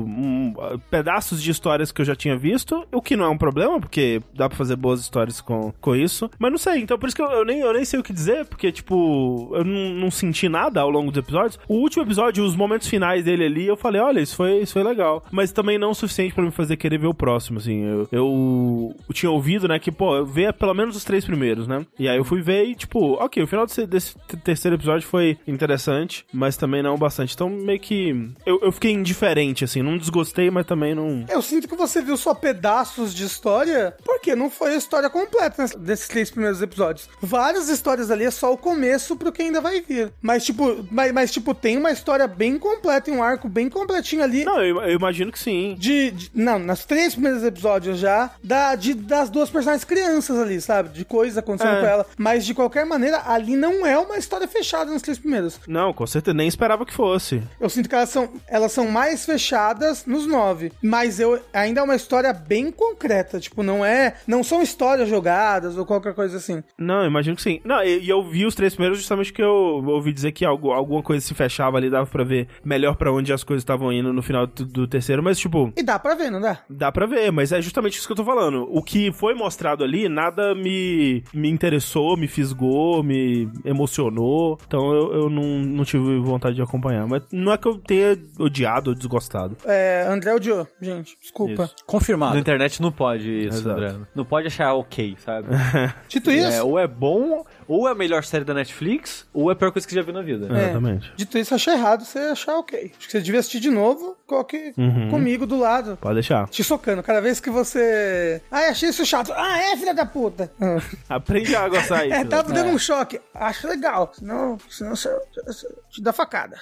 [0.07, 0.55] hum,
[0.91, 3.94] pedaços de histórias que eu já tinha visto, o que não é um problema, porque
[4.35, 6.31] dá pra fazer boas histórias com, com isso.
[6.39, 8.13] Mas não sei, então por isso que eu, eu nem, eu nem sei o que
[8.13, 11.59] dizer, porque, tipo, eu não, não senti nada ao longo dos episódios.
[11.69, 14.83] O último episódio, os momentos finais dele ali, eu falei, olha, isso foi, isso foi
[14.83, 15.25] legal.
[15.31, 17.83] Mas também não o suficiente pra me fazer querer ver o próximo, assim.
[17.83, 21.67] Eu, eu, eu tinha ouvido, né, que, pô, eu ver pelo menos os três primeiros,
[21.67, 21.85] né?
[21.99, 25.39] E aí eu fui ver e, tipo, ok, o final desse, desse terceiro episódio foi
[25.47, 27.35] interessante, mas também não bastante.
[27.35, 28.31] Então, meio que.
[28.45, 29.83] Eu, eu fiquei indiferente, assim.
[29.83, 31.25] Não desgostei, mas também não.
[31.29, 35.67] Eu sinto que você viu só pedaços de história, porque não foi a história completa
[35.79, 37.09] desses três primeiros episódios.
[37.21, 40.13] Várias histórias ali é só o começo pro que ainda vai vir.
[40.21, 44.45] Mas, tipo, mas, mas, tipo, tem uma história bem completa um arco bem completinho ali.
[44.45, 45.75] Não, eu, eu imagino que sim.
[45.79, 50.61] De, de- Não, nas três primeiros episódios já, da, de, das duas personagens crianças ali,
[50.61, 50.89] sabe?
[50.91, 51.81] De coisas acontecendo É.
[51.81, 52.07] com ela.
[52.17, 55.61] Mas, de qualquer maneira, ali não é uma história fechada nos três primeiros.
[55.67, 56.35] Não, com certeza.
[56.35, 57.43] Nem esperava que fosse.
[57.61, 60.73] Eu sinto que elas são, elas são mais fechadas nos nove.
[60.83, 63.39] Mas eu ainda é uma história bem concreta.
[63.41, 64.15] Tipo, não é.
[64.27, 66.63] Não são histórias jogadas ou qualquer coisa assim.
[66.79, 67.61] Não, eu imagino que sim.
[67.65, 70.71] Não, e, e eu vi os três primeiros justamente que eu ouvi dizer que algo,
[70.71, 74.13] alguma coisa se fechava ali, dava pra ver melhor pra onde as coisas estavam indo
[74.13, 75.73] no final do, do terceiro, mas tipo.
[75.77, 76.59] E dá pra ver, não dá?
[76.69, 78.69] Dá pra ver, mas é justamente isso que eu tô falando.
[78.71, 84.59] O que foi mostrado ali, nada me, me interessou, me fisgou, me emocionou.
[84.67, 87.07] Então eu, eu não, não tive vontade de acompanhar.
[87.07, 89.57] Mas não é que eu tenha odiado ou desgostado.
[89.65, 91.17] É, André odiou, gente.
[91.21, 91.65] Desculpa.
[91.65, 91.77] Isso.
[91.87, 92.35] Confirmado.
[92.35, 94.07] Na internet não pode isso, Exato.
[94.15, 95.49] Não pode achar ok, sabe?
[96.09, 96.53] Dito isso.
[96.53, 99.73] É, ou é bom, ou é a melhor série da Netflix, ou é a pior
[99.73, 100.47] coisa que você já viu na vida.
[100.47, 100.65] É.
[100.65, 101.13] Exatamente.
[101.17, 102.93] Dito isso, achei errado você achar ok.
[102.97, 104.73] Acho que você devia assistir de novo, coloque
[105.11, 105.97] comigo do lado.
[106.01, 106.49] Pode deixar.
[106.49, 107.03] Te socando.
[107.03, 108.41] Cada vez que você.
[108.51, 109.33] Ai, achei isso chato.
[109.35, 110.51] Ah, é, filha da puta.
[110.61, 110.79] Ah.
[111.17, 112.15] Aprende a gostar isso.
[112.15, 113.21] É, tava dando um choque.
[113.35, 114.11] Acho legal.
[114.15, 115.09] Senão, senão você,
[115.45, 116.59] você te dá facada.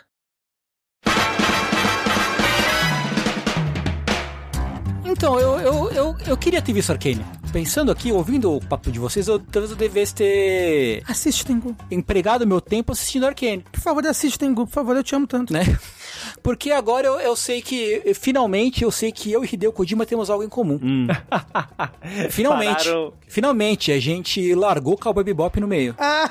[5.12, 7.24] Então, eu, eu, eu, eu queria ter visto Arcane.
[7.52, 11.76] Pensando aqui, ouvindo o papo de vocês, eu talvez eu devesse ter Assiste, Tengu.
[11.90, 14.66] empregado meu tempo assistindo Arcane, Por favor, assiste, Tengu.
[14.66, 15.52] Por favor, eu te amo tanto.
[15.52, 15.62] né?
[16.42, 20.30] Porque agora eu, eu sei que, finalmente, eu sei que eu e Hideo Kojima temos
[20.30, 20.80] algo em comum.
[22.30, 22.84] Finalmente.
[22.84, 23.12] Pararam.
[23.28, 25.94] Finalmente, a gente largou Cowboy Bebop no meio.
[25.98, 26.28] Ah,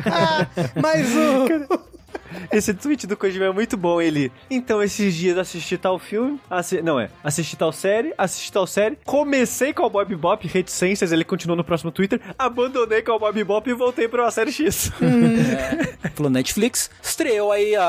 [0.80, 1.91] mas o.
[2.50, 4.32] Esse tweet do Kojima é muito bom, ele.
[4.50, 6.82] Então, esses dias assisti tal filme, assi...
[6.82, 11.24] não é, assisti tal série, assisti tal série, comecei com o Bob Bop, reticências, ele
[11.24, 14.92] continuou no próximo Twitter, abandonei com o Bob Bop e voltei pra uma série X.
[16.14, 17.84] Falou Netflix, estreou aí a,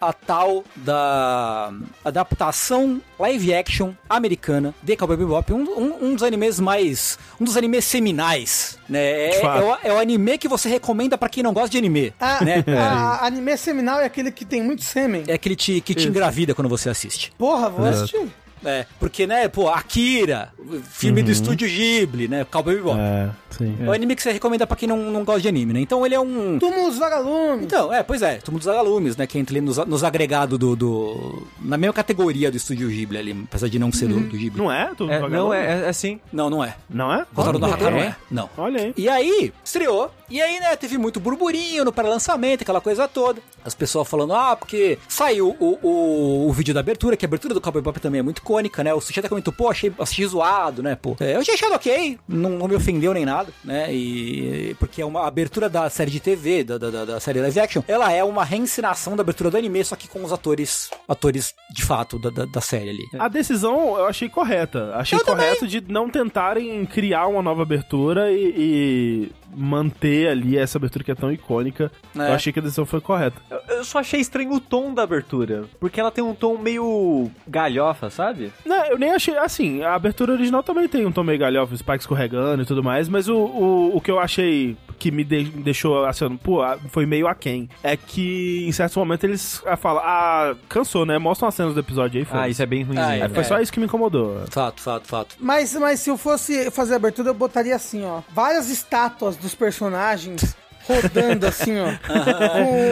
[0.00, 1.72] a, a tal da
[2.04, 7.56] adaptação live action americana de Cowboy Bebop, um, um, um dos animes mais, um dos
[7.56, 8.98] animes seminais, né?
[9.00, 12.12] É, é o, é o anime que você recomenda pra quem não gosta de anime,
[12.20, 12.64] Ah, né?
[12.78, 15.24] a, anime seminal é aquele que tem muito sêmen.
[15.26, 17.32] É aquele te, que te engravida quando você assiste.
[17.38, 18.04] Porra, vou Exato.
[18.04, 18.28] assistir.
[18.64, 20.52] É, porque, né, pô, Akira,
[20.90, 22.98] filme do estúdio Ghibli, né, Cowboy Bebop.
[22.98, 23.76] É, sim.
[23.80, 25.80] É o anime que você recomenda pra quem não, não gosta de anime, né?
[25.80, 26.58] Então ele é um...
[26.58, 27.64] Túmulos vagalumes.
[27.64, 29.26] Então, é, pois é, Túmulo dos Vagalumes, né?
[29.26, 31.46] Que entra ali nos, nos agregados do, do.
[31.60, 34.58] Na mesma categoria do estúdio Ghibli ali, apesar de não ser do, do Ghibli.
[34.62, 34.90] Não é?
[34.96, 35.56] Tu É, joga não, lá?
[35.58, 36.20] é, é assim.
[36.32, 36.76] Não, não é.
[36.88, 37.26] Não é?
[37.34, 38.16] Kotaro no Olha, Haka não é?
[38.30, 38.50] Não.
[38.56, 38.94] Olha aí.
[38.96, 40.10] E aí, estreou.
[40.30, 43.40] E aí, né, teve muito burburinho no pré-lançamento, aquela coisa toda.
[43.64, 47.52] As pessoas falando, ah, porque saiu o, o, o vídeo da abertura, que a abertura
[47.54, 48.94] do Cowboy Bebop também é muito icônica, né?
[48.94, 51.16] O Sushi até comentou, pô, achei, achei zoado, né, pô.
[51.20, 53.92] É, eu achei achado ok, não, não me ofendeu nem nada, né?
[53.92, 57.82] E porque é uma abertura da série de TV, da, da, da- série live action,
[57.88, 61.82] ela é uma reencenação da abertura do anime, só que com os atores, atores de
[61.84, 63.04] fato da, da, da série ali.
[63.18, 64.94] A decisão eu achei correta.
[64.94, 65.44] Achei Eu também.
[65.46, 71.10] correto de não tentarem criar uma nova abertura e, e manter ali essa abertura que
[71.10, 71.90] é tão icônica.
[72.16, 72.30] É.
[72.30, 73.40] Eu achei que a decisão foi correta.
[73.50, 77.30] Eu, eu só achei estranho o tom da abertura, porque ela tem um tom meio
[77.46, 78.52] galhofa, sabe?
[78.64, 79.36] Não, eu nem achei.
[79.36, 82.82] Assim, a abertura original também tem um tom meio galhofa, o Spike escorregando e tudo
[82.82, 86.78] mais, mas o, o, o que eu achei que me de- deixou assim, pô, ah,
[86.90, 87.68] foi meio aquém.
[87.82, 91.18] É que em certos momentos eles ah, falam, ah, cansou, né?
[91.18, 92.50] Mostra umas cenas do episódio aí, Ah, foda-se.
[92.50, 92.96] isso é bem ruim.
[92.98, 93.44] Ah, É, foi É.
[93.44, 94.42] só isso que me incomodou.
[94.50, 95.36] Fato, fato, fato.
[95.40, 98.20] Mas, mas se eu fosse fazer a abertura, eu botaria assim, ó.
[98.32, 100.56] Várias estátuas dos personagens
[100.88, 101.92] rodando assim, ó.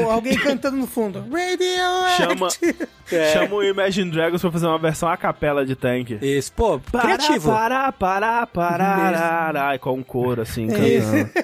[0.04, 1.20] com alguém cantando no fundo.
[1.30, 1.66] Radio
[2.16, 2.48] Chama,
[3.32, 6.18] chama o Imagine Dragons pra fazer uma versão a capela de Tank.
[6.20, 7.50] Esse, pô, criativo.
[7.50, 11.10] Para, para, para, para, com um coro assim, Isso.
[11.10, 11.42] cantando.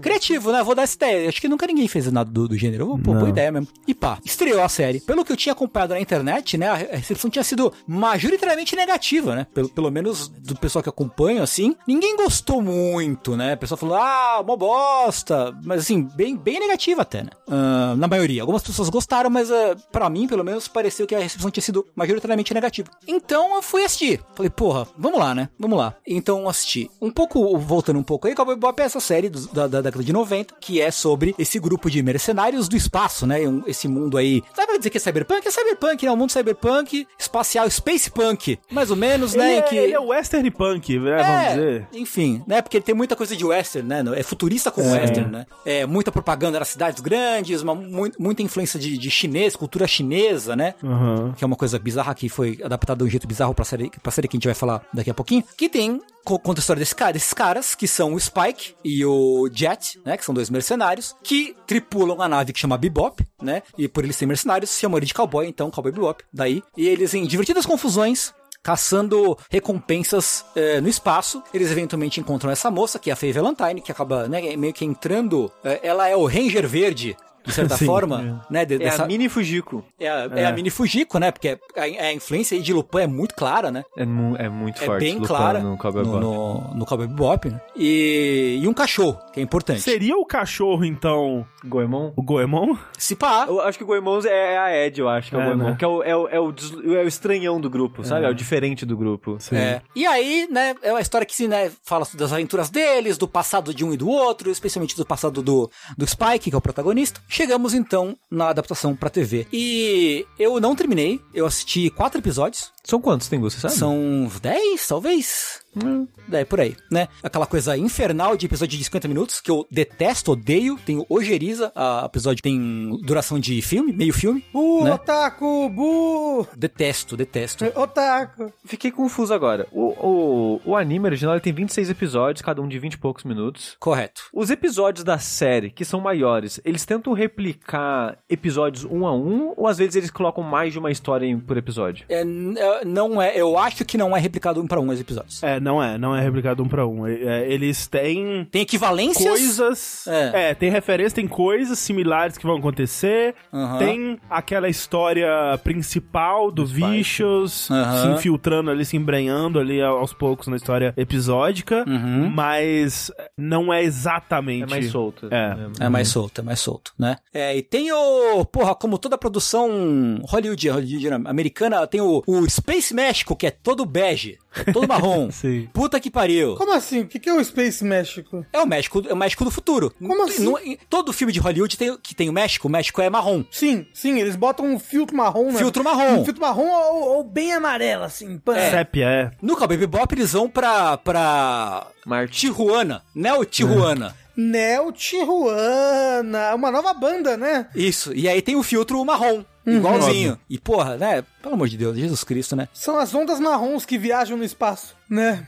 [0.00, 0.62] Criativo, né?
[0.62, 1.28] Vou dar essa ideia.
[1.28, 2.86] Acho que nunca ninguém fez nada do, do gênero.
[2.88, 3.28] Pô, boa Não.
[3.28, 3.68] ideia mesmo.
[3.86, 5.00] E pá, estreou a série.
[5.00, 6.68] Pelo que eu tinha acompanhado na internet, né?
[6.68, 9.46] A recepção tinha sido majoritariamente negativa, né?
[9.54, 11.74] Pelo, pelo menos do pessoal que acompanha, assim.
[11.86, 13.54] Ninguém gostou muito, né?
[13.54, 15.54] O pessoal falou, ah, uma bosta.
[15.64, 17.30] Mas assim, bem, bem negativa até, né?
[17.48, 18.42] Ah, na maioria.
[18.42, 21.86] Algumas pessoas gostaram, mas ah, pra mim, pelo menos, pareceu que a recepção tinha sido
[21.94, 22.88] majoritariamente negativa.
[23.06, 24.20] Então eu fui assistir.
[24.34, 25.48] Falei, porra, vamos lá, né?
[25.58, 25.94] Vamos lá.
[26.06, 26.90] Então eu assisti.
[27.00, 30.02] Um pouco, voltando um pouco aí, Cowboy Bebop é essa série dos- da, da década
[30.04, 33.38] de 1990, que é sobre esse grupo de mercenários do espaço, né?
[33.66, 34.42] Esse mundo aí.
[34.56, 35.46] Dá pra dizer que é cyberpunk?
[35.46, 36.12] É cyberpunk, né?
[36.12, 38.58] Um mundo cyberpunk, espacial, space punk.
[38.70, 39.46] Mais ou menos, né?
[39.48, 39.76] Ele, em é, que...
[39.76, 41.88] ele é western punk, né, vamos dizer.
[41.92, 42.62] Enfim, né?
[42.62, 44.02] Porque ele tem muita coisa de western, né?
[44.16, 45.46] É futurista com western, né?
[45.64, 50.54] É muita propaganda nas cidades grandes, uma, mui- muita influência de, de chinês, cultura chinesa,
[50.56, 50.74] né?
[50.82, 51.32] Aham.
[51.36, 54.12] Que é uma coisa bizarra que foi adaptada de um jeito bizarro pra série, pra
[54.12, 55.44] série que a gente vai falar daqui a pouquinho.
[55.56, 56.00] Que tem.
[56.24, 60.00] co- Conta a história desse cara, desses caras, que são o Spike e o Jet,
[60.04, 60.16] né?
[60.16, 63.62] Que são dois mercenários, que tripulam a nave que chama Bebop, né?
[63.76, 66.24] E por eles serem mercenários, se chamam de cowboy, então cowboy Bebop.
[66.32, 66.62] Daí.
[66.76, 71.42] E eles, em divertidas confusões, caçando recompensas eh, no espaço.
[71.54, 74.84] Eles eventualmente encontram essa moça, que é a Faye Valentine, que acaba né, meio que
[74.84, 75.50] entrando.
[75.64, 77.16] eh, ela é o Ranger Verde.
[77.48, 78.64] De certa Sim, forma, né?
[78.64, 79.84] de- É dessa, a mini Fujiko.
[79.98, 81.30] é a, é a mini Fujiko, né?
[81.32, 83.82] Porque a, a influência aí de Lupin é muito clara, né?
[83.96, 85.00] É, mu- é muito É forte.
[85.00, 86.24] bem Lupin clara no Cowboy no, Bebop.
[86.24, 87.60] no, no Cowboy Bebop, né?
[87.76, 89.80] E, e um cachorro, que é importante.
[89.80, 92.12] Seria o cachorro, então, Goemon?
[92.16, 92.76] o Goemon?
[92.98, 95.42] Se pá, Eu acho que o Goemon é a Ed, eu acho que é o
[95.42, 95.64] É, Goemon.
[95.70, 95.76] né?
[95.78, 98.26] Que é o, é, o, é, o, des- é o estranhão do grupo, sabe?
[98.26, 99.38] É o diferente do grupo.
[99.52, 99.80] É.
[99.94, 103.72] E aí, né, é uma história que se, né, fala das aventuras deles, do passado
[103.72, 107.20] de um e do outro, especialmente do passado do, do Spike, que é o protagonista.
[107.38, 109.46] Chegamos então na adaptação pra TV.
[109.52, 112.72] E eu não terminei, eu assisti quatro episódios.
[112.88, 113.74] São quantos tem, você sabe?
[113.74, 115.60] São 10, talvez?
[115.84, 117.06] Hum, é, por aí, né?
[117.22, 120.78] Aquela coisa infernal de episódio de 50 minutos, que eu detesto, odeio.
[120.86, 121.70] Tenho ojeriza.
[121.74, 124.42] A episódio tem duração de filme, meio filme.
[124.52, 124.92] Bu, Né?
[124.94, 127.66] otaku, bu, Detesto, detesto.
[127.76, 128.50] otaku.
[128.64, 129.68] Fiquei confuso agora.
[129.70, 133.22] O, o, o anime original ele tem 26 episódios, cada um de 20 e poucos
[133.24, 133.76] minutos.
[133.78, 134.22] Correto.
[134.32, 139.66] Os episódios da série, que são maiores, eles tentam replicar episódios um a um, ou
[139.68, 142.06] às vezes eles colocam mais de uma história por episódio?
[142.08, 145.42] É, é, não é, eu acho que não é replicado um pra um os episódios.
[145.42, 147.06] É, não é, não é replicado um pra um.
[147.06, 149.26] É, é, eles têm Tem equivalências.
[149.28, 150.06] coisas.
[150.06, 150.50] É.
[150.50, 150.54] É.
[150.54, 153.34] tem referência, tem coisas similares que vão acontecer.
[153.78, 155.28] Tem aquela história
[155.62, 161.84] principal do Vicious se infiltrando ali, se embrenhando ali aos poucos na história episódica.
[161.86, 162.30] Uhum.
[162.30, 164.64] Mas não é exatamente.
[164.64, 165.28] É mais solto.
[165.30, 165.56] É.
[165.80, 167.16] É mais solto, é mais solto, né?
[167.32, 168.44] É, e tem o.
[168.44, 173.86] Porra, como toda produção Hollywood, Hollywood americana, tem o, o Space México, que é todo
[173.86, 175.30] bege, é todo marrom.
[175.32, 175.68] Sim.
[175.72, 176.54] Puta que pariu.
[176.56, 177.00] Como assim?
[177.00, 178.44] O que, que é o Space México?
[178.52, 179.92] É o México, é o México do futuro.
[179.98, 180.44] Como assim?
[180.44, 183.42] No- em todo filme de Hollywood tem, que tem o México, o México é marrom.
[183.50, 185.58] Sim, sim, eles botam um filtro marrom, né?
[185.58, 186.20] Filtro marrom.
[186.20, 188.38] Um filtro marrom ou, ou bem amarelo, assim.
[188.38, 188.54] pã.
[188.54, 189.30] Sépia, é.
[189.40, 192.38] No Cowboy Bebop eles vão pra, pra Marte.
[192.40, 194.14] Tijuana, Neo Tijuana.
[194.36, 197.66] Neo Tijuana, uma nova banda, né?
[197.74, 199.44] Isso, e aí tem o filtro marrom,
[199.76, 200.38] igualzinho.
[200.48, 202.68] E porra, né, pelo amor de Deus, Jesus Cristo, né?
[202.72, 205.46] São as ondas marrons que viajam no espaço, né?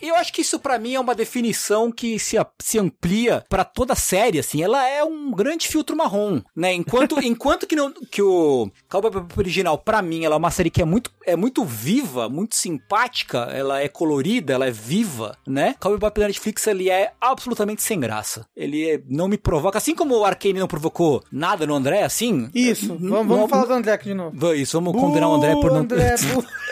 [0.00, 3.64] E eu acho que isso pra mim é uma definição que se, se amplia pra
[3.64, 4.62] toda a série, assim.
[4.62, 6.72] Ela é um grande filtro marrom, né?
[6.72, 10.80] Enquanto, enquanto que, no, que o Cowboy original, pra mim, ela é uma série que
[10.80, 15.74] é muito, é muito viva, muito simpática, ela é colorida, ela é viva, né?
[15.80, 18.46] Cowboy Bebop da Netflix, ele é absolutamente sem graça.
[18.56, 22.48] Ele é- não me provoca, assim como o Arcane não provocou nada no André, assim...
[22.54, 24.54] Isso, vamos, vamos falar do André aqui de novo.
[24.54, 25.78] Isso, vamos condenar o André por não...
[25.78, 26.44] André, bu.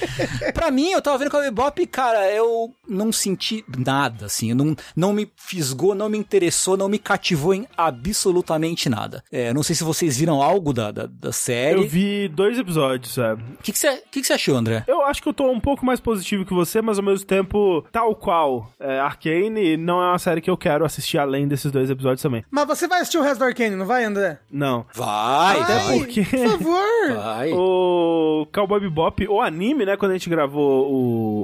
[0.52, 4.54] pra mim, eu tava vendo Cowboy Bebop, cara, eu não senti nada, assim.
[4.54, 9.22] Não, não me fisgou, não me interessou, não me cativou em absolutamente nada.
[9.30, 11.80] É, não sei se vocês viram algo da, da, da série.
[11.80, 13.42] Eu vi dois episódios, sabe?
[13.58, 14.84] O que que você que que você achou, André?
[14.86, 17.84] Eu acho que eu tô um pouco mais positivo que você, mas ao mesmo tempo,
[17.92, 21.90] tal qual é, Arcane, não é uma série que eu quero assistir além desses dois
[21.90, 22.44] episódios também.
[22.50, 24.38] Mas você vai assistir o resto do Arcane, não vai, André?
[24.50, 24.86] Não.
[24.94, 27.14] Vai, Até vai, porque Por favor!
[27.16, 27.52] vai.
[27.54, 30.90] o Cowboy Bebop, o anime, né, quando a gente gravou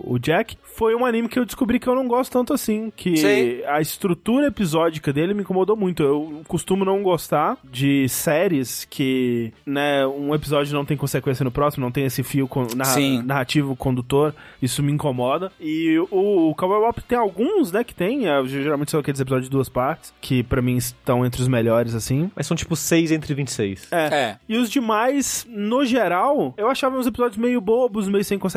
[0.06, 2.92] o, o Jack, foi um anime que eu descobri que eu não gosto tanto assim,
[2.94, 3.64] que Sei.
[3.66, 6.02] a estrutura episódica dele me incomodou muito.
[6.02, 11.84] Eu costumo não gostar de séries que, né, um episódio não tem consequência no próximo,
[11.84, 13.22] não tem esse fio con- narra- Sim.
[13.22, 15.50] narrativo condutor, isso me incomoda.
[15.60, 19.46] E o, o Cowboy Bebop tem alguns, né, que tem, é, geralmente são aqueles episódios
[19.48, 22.30] de duas partes, que pra mim estão entre os melhores, assim.
[22.34, 23.88] Mas são tipo 6 entre 26.
[23.92, 24.06] É.
[24.06, 24.36] É.
[24.48, 28.55] E os demais, no geral, eu achava uns episódios meio bobos, meio sem consequência.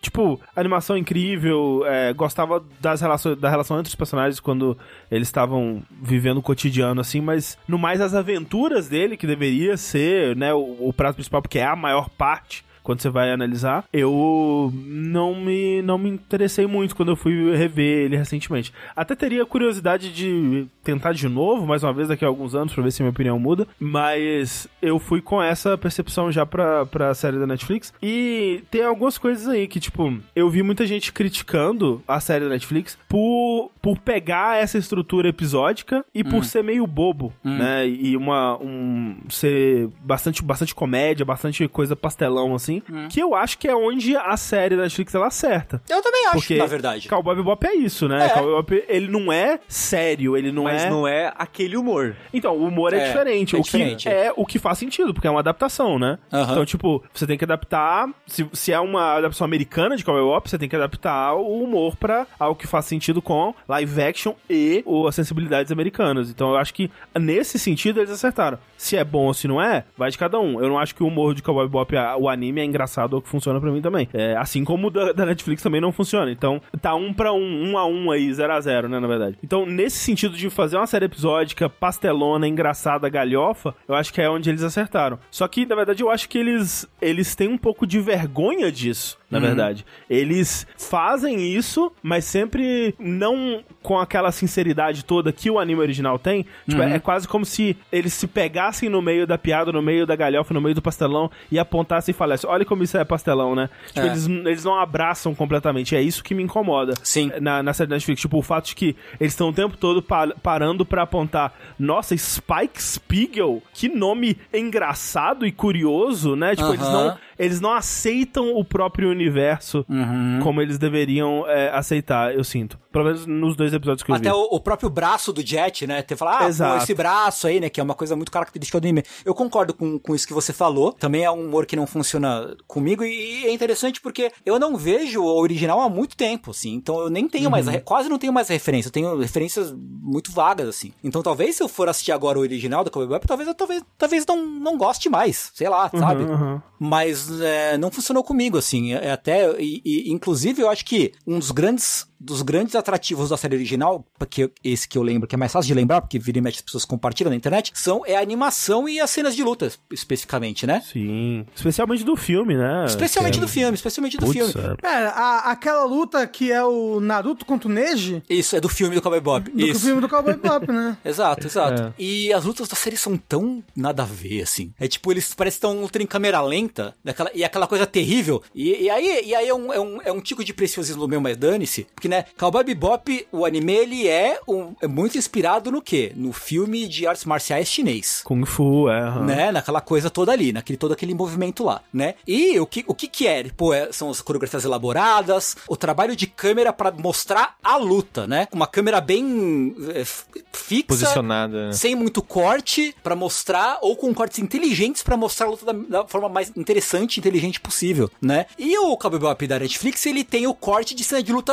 [0.00, 1.84] Tipo, animação incrível.
[1.86, 4.76] é, gostava das relações, da relação entre os personagens quando
[5.10, 7.20] eles estavam vivendo o cotidiano, assim.
[7.20, 11.58] Mas no mais, as aventuras dele, que deveria ser, né, o, o prato principal, porque
[11.58, 16.96] é a maior parte quando você vai analisar, eu não me, não me interessei muito
[16.96, 18.72] quando eu fui rever ele recentemente.
[18.94, 22.82] Até teria curiosidade de tentar de novo, mais uma vez, daqui a alguns anos, pra
[22.82, 27.38] ver se minha opinião muda, mas eu fui com essa percepção já pra, pra série
[27.38, 27.92] da Netflix.
[28.02, 32.50] E tem algumas coisas aí que, tipo, eu vi muita gente criticando a série da
[32.50, 37.88] Netflix por, por pegar essa estrutura episódica e por ser meio bobo, né?
[37.88, 42.69] E uma, um, ser bastante, bastante comédia, bastante coisa pastelão, assim,
[43.08, 45.82] que eu acho que é onde a série da Netflix ela acerta.
[45.88, 47.08] Eu também acho, Porque na verdade.
[47.08, 48.26] Cowboy Bebop é isso, né?
[48.26, 48.28] É.
[48.28, 50.90] Cowboy Bebop, ele não é sério, ele não Mas é...
[50.90, 52.14] não é aquele humor.
[52.32, 53.56] Então, o humor é, É, diferente.
[53.56, 54.02] é o diferente.
[54.02, 56.18] que é o que faz sentido, porque é uma adaptação, né?
[56.32, 58.08] Então, tipo, você tem que adaptar.
[58.26, 61.96] Se, se é uma adaptação americana de Cowboy Bebop, você tem que adaptar o humor
[61.96, 66.28] pra algo que faz sentido com live action e o, as sensibilidades americanas.
[66.30, 68.58] Então, eu acho que nesse sentido eles acertaram.
[68.76, 70.60] Se é bom ou se não é, vai de cada um.
[70.60, 73.28] Eu não acho que o humor de Cowboy Bebop, o anime, é engraçado ou que
[73.28, 74.08] funciona pra mim também.
[74.12, 76.30] É, assim como o da, da Netflix também não funciona.
[76.30, 79.38] Então, tá um pra um, um a um aí, zero a zero, né, na verdade.
[79.42, 84.28] Então, nesse sentido de fazer uma série episódica, pastelona, engraçada, galhofa, eu acho que é
[84.28, 85.18] onde eles acertaram.
[85.30, 89.18] Só que, na verdade, eu acho que eles, eles têm um pouco de vergonha disso.
[89.30, 95.80] Na verdade, eles fazem isso, mas sempre não com aquela sinceridade toda que o anime
[95.80, 96.44] original tem.
[96.68, 100.14] Tipo, é quase como se eles se pegassem no meio da piada, no meio da
[100.14, 103.70] galhofa, no meio do pastelão e apontassem e falassem: Olha como isso é pastelão, né?
[103.88, 104.06] Tipo, É.
[104.06, 105.96] eles, eles não abraçam completamente.
[105.96, 107.30] É isso que me incomoda Sim.
[107.40, 108.20] na, na série da Netflix.
[108.20, 112.14] Tipo, o fato de que eles estão o tempo todo pa- parando pra apontar: Nossa,
[112.16, 116.54] Spike Spiegel, que nome engraçado e curioso, né?
[116.54, 117.04] Tipo, eles Aham.
[117.06, 120.40] não eles não aceitam o próprio universo Uhum.
[120.42, 122.78] como eles deveriam é, aceitar, eu sinto.
[122.92, 124.20] Pelo menos nos dois episódios que eu vi.
[124.20, 126.02] Até o, o próprio braço do Jet, né?
[126.02, 126.82] Ter falar, ah, pô, Exato.
[126.82, 127.68] esse braço aí, né?
[127.70, 129.04] Que é uma coisa muito característica do anime.
[129.24, 130.92] Eu concordo com, com isso que você falou.
[130.92, 133.04] Também é um humor que não funciona comigo.
[133.04, 136.74] E, é interessante porque eu não vejo o original há muito tempo, assim.
[136.74, 137.66] Então eu nem tenho mais.
[137.66, 137.72] Uhum.
[137.74, 138.88] re- Quase não tenho mais referência.
[138.88, 140.92] Eu tenho referências muito vagas, assim.
[141.02, 143.82] Então talvez se eu for assistir agora o original da Cowboy Bebop, talvez eu talvez,
[143.96, 145.52] talvez não, não goste mais.
[145.54, 146.24] Sei lá, sabe?
[146.24, 146.60] uhum.
[146.78, 148.92] Mas é, não funcionou comigo, assim.
[148.94, 149.50] É até.
[149.60, 152.08] E, e, inclusive, eu acho que um dos grandes.
[152.20, 155.68] Dos grandes atrativos da série original, porque esse que eu lembro, que é mais fácil
[155.68, 158.88] de lembrar, porque vira e mexe as pessoas compartilham na internet, são é a animação
[158.88, 160.82] e as cenas de luta, especificamente, né?
[160.92, 161.46] Sim.
[161.54, 162.84] Especialmente do filme, né?
[162.86, 164.52] Especialmente é- do filme, especialmente do Putz, filme.
[164.72, 164.76] é.
[164.76, 168.94] Cara, a- aquela luta que é o Naruto contra o Neji, Isso, é do filme
[168.94, 169.50] do Cowboy Bob.
[169.50, 169.80] do Isso.
[169.86, 170.96] filme do Cowboy Bebop, né?
[171.04, 171.82] Exato, exato.
[171.82, 171.92] É.
[171.98, 174.72] E as lutas da série são tão nada a ver, assim.
[174.78, 178.42] É tipo, eles parecem que estão lutando em câmera lenta, daquela, e aquela coisa terrível.
[178.54, 181.20] E, e aí, e aí é, um, é, um, é um tipo de preciosismo meu,
[181.20, 181.86] mas dane-se.
[181.94, 186.12] Porque, né, Cowboy Bebop, o anime, ele é, um, é muito inspirado no quê?
[186.14, 188.20] No filme de artes marciais chinês.
[188.24, 189.00] Kung Fu, é.
[189.00, 189.24] aham.
[189.24, 192.14] Né, naquela coisa toda ali, naquele todo aquele movimento lá, né?
[192.26, 193.44] E o que o que, que é?
[193.56, 198.48] Pô, é- são as coreografias elaboradas, o trabalho de câmera pra mostrar a luta, né?
[198.52, 200.04] Uma câmera bem é,
[200.52, 201.68] fixa, Posicionada.
[201.68, 201.72] né?
[201.72, 206.08] sem muito corte pra mostrar, ou com cortes inteligentes pra mostrar a luta da, da
[206.08, 208.46] forma mais interessante e inteligente possível, né?
[208.58, 211.52] E o Cowboy Bebop da Netflix, ele tem o corte de cena de luta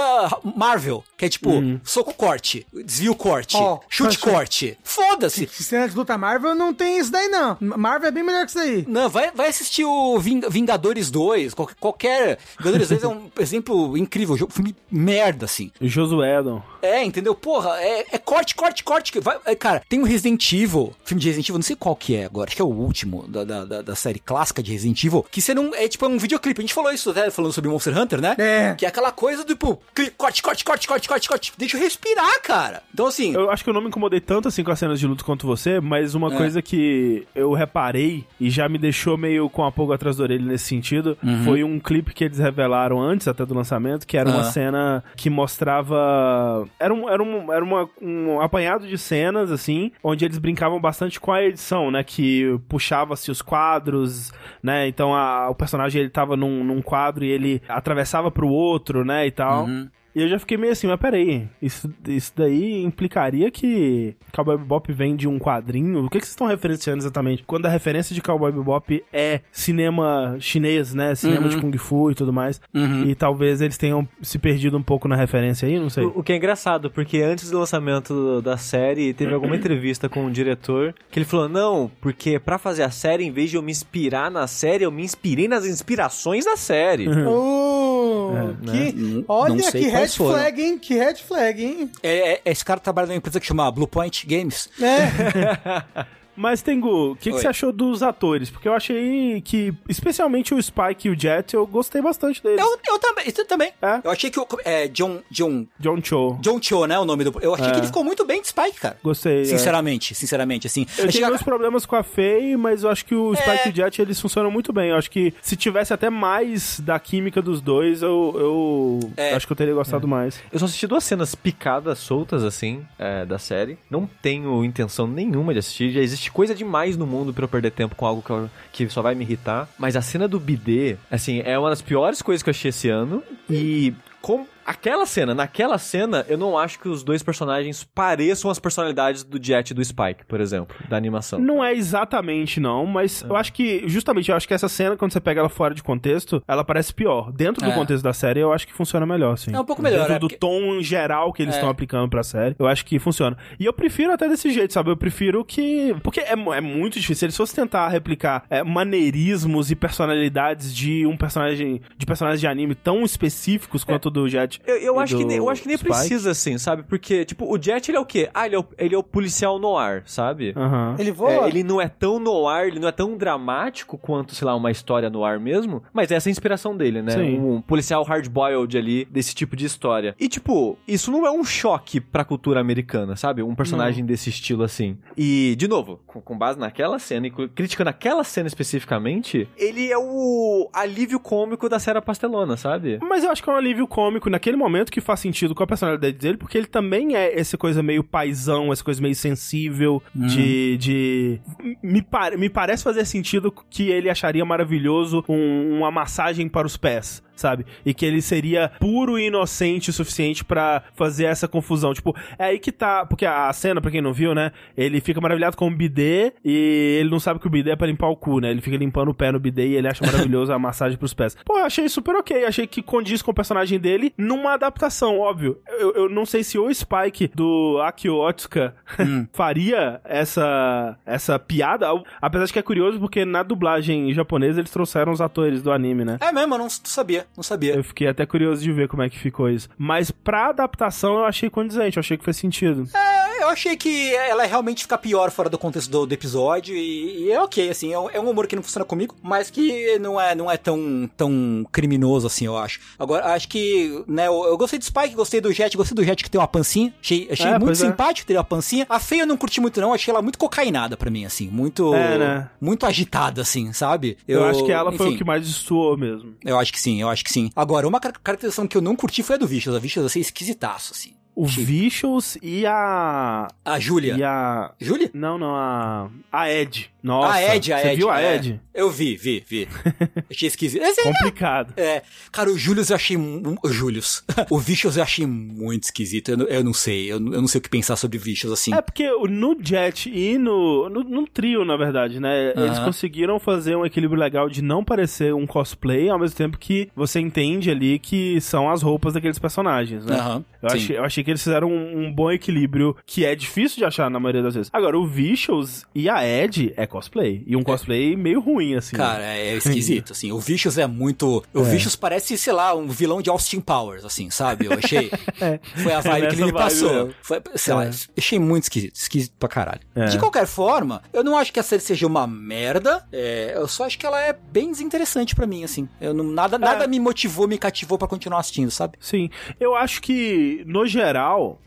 [0.55, 1.49] Marvel, que é tipo,
[1.83, 4.77] soco corte, desvio corte, Ó, chute corte.
[4.83, 5.47] Foda-se!
[5.51, 7.57] Cena de luta Marvel não tem isso daí, não.
[7.59, 8.85] Marvel é bem melhor que isso daí.
[8.87, 12.39] Não, vai, vai assistir o Ving- Vingadores 2, qualquer, qualquer...
[12.57, 15.71] Vingadores 2 é um exemplo incrível, jogo, filme merda, assim.
[15.81, 16.61] Josuedon.
[16.87, 17.35] É, entendeu?
[17.35, 19.11] Porra, é, é corte, corte, corte.
[19.11, 21.95] que Vai, é, cara, tem o Resident Evil, filme de Resident Evil, não sei qual
[21.95, 24.71] que é agora, acho que é o último da, da, da, da série clássica de
[24.71, 25.73] Resident Evil, que você não.
[25.75, 26.59] É tipo é um videoclipe.
[26.59, 28.35] A gente falou isso até falando sobre Monster Hunter, né?
[28.37, 28.75] É.
[28.75, 29.79] Que é aquela coisa do tipo,
[30.17, 31.53] corte, corte, corte, corte, corte, corte.
[31.57, 32.83] Deixa eu respirar, cara.
[32.93, 33.33] Então, assim.
[33.33, 35.45] Eu acho que eu não me incomodei tanto assim com as cenas de luta quanto
[35.47, 36.37] você, mas uma É.
[36.37, 40.45] coisa que eu reparei e já me deixou meio com a pulga atrás da orelha
[40.45, 44.41] nesse sentido foi um clipe que eles revelaram antes até do lançamento, que era uma
[44.41, 44.51] Ah.
[44.51, 46.67] cena que mostrava.
[46.79, 51.19] Era um, era um, era uma, um apanhado de cenas, assim, onde eles brincavam bastante
[51.19, 52.03] com a edição, né?
[52.03, 54.87] Que puxava-se os quadros, né?
[54.87, 59.25] Então a- o personagem ele tava num, num quadro e ele atravessava pro outro, né?
[59.27, 59.65] E tal.
[59.65, 59.89] Uhum.
[60.17, 64.91] E eu já fiquei meio assim, mas peraí, isso, isso daí implicaria que Cowboy Bebop
[64.91, 66.05] vem de um quadrinho?
[66.05, 67.43] O que, que vocês estão referenciando exatamente?
[67.45, 71.13] Quando a referência de Cowboy Bebop é cinema chinês, né?
[71.13, 71.49] Cinema Uhum.
[71.49, 72.59] de Kung Fu e tudo mais.
[73.05, 76.03] E talvez eles tenham se perdido um pouco na referência aí, não sei.
[76.05, 80.25] O, o que é engraçado, porque antes do lançamento da série, teve alguma entrevista com
[80.25, 83.61] o diretor que ele falou: Não, porque pra fazer a série, em vez de eu
[83.61, 87.07] me inspirar na série, eu me inspirei nas inspirações da série.
[87.09, 88.31] Oh,
[88.71, 90.33] que, Não- olha que red foram.
[90.39, 90.77] flag, hein?
[90.79, 91.91] Que red flag, hein?
[92.01, 94.69] É, é- esse cara trabalha numa empresa que chama Blue Point Games.
[94.81, 96.05] É.
[96.37, 98.49] Mas, Tengu, o que, que você achou dos atores?
[98.49, 102.59] Porque eu achei que, especialmente o Spike e o Jet, eu gostei bastante deles.
[102.59, 103.71] Eu, eu também, eu também.
[103.81, 104.01] É?
[104.03, 106.37] Eu achei que o é, John, John, John Cho.
[106.41, 107.33] John Cho, né, o nome do...
[107.41, 107.71] Eu achei É.
[107.71, 108.97] que ele ficou muito bem de Spike, cara.
[109.03, 109.41] Gostei.
[109.41, 109.45] é.
[109.45, 110.81] Sinceramente, sinceramente, assim.
[110.97, 113.49] Eu Achei tenho que- meus problemas com a Faye, mas eu acho que o Spike
[113.49, 113.67] É.
[113.67, 114.89] e o Jet, eles funcionam muito bem.
[114.89, 119.33] Eu acho que se tivesse até mais da química dos dois, eu, eu É.
[119.33, 120.39] acho que eu teria gostado mais.
[120.51, 123.77] Eu só assisti duas cenas picadas, soltas, assim, é, da série.
[123.89, 125.91] Não tenho intenção nenhuma de assistir.
[125.91, 128.89] Já existe coisa demais no mundo pra eu perder tempo com algo que, eu- que
[128.89, 129.67] só vai me irritar.
[129.77, 132.89] Mas a cena do bidê, assim, é uma das piores coisas que eu achei esse
[132.89, 133.23] ano.
[133.49, 138.59] E com aquela cena, naquela cena, eu não acho que os dois personagens pareçam as
[138.59, 141.39] personalidades do Jet e do Spike, por exemplo, da animação.
[141.39, 145.13] Não é exatamente, não, mas eu acho que, justamente, eu acho que essa cena, quando
[145.13, 147.31] você pega ela fora de contexto, ela parece pior.
[147.31, 147.73] Dentro do É.
[147.73, 149.55] contexto da série, eu acho que funciona melhor, sim.
[149.55, 151.57] É um pouco melhor, Dentro é, do porque- tom geral que eles É.
[151.57, 153.37] estão aplicando pra série, eu acho que funciona.
[153.59, 154.89] E eu prefiro até desse jeito, sabe?
[154.91, 155.95] Eu prefiro que...
[156.03, 157.15] Porque é, é muito difícil.
[157.15, 161.81] Se eles fossem tentar replicar é, maneirismos e personalidades de um personagem...
[161.97, 165.37] De personagens de anime tão específicos quanto o do Jet Eu, eu acho que nem,
[165.37, 165.93] eu acho que nem Spike.
[165.93, 166.83] precisa, assim, sabe?
[166.83, 168.29] Porque, tipo, o Jet, ele é o quê?
[168.33, 170.53] Ah, ele é o, ele é o policial noir, sabe?
[170.55, 170.95] Aham.
[170.97, 171.31] Ele voa?
[171.31, 174.71] É, ele não é tão noir, ele não é tão dramático quanto, sei lá, uma
[174.71, 177.11] história no ar mesmo, mas essa é a inspiração dele, né?
[177.11, 177.39] Sim.
[177.39, 180.15] Um policial hard-boiled ali, desse tipo de história.
[180.19, 183.41] E, tipo, isso não é um choque pra cultura americana, sabe?
[183.41, 184.97] Um personagem desse estilo assim.
[185.17, 189.97] E, de novo, com, com base naquela cena e criticando aquela cena especificamente, ele é
[189.97, 192.99] o alívio cômico da Sarah Pastelona, sabe?
[193.01, 195.67] Mas eu acho que é um alívio cômico naquele momento que faz sentido com a
[195.67, 200.77] personalidade dele, porque ele também é essa coisa meio paisão, essa coisa meio sensível, de.
[200.77, 201.39] de
[201.83, 206.77] me, par- me parece fazer sentido que ele acharia maravilhoso um- uma massagem para os
[206.77, 207.25] pés.
[207.37, 207.65] Sabe?
[207.85, 211.93] E que ele seria puro e inocente o suficiente pra fazer essa confusão.
[211.93, 213.05] Tipo, é aí que tá.
[213.05, 214.51] Porque a cena, pra quem não viu, né?
[214.75, 217.87] Ele fica maravilhado com o bidê e ele não sabe que o bidê é pra
[217.87, 218.49] limpar o cu, né?
[218.49, 221.37] Ele fica limpando o pé no bidê e ele acha maravilhoso a massagem pros pés.
[221.45, 222.45] Pô, eu achei super ok.
[222.45, 225.59] Achei que condiz com o personagem dele numa adaptação, óbvio.
[225.79, 228.75] Eu, eu não sei se o Spike do Akio Otsuka
[229.31, 231.87] faria essa, essa piada.
[232.21, 236.03] Apesar de que é curioso porque na dublagem japonesa eles trouxeram os atores do anime,
[236.03, 236.17] né?
[236.19, 237.75] É mesmo, eu não sabia, não sabia.
[237.75, 239.69] Eu fiquei até curioso de ver como é que ficou isso.
[239.77, 242.87] Mas pra adaptação eu achei condizente, eu achei que fez sentido.
[242.95, 247.25] É, eu achei que ela realmente fica pior fora do contexto do, do episódio e,
[247.25, 249.97] e é ok, assim, é um, é um humor que não funciona comigo, mas que
[249.99, 252.79] não é, não é tão, tão criminoso assim, eu acho.
[252.97, 256.23] Agora, acho que, né, eu, eu gostei do Spike, gostei do Jet, gostei do Jet
[256.23, 257.75] que tem uma pancinha, achei, achei É, muito é.
[257.75, 258.85] simpático ter uma pancinha.
[258.89, 261.93] A feia eu não curti muito não, achei ela muito cocainada pra mim, assim, muito,
[261.93, 262.49] É, né?
[262.59, 264.17] muito agitada, assim, sabe?
[264.27, 265.15] Eu, acho que ela foi enfim.
[265.15, 266.35] o que mais destoou mesmo.
[266.43, 267.49] Eu acho que sim, eu acho que sim.
[267.55, 269.75] Agora, uma car- caracterização que eu não curti foi a do Vicious.
[269.75, 271.13] A Vicious achei esquisitaço, assim.
[271.39, 273.47] O Achei- Vicious e a.
[273.63, 274.15] A Júlia.
[274.17, 274.71] E a.
[274.79, 275.11] Júlia?
[275.13, 276.09] Não, não, a.
[276.31, 276.89] A Ed.
[277.03, 277.33] Nossa.
[277.35, 277.95] a Ed, a Você Ed.
[277.97, 278.35] viu a é.
[278.35, 278.59] Ed?
[278.73, 279.67] Eu vi, vi, vi.
[280.29, 280.81] achei esquisito.
[280.83, 281.73] Esse é, Complicado.
[281.77, 283.15] é, cara, o Julius eu achei.
[283.15, 284.23] O Julius.
[284.49, 286.31] o Vicious eu achei muito esquisito.
[286.31, 287.11] Eu, não- eu não sei.
[287.11, 288.73] Eu, não- eu não sei o que pensar sobre Vicious, assim.
[288.73, 292.49] É porque o- no Jet e no, no, no trio, na verdade, né?
[292.55, 292.85] Eles Aham.
[292.85, 297.19] conseguiram fazer um equilíbrio legal de não parecer um cosplay, ao mesmo tempo que você
[297.19, 300.15] entende ali que são as roupas daqueles personagens, né?
[300.17, 300.75] Aham, Eu, sim.
[300.77, 304.09] achei, eu achei que eles fizeram um, um bom equilíbrio que é difícil de achar
[304.09, 304.69] na maioria das vezes.
[304.73, 307.43] Agora, o Vicious e a Ed é cosplay.
[307.45, 308.95] E um cosplay meio ruim, assim.
[308.95, 310.31] Cara, é esquisito, assim.
[310.31, 311.43] O Vicious é muito.
[311.53, 314.65] O Vicious parece, sei lá, um vilão de Austin Powers, assim, sabe?
[314.65, 315.11] Eu achei.
[315.83, 317.11] Foi a vibe que ele me passou.
[317.21, 317.89] Foi, sei lá, É.
[318.17, 318.95] achei muito esquisito.
[318.95, 319.81] Esquisito pra caralho.
[319.95, 320.05] É.
[320.05, 323.05] De qualquer forma, eu não acho que a série seja uma merda.
[323.11, 325.87] é, eu só acho que ela é bem desinteressante pra mim, assim.
[325.99, 328.97] Eu não, nada, nada me motivou, me cativou pra continuar assistindo, sabe?
[328.99, 331.16] Sim, eu acho que, no geral,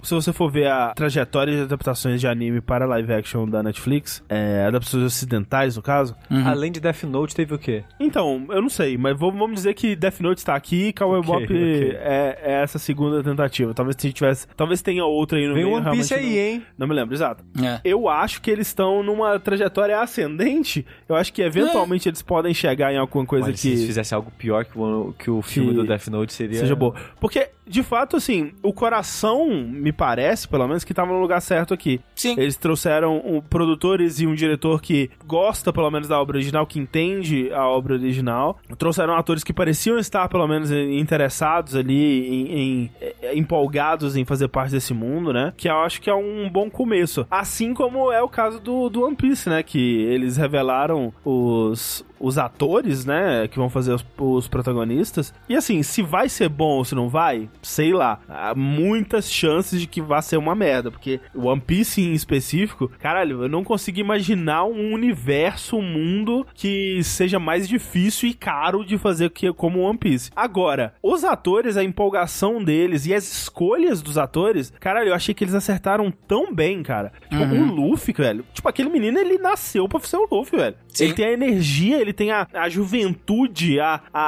[0.02, 4.22] se você for ver a trajetória de adaptações de anime para live action da Netflix,
[4.28, 6.14] é, adaptações ocidentais, no caso,
[6.46, 7.84] Além de Death Note, teve o quê?
[7.98, 11.22] então, eu não sei, mas vamos vamos dizer que Death Note está aqui e Cowboy
[11.22, 11.46] Bop.
[11.50, 13.74] É, é essa segunda tentativa.
[13.74, 15.76] Talvez se tivesse, talvez tenha outra aí no Vem meio.
[15.76, 16.66] One Piece aí, não, hein?
[16.78, 17.44] Não me lembro, exato.
[17.62, 17.80] É.
[17.84, 20.86] Eu acho que eles estão numa trajetória ascendente.
[21.08, 24.14] Eu acho que eventualmente eles podem chegar em alguma coisa Olha, que se eles fizessem
[24.14, 26.60] algo pior que o, que o filme Que do Death Note seria...
[26.60, 26.94] seja boa.
[27.18, 31.72] Porque, de fato, assim, o coração, me parece, pelo menos, que tava no lugar certo
[31.74, 32.00] aqui.
[32.14, 32.34] Sim.
[32.38, 36.78] Eles trouxeram um, produtores e um diretor que gosta, pelo menos, da obra original, que
[36.78, 38.58] entende a obra original.
[38.78, 44.48] Trouxeram atores que pareciam estar, pelo menos, interessados ali, em, em- eh, empolgados em fazer
[44.48, 45.52] parte desse mundo, né?
[45.56, 47.26] Que eu acho que é um bom começo.
[47.30, 49.62] Assim como é o caso do, do One Piece, né?
[49.62, 55.32] Que eles revelaram os os atores, né, que vão fazer os, os protagonistas.
[55.48, 58.20] E assim, se vai ser bom ou se não vai, sei lá.
[58.28, 62.90] Há muitas chances de que vá ser uma merda, porque o One Piece em específico,
[63.00, 68.84] caralho, eu não consigo imaginar um universo, um mundo que seja mais difícil e caro
[68.84, 70.30] de fazer que como One Piece.
[70.36, 75.44] Agora, os atores, a empolgação deles e as escolhas dos atores, caralho, eu achei que
[75.44, 77.12] eles acertaram tão bem, cara.
[77.28, 78.44] Tipo, o Luffy, velho.
[78.52, 80.76] Tipo, aquele menino, ele nasceu pra ser o Luffy, velho.
[80.88, 81.04] Sim.
[81.04, 84.20] Ele tem a energia, ele tem a, a juventude, a, a,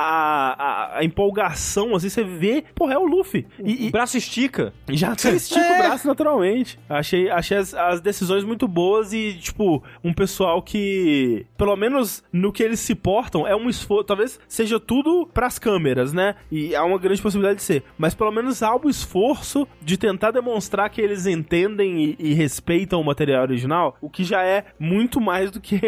[0.95, 3.47] a, a empolgação, assim, você vê, porra, é o Luffy.
[3.59, 4.73] E, O e braço estica.
[4.91, 5.75] já estica É.
[5.75, 6.79] o braço naturalmente.
[6.89, 12.53] Achei, achei as, as decisões muito boas e, tipo, um pessoal que, pelo menos no
[12.53, 14.05] que eles se portam, é um esforço.
[14.05, 16.35] Talvez seja tudo pras câmeras, né?
[16.51, 17.83] E há uma grande possibilidade de ser.
[17.99, 23.01] Mas pelo menos há o esforço de tentar demonstrar que eles entendem e, e respeitam
[23.01, 25.79] o material original, o que já é muito mais do que,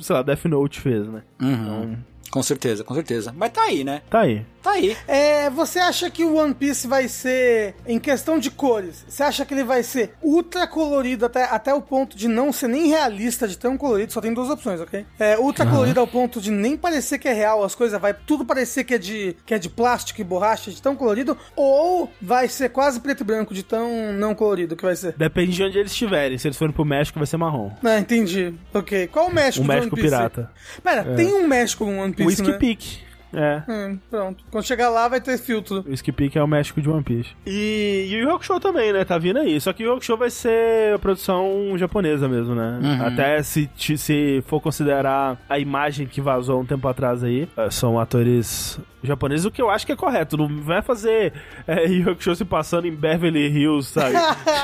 [0.00, 1.22] sei lá, Death Note fez, né?
[1.40, 2.04] Uhum.
[2.34, 3.32] Com certeza, com certeza.
[3.36, 4.02] Mas tá aí, né?
[4.10, 4.44] Tá aí.
[4.60, 4.96] Tá aí.
[5.06, 9.44] É, você acha que o One Piece vai ser, em questão de cores, você acha
[9.44, 13.46] que ele vai ser ultra colorido até, até o ponto de não ser nem realista
[13.46, 14.12] de tão colorido?
[14.12, 15.06] Só tem duas opções, ok?
[15.16, 18.44] É, ultra colorido ao ponto de nem parecer que é real, as coisas vai tudo
[18.44, 22.48] parecer que é de, que é de plástico e borracha, de tão colorido, ou vai
[22.48, 25.14] ser quase preto e branco de tão não colorido que vai ser?
[25.16, 26.36] Depende de onde eles estiverem.
[26.36, 27.70] Se eles forem pro México, vai ser marrom.
[27.84, 28.52] Ah, entendi.
[28.72, 29.06] Ok.
[29.08, 30.16] Qual o México O do México One Piece?
[30.16, 30.50] pirata.
[30.82, 32.58] Pera, tem um México no One Piece, Whisky né?
[32.58, 33.04] Peak.
[33.34, 33.62] É.
[33.68, 34.44] Hum, pronto.
[34.50, 35.80] Quando chegar lá vai ter filtro.
[35.80, 37.30] O Whisky Peak é o México de One Piece.
[37.44, 39.04] E, e o Yu Hakusho também, né?
[39.04, 39.60] Tá vindo aí.
[39.60, 42.78] Só que o Yu Hakusho vai ser a produção japonesa mesmo, né?
[43.04, 47.98] Até se, se for considerar a imagem que vazou um tempo atrás aí, eh, são
[47.98, 50.36] atores japoneses, o que eu acho que é correto.
[50.36, 51.32] Não vai fazer
[51.66, 54.16] é, Hakusho se passando em Beverly Hills, sabe?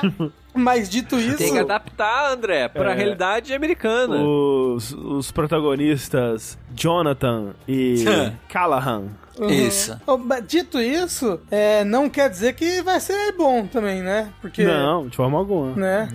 [0.52, 1.36] Mas dito isso...
[1.38, 2.94] Tem que adaptar, André, pra É.
[2.94, 4.16] realidade americana.
[4.16, 8.04] os, os protagonistas Jonathan e
[8.48, 9.04] Callahan.
[9.40, 9.50] Uhum.
[9.50, 9.98] Isso.
[10.06, 14.30] Oh, Dito isso, é, não quer dizer que vai ser bom também, né?
[14.40, 14.64] Porque.
[14.64, 15.74] Não, de forma alguma.
[15.74, 16.08] Né?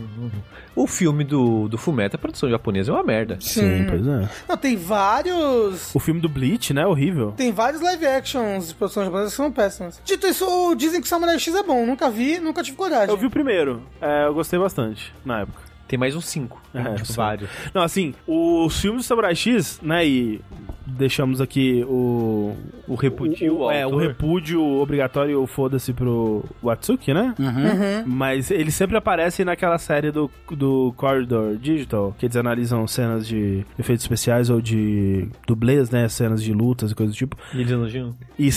[0.76, 3.38] O filme do, do Fullmetal, a produção japonesa, é uma merda.
[3.40, 4.30] Sim, pois é.
[4.48, 5.96] Não, tem vários.
[5.96, 6.86] O filme do Bleach, né?
[6.86, 7.34] Horrível.
[7.36, 10.02] Tem vários live actions de produção japonesa que são péssimas.
[10.04, 11.86] Dito isso, dizem que Samurai X é bom.
[11.86, 13.10] Nunca vi, nunca tive coragem.
[13.10, 13.82] Eu vi o primeiro.
[14.02, 15.62] É, eu gostei bastante na época.
[15.88, 16.62] Tem mais uns cinco.
[16.76, 17.14] É, tipo, sim.
[17.14, 17.50] vários.
[17.74, 20.42] Não, assim, os filmes do Samurai X, né, e
[20.86, 22.56] deixamos aqui o...
[22.88, 27.34] O repúdio o, ao é, o repúdio obrigatório ou foda-se pro Watsuki, né?
[27.40, 28.04] Uhum.
[28.06, 33.66] Mas eles sempre aparecem naquela série do, do Corridor Digital, que eles analisam cenas de
[33.80, 36.08] efeitos especiais ou de dublês, né?
[36.08, 37.36] Cenas de lutas e coisas do tipo.
[37.54, 38.16] E eles elogiam?
[38.38, 38.50] E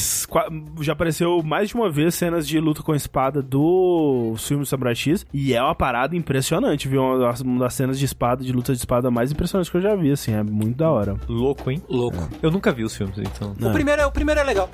[0.82, 4.94] já apareceu mais de uma vez cenas de luta com espada do filme do Samurai
[4.94, 5.26] X.
[5.32, 7.02] E é uma parada impressionante, viu?
[7.02, 10.10] Uma das cenas de espada, de luta de espada mais impressionantes que eu já vi,
[10.10, 10.32] assim.
[10.32, 11.16] É muito da hora.
[11.28, 11.82] Louco, hein?
[11.88, 12.28] Louco.
[12.42, 13.54] Eu nunca vi os filmes, então.
[13.60, 14.68] O, primeiro é, o primeiro é legal.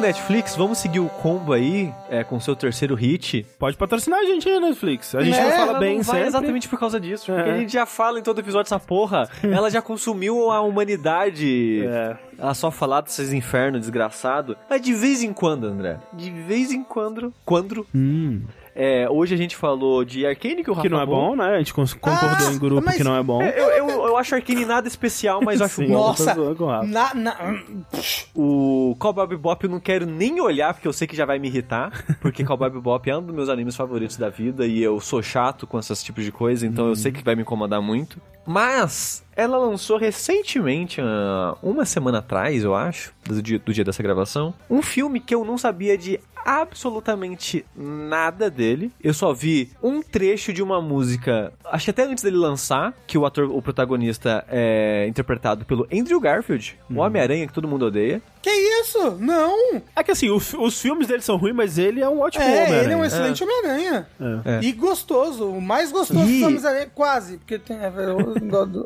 [0.00, 3.46] Netflix, vamos seguir o combo aí é, com o seu terceiro hit.
[3.58, 5.14] Pode patrocinar a gente aí, Netflix.
[5.14, 6.28] A gente É, não fala Ela bem não vai sempre.
[6.28, 7.52] exatamente por causa disso, porque É.
[7.52, 9.28] a gente já fala em todo episódio essa porra.
[9.44, 11.84] Ela já consumiu a humanidade.
[11.86, 12.16] É.
[12.40, 14.56] Ela só fala desses infernos desgraçado.
[14.68, 15.98] Mas de vez em quando, André.
[16.12, 17.32] De vez em quando.
[17.44, 17.86] Quando.
[17.94, 18.42] Hum.
[18.74, 21.56] É, hoje a gente falou de Arcane, que o Rafa Que não é bom, né?
[21.56, 23.42] A gente concordou Ah, em grupo mas- que não é bom.
[23.42, 25.88] É, Eu, eu, eu acho Arcane nada especial, mas eu acho Sim.
[25.88, 25.94] bom.
[25.94, 27.36] Nossa, o na, na-
[28.34, 31.48] O Cowboy Bebop eu não quero nem olhar, porque eu sei que já vai me
[31.48, 31.90] irritar.
[32.20, 35.66] Porque Cowboy Bebop é um dos meus animes favoritos da vida e eu sou chato
[35.66, 38.20] com esses tipos de coisa, então eu sei que vai me incomodar muito.
[38.46, 44.02] Mas ela lançou recentemente, ah, uma semana atrás, eu acho, do dia, do dia dessa
[44.02, 48.90] gravação, um filme que eu não sabia de absolutamente nada dele.
[49.02, 53.18] Eu só vi um trecho de uma música, acho que até antes dele lançar, que
[53.18, 58.22] o ator, o protagonista é interpretado pelo Andrew Garfield, o Homem-Aranha que todo mundo odeia.
[58.42, 59.18] Que isso?
[59.18, 59.82] Não!
[59.94, 62.42] É que assim, o fi- os filmes dele são ruins, mas ele é um ótimo
[62.42, 62.82] É, Homem-Aranha.
[62.84, 64.06] ele é um excelente Homem-Aranha.
[64.46, 64.64] É.
[64.64, 65.44] E gostoso.
[65.50, 67.36] O mais gostoso E- dos Homens-Aranha, quase.
[67.36, 67.76] Porque tem.
[67.76, 67.92] É,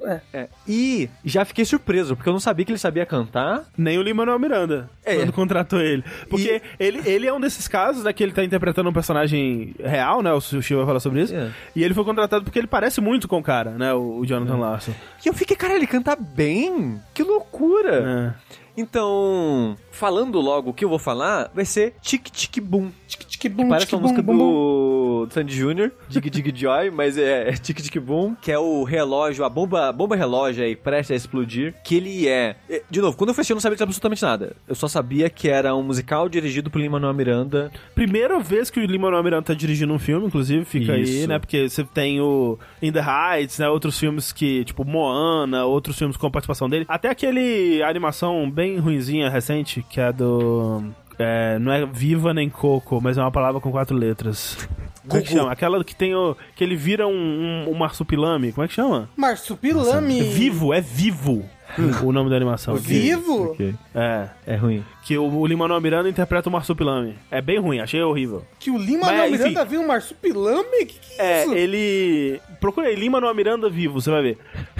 [0.04, 0.20] é.
[0.32, 3.64] É, e já fiquei surpreso, porque eu não sabia que ele sabia cantar.
[3.78, 5.16] Nem o Lin-Manuel Miranda, É.
[5.16, 6.02] quando contratou ele.
[6.28, 10.22] Porque ele, ele é um desses casos, né, que ele tá interpretando um personagem real,
[10.22, 11.34] né, o Sushi vai falar sobre isso.
[11.34, 11.50] É.
[11.76, 14.56] E ele foi contratado porque ele parece muito com o cara, né, o, o Jonathan
[14.56, 14.92] Larson.
[15.24, 17.00] E eu fiquei, cara, ele canta bem?
[17.12, 18.34] Que loucura!
[18.40, 18.54] É.
[18.76, 22.90] Então, falando logo o que eu vou falar, vai ser Tic Tic Boom.
[23.06, 27.16] Tic, tic, bum, Parece tic, uma música do, do Sandy Jr., Dig Dig Joy, mas
[27.16, 31.12] é, é Tic Tic Boom, que é o relógio, a bomba, bomba relógio aí, prestes
[31.12, 32.56] a explodir, que ele é...
[32.68, 34.56] é, De novo, quando eu fui assistir, eu não sabia de absolutamente nada.
[34.66, 37.70] Eu só sabia que era um musical dirigido por Lin-Manuel Miranda.
[37.94, 41.28] Primeira vez que o Lin-Manuel Miranda tá dirigindo um filme, inclusive, fica aí, Isso.
[41.28, 41.38] né?
[41.38, 43.68] Porque você tem o In the Heights, né?
[43.68, 46.84] Outros filmes que, tipo, Moana, outros filmes com participação dele.
[46.88, 50.82] Até aquele animação bem ruinzinha, recente, que é do...
[51.18, 54.68] é, não é Viva nem Coco, mas é uma palavra com quatro letras.
[55.06, 55.52] Como é que chama?
[55.52, 56.34] Aquela que tem o...
[56.56, 58.52] que ele vira um, um, um marsupilame.
[58.52, 59.08] Como é que chama?
[59.16, 60.20] Marsupilame.
[60.20, 61.44] É vivo, é vivo
[62.02, 62.76] o nome da animação.
[62.76, 63.52] Vivo?
[63.52, 63.74] Ok.
[63.94, 64.84] É, É ruim.
[65.04, 67.16] Que o, o Lin-Manuel Miranda interpreta o marsupilame.
[67.30, 68.44] É bem ruim, achei horrível.
[68.58, 69.42] Que o Lima Mas, enfim.
[69.50, 70.86] Miranda viu um marsupilame?
[70.86, 71.54] Que que é É, isso?
[71.54, 72.40] ele.
[72.60, 74.38] Procura aí, Lima Miranda vivo, você vai ver.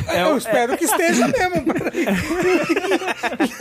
[0.09, 1.73] É, Eu espero que esteja mesmo.
[1.75, 2.07] peraí.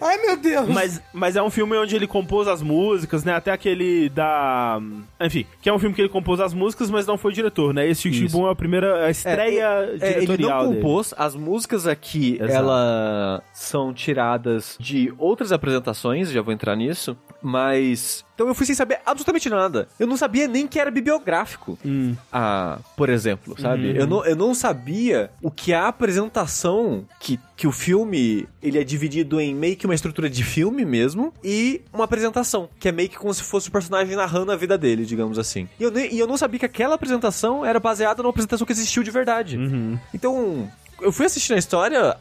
[0.00, 0.68] Ai, meu Deus.
[0.68, 3.34] mas, mas é um filme onde ele compôs as músicas, né?
[3.34, 4.80] Até aquele da.
[5.20, 7.88] Enfim, que é um filme que ele compôs as músicas, mas não foi diretor, né?
[7.88, 8.28] Esse Chico.
[8.28, 9.92] Chibum é a primeira a estreia É, ele
[10.26, 10.76] não diretorial dele.
[10.80, 12.52] compôs, as músicas aqui, Exato.
[12.52, 15.63] elas são tiradas de outras apresentações,
[16.32, 18.24] já vou entrar nisso, mas...
[18.34, 19.86] Então eu fui sem saber absolutamente nada.
[19.98, 21.78] Eu não sabia nem que era bibliográfico.
[21.86, 22.16] Hum.
[22.32, 23.90] Ah, por exemplo, sabe?
[23.90, 23.96] Uhum.
[23.96, 28.84] Eu, não, eu não sabia o que a apresentação, que, que o filme, ele é
[28.84, 33.08] dividido em meio que uma estrutura de filme mesmo, e uma apresentação, que é meio
[33.08, 35.68] que como se fosse o personagem narrando a vida dele, digamos assim.
[35.78, 38.72] E eu, nem- e eu não sabia que aquela apresentação era baseada numa apresentação que
[38.72, 39.56] existiu de verdade.
[39.56, 39.96] Uhum.
[40.12, 40.68] Então,
[41.00, 42.16] eu fui assistindo a história,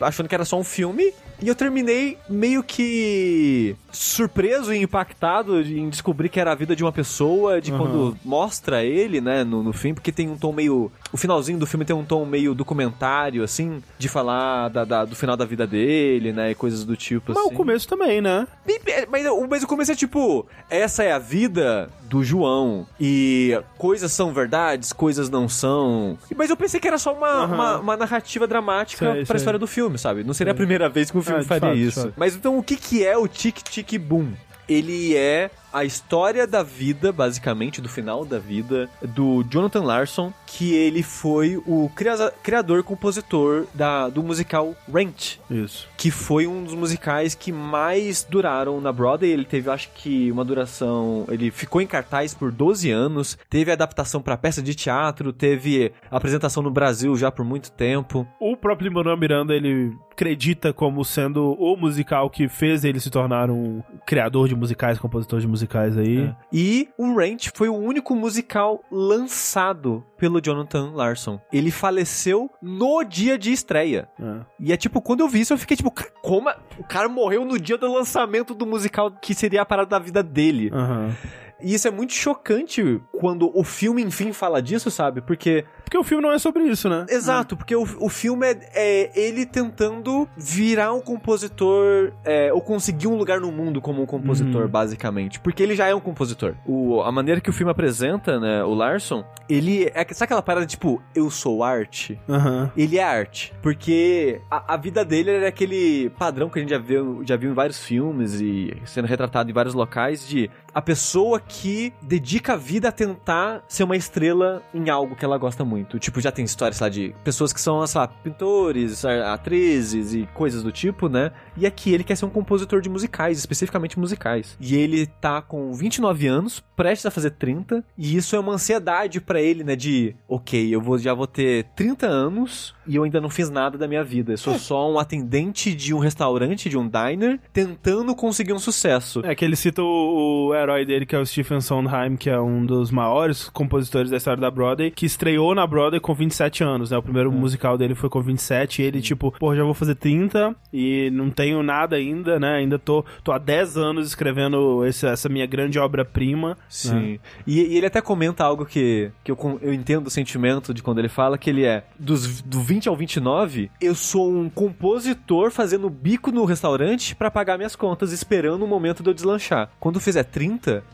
[0.00, 5.88] achando que era só um filme, e eu terminei meio que surpreso e impactado em
[5.88, 7.78] descobrir que era a vida de uma pessoa, de Aham.
[7.78, 10.90] quando mostra ele, né, no, no fim, porque tem um tom meio.
[11.12, 15.16] O finalzinho do filme tem um tom meio documentário, assim, de falar da, da- do
[15.16, 17.54] final da vida dele, né, e coisas do tipo, Mas assim.
[17.54, 18.46] o começo também, né?
[18.66, 18.78] Bem-
[19.10, 22.86] Mas, mas o começo é tipo, essa é a vida do João.
[23.00, 26.18] E coisas são verdades, coisas não são.
[26.36, 27.54] Mas eu pensei que era só uma, Aham.
[27.54, 29.36] uma, uma narrativa dramática Sei, pra sei.
[29.36, 30.24] história do filme, sabe?
[30.24, 32.12] Não seria a primeira vez que um filme É, faria fato, isso.
[32.16, 34.32] Mas então o que, que é o Tic Tic Boom?
[34.68, 40.72] Ele é a história da vida, basicamente, do final da vida, do Jonathan Larson, que
[40.74, 45.86] ele foi o cria- criador, compositor da, do musical Rent, Isso.
[45.96, 49.30] que foi um dos musicais que mais duraram na Broadway.
[49.30, 51.26] Ele teve, acho que, uma duração.
[51.28, 56.62] Ele ficou em cartaz por 12 anos, teve adaptação pra peça de teatro, teve apresentação
[56.62, 58.26] no Brasil já por muito tempo.
[58.40, 63.50] O próprio Lin-Manuel Miranda, ele acredita como sendo o musical que fez ele se tornar
[63.50, 65.57] um criador de musicais, compositor de musicais
[65.96, 66.34] aí.
[66.52, 71.40] E o Rent foi o único musical lançado pelo Jonathan Larson.
[71.52, 74.08] Ele faleceu no dia de estreia.
[74.20, 74.40] É.
[74.60, 76.48] E é tipo, quando eu vi isso, eu fiquei tipo, "Ca- como?
[76.48, 79.98] é- O cara morreu no dia do lançamento do musical que seria a parada da
[79.98, 80.70] vida dele.
[80.72, 81.14] Aham.
[81.60, 85.20] E isso é muito chocante quando o filme, enfim, fala disso, sabe?
[85.20, 85.64] Porque.
[85.84, 87.06] Porque o filme não é sobre isso, né?
[87.08, 92.12] Exato, porque o, o filme é, é ele tentando virar um compositor.
[92.24, 94.68] É, ou conseguir um lugar no mundo como um compositor, Uhum.
[94.68, 95.40] basicamente.
[95.40, 96.54] Porque ele já é um compositor.
[96.66, 99.84] O, a maneira que o filme apresenta, né, o Larson, ele.
[99.94, 102.18] É, sabe aquela parada tipo, eu sou arte?
[102.28, 102.70] Aham.
[102.76, 103.52] ele é arte.
[103.62, 107.50] Porque a, a vida dele era aquele padrão que a gente já viu, já viu
[107.50, 112.56] em vários filmes e sendo retratado em vários locais de a pessoa que dedica a
[112.56, 115.98] vida a tentar ser uma estrela em algo que ela gosta muito.
[115.98, 120.62] Tipo, já tem histórias lá de pessoas que são, sei lá, pintores, atrizes e coisas
[120.62, 121.32] do tipo, né?
[121.56, 124.56] E aqui ele quer ser um compositor de musicais, especificamente musicais.
[124.60, 129.20] E ele tá com 29 anos, prestes a fazer 30, e isso é uma ansiedade
[129.20, 129.74] pra ele, né?
[129.74, 133.76] De, ok, eu vou, já vou ter 30 anos e eu ainda não fiz nada
[133.76, 134.32] da minha vida.
[134.32, 139.20] Eu sou só um atendente de um restaurante, de um diner, tentando conseguir um sucesso.
[139.24, 142.40] É que ele cita o, o herói dele, que é o Stephen Sondheim, que é
[142.40, 146.90] um dos maiores compositores da história da Broadway, que estreou na Broadway com 27 anos,
[146.90, 146.98] né?
[146.98, 150.54] O primeiro musical dele foi com 27 e ele, tipo, pô, já vou fazer 30
[150.72, 152.56] e não tenho nada ainda, né?
[152.56, 156.50] Ainda tô, tô há 10 anos escrevendo esse- essa minha grande obra-prima.
[156.50, 156.56] né?
[156.68, 157.18] Sim.
[157.46, 160.98] E, e ele até comenta algo que, que eu, eu entendo o sentimento de quando
[160.98, 165.88] ele fala, que ele é dos, do 20 ao 29, eu sou um compositor fazendo
[165.90, 169.70] bico no restaurante pra pagar minhas contas, esperando o momento de eu deslanchar.
[169.78, 170.47] Quando eu fizer 30,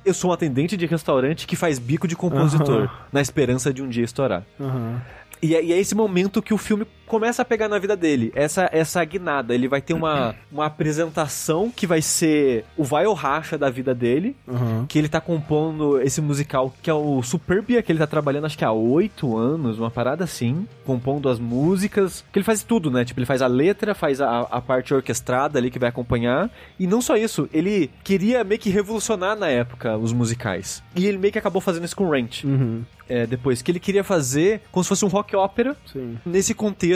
[0.04, 2.90] eu sou um atendente de restaurante que faz bico de compositor, Aham.
[3.12, 4.44] na esperança de um dia estourar.
[4.60, 5.00] Aham.
[5.42, 8.32] E é, e é esse momento que o filme começa a pegar na vida dele.
[8.34, 13.14] Essa essa guinada, ele vai ter uma, uma apresentação que vai ser o vai ou
[13.14, 14.86] racha da vida dele, Uhum.
[14.86, 18.56] que ele tá compondo esse musical, que é o Superbia, que ele tá trabalhando acho
[18.58, 23.04] que há oito anos, uma parada assim, compondo as músicas, que ele faz tudo, né?
[23.04, 26.86] Tipo, ele faz a letra, faz a, a parte orquestrada ali que vai acompanhar, e
[26.86, 30.82] não só isso, ele queria meio que revolucionar na época os musicais.
[30.94, 32.44] E ele meio que acabou fazendo isso com Rent.
[32.44, 32.82] Uhum.
[33.06, 36.16] É, depois, que ele queria fazer como se fosse um rock ópera Sim.
[36.24, 36.93] nesse contexto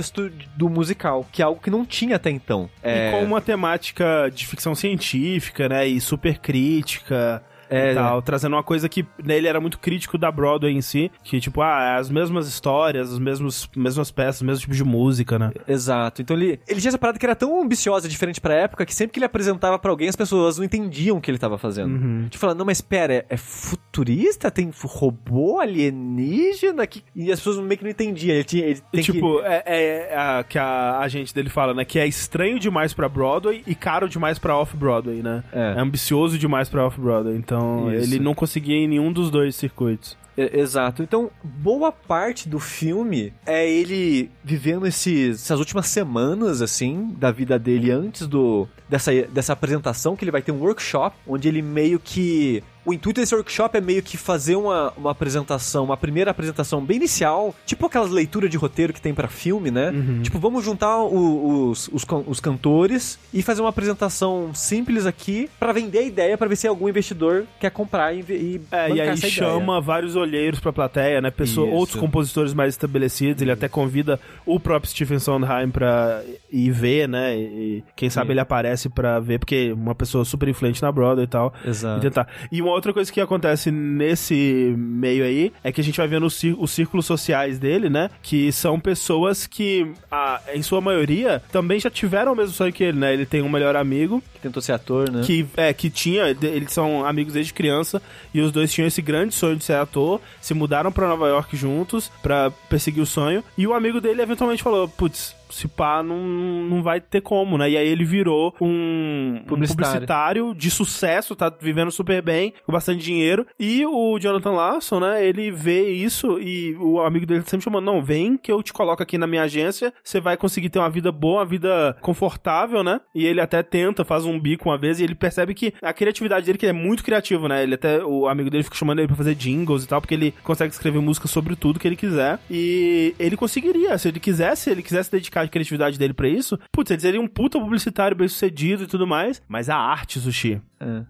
[0.57, 2.69] do musical, que é algo que não tinha até então.
[2.83, 5.87] É, E com uma temática de ficção científica, né?
[5.87, 7.43] E super crítica.
[7.71, 10.81] É, e tal, trazendo uma coisa que né, ele era muito crítico da Broadway em
[10.81, 14.85] si, que tipo, ah, as mesmas histórias, as mesmos, mesmas peças, o mesmo tipo de
[14.85, 15.51] música, né?
[15.67, 16.23] Exato.
[16.23, 19.13] Então ele, ele tinha essa parada que era tão ambiciosa, diferente pra época, que sempre
[19.13, 22.29] que ele apresentava pra alguém, as pessoas não entendiam o que ele tava fazendo.
[22.29, 24.51] Tipo, falando, não, mas pera, é, é futurista?
[24.51, 26.87] Tem robô alienígena?
[26.87, 27.03] Que...
[27.15, 28.35] E as pessoas meio que não entendiam.
[28.35, 31.85] Ele, tinha, ele tem tipo, é, é a, que a agente dele fala, né?
[31.85, 35.43] Que é estranho demais pra Broadway e caro demais pra Off-Broadway, né?
[35.53, 35.75] É.
[35.79, 37.37] ambicioso demais pra Off-Broadway.
[37.37, 37.58] Então,
[37.93, 38.05] Isso.
[38.05, 40.17] ele não conseguia em nenhum dos dois circuitos.
[40.37, 41.03] Exato.
[41.03, 47.59] Então, boa parte do filme é ele vivendo esses, essas últimas semanas, assim, da vida
[47.59, 51.99] dele antes do dessa, dessa apresentação, que ele vai ter um workshop, onde ele meio
[51.99, 52.63] que.
[52.89, 56.97] O intuito desse workshop é meio que fazer uma, uma apresentação, uma primeira apresentação bem
[56.97, 59.93] inicial, tipo aquelas leituras de roteiro que tem pra filme, né?
[60.23, 65.71] Tipo, vamos juntar o- os, os, os cantores e fazer uma apresentação simples aqui pra
[65.73, 69.17] vender a ideia, pra ver se algum investidor quer comprar e, e É, e aí
[69.19, 71.31] chama vários olheiros pra plateia, né?
[71.31, 71.77] Pessoa, Isso.
[71.77, 73.43] outros compositores mais estabelecidos.
[73.43, 77.37] Ele até convida o próprio Stephen Sondheim pra ir ver, né?
[77.37, 78.33] E, quem sabe Sim.
[78.33, 81.53] ele aparece pra ver, porque uma pessoa super influente na Broadway e tal.
[81.67, 81.99] Exato.
[81.99, 82.27] E tentar.
[82.51, 86.27] E uma outra coisa que acontece nesse meio aí é que a gente vai vendo
[86.27, 88.11] os, cí- os círculos sociais dele, né?
[88.23, 92.85] Que são pessoas que, ah, em sua maioria, também já tiveram o mesmo sonho que
[92.85, 93.13] ele, né?
[93.13, 95.23] Ele tem um melhor amigo que tentou ser ator, né?
[95.25, 98.01] que é que tinha eles são amigos desde criança
[98.33, 101.57] e os dois tinham esse grande sonho de ser ator se mudaram pra Nova York
[101.57, 106.19] juntos pra perseguir o sonho e o amigo dele eventualmente falou putz se pá, não,
[106.19, 107.71] não vai ter como, né?
[107.71, 109.93] E aí ele virou um um Publicitário.
[109.93, 113.47] publicitário de sucesso, tá vivendo super bem, com bastante dinheiro.
[113.59, 115.27] E o Jonathan Larson, né?
[115.27, 119.03] Ele vê isso e o amigo dele sempre chamando, não, vem que eu te coloco
[119.03, 123.01] aqui na minha agência, você vai conseguir ter uma vida boa, uma vida confortável, né?
[123.15, 126.47] E ele até tenta, faz um bico uma vez e ele percebe que a criatividade
[126.47, 127.63] dele, que é muito criativo, né?
[127.63, 130.35] Ele até, o amigo dele fica chamando ele pra fazer jingles e tal, porque ele
[130.43, 132.39] consegue escrever música sobre tudo que ele quiser.
[132.51, 136.59] E ele conseguiria, se ele quisesse, se ele quisesse dedicar a criatividade dele pra isso,
[136.73, 139.43] putz, ele seria um puta publicitário bem sucedido e tudo mais.
[139.49, 140.61] Mas a arte, Sushi.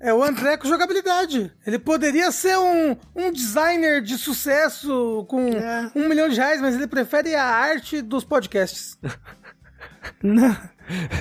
[0.00, 1.52] É o André com jogabilidade.
[1.66, 5.50] Ele poderia ser um, um designer de sucesso com
[5.94, 8.98] um milhão de reais, mas ele prefere a arte dos podcasts.
[10.22, 10.56] não,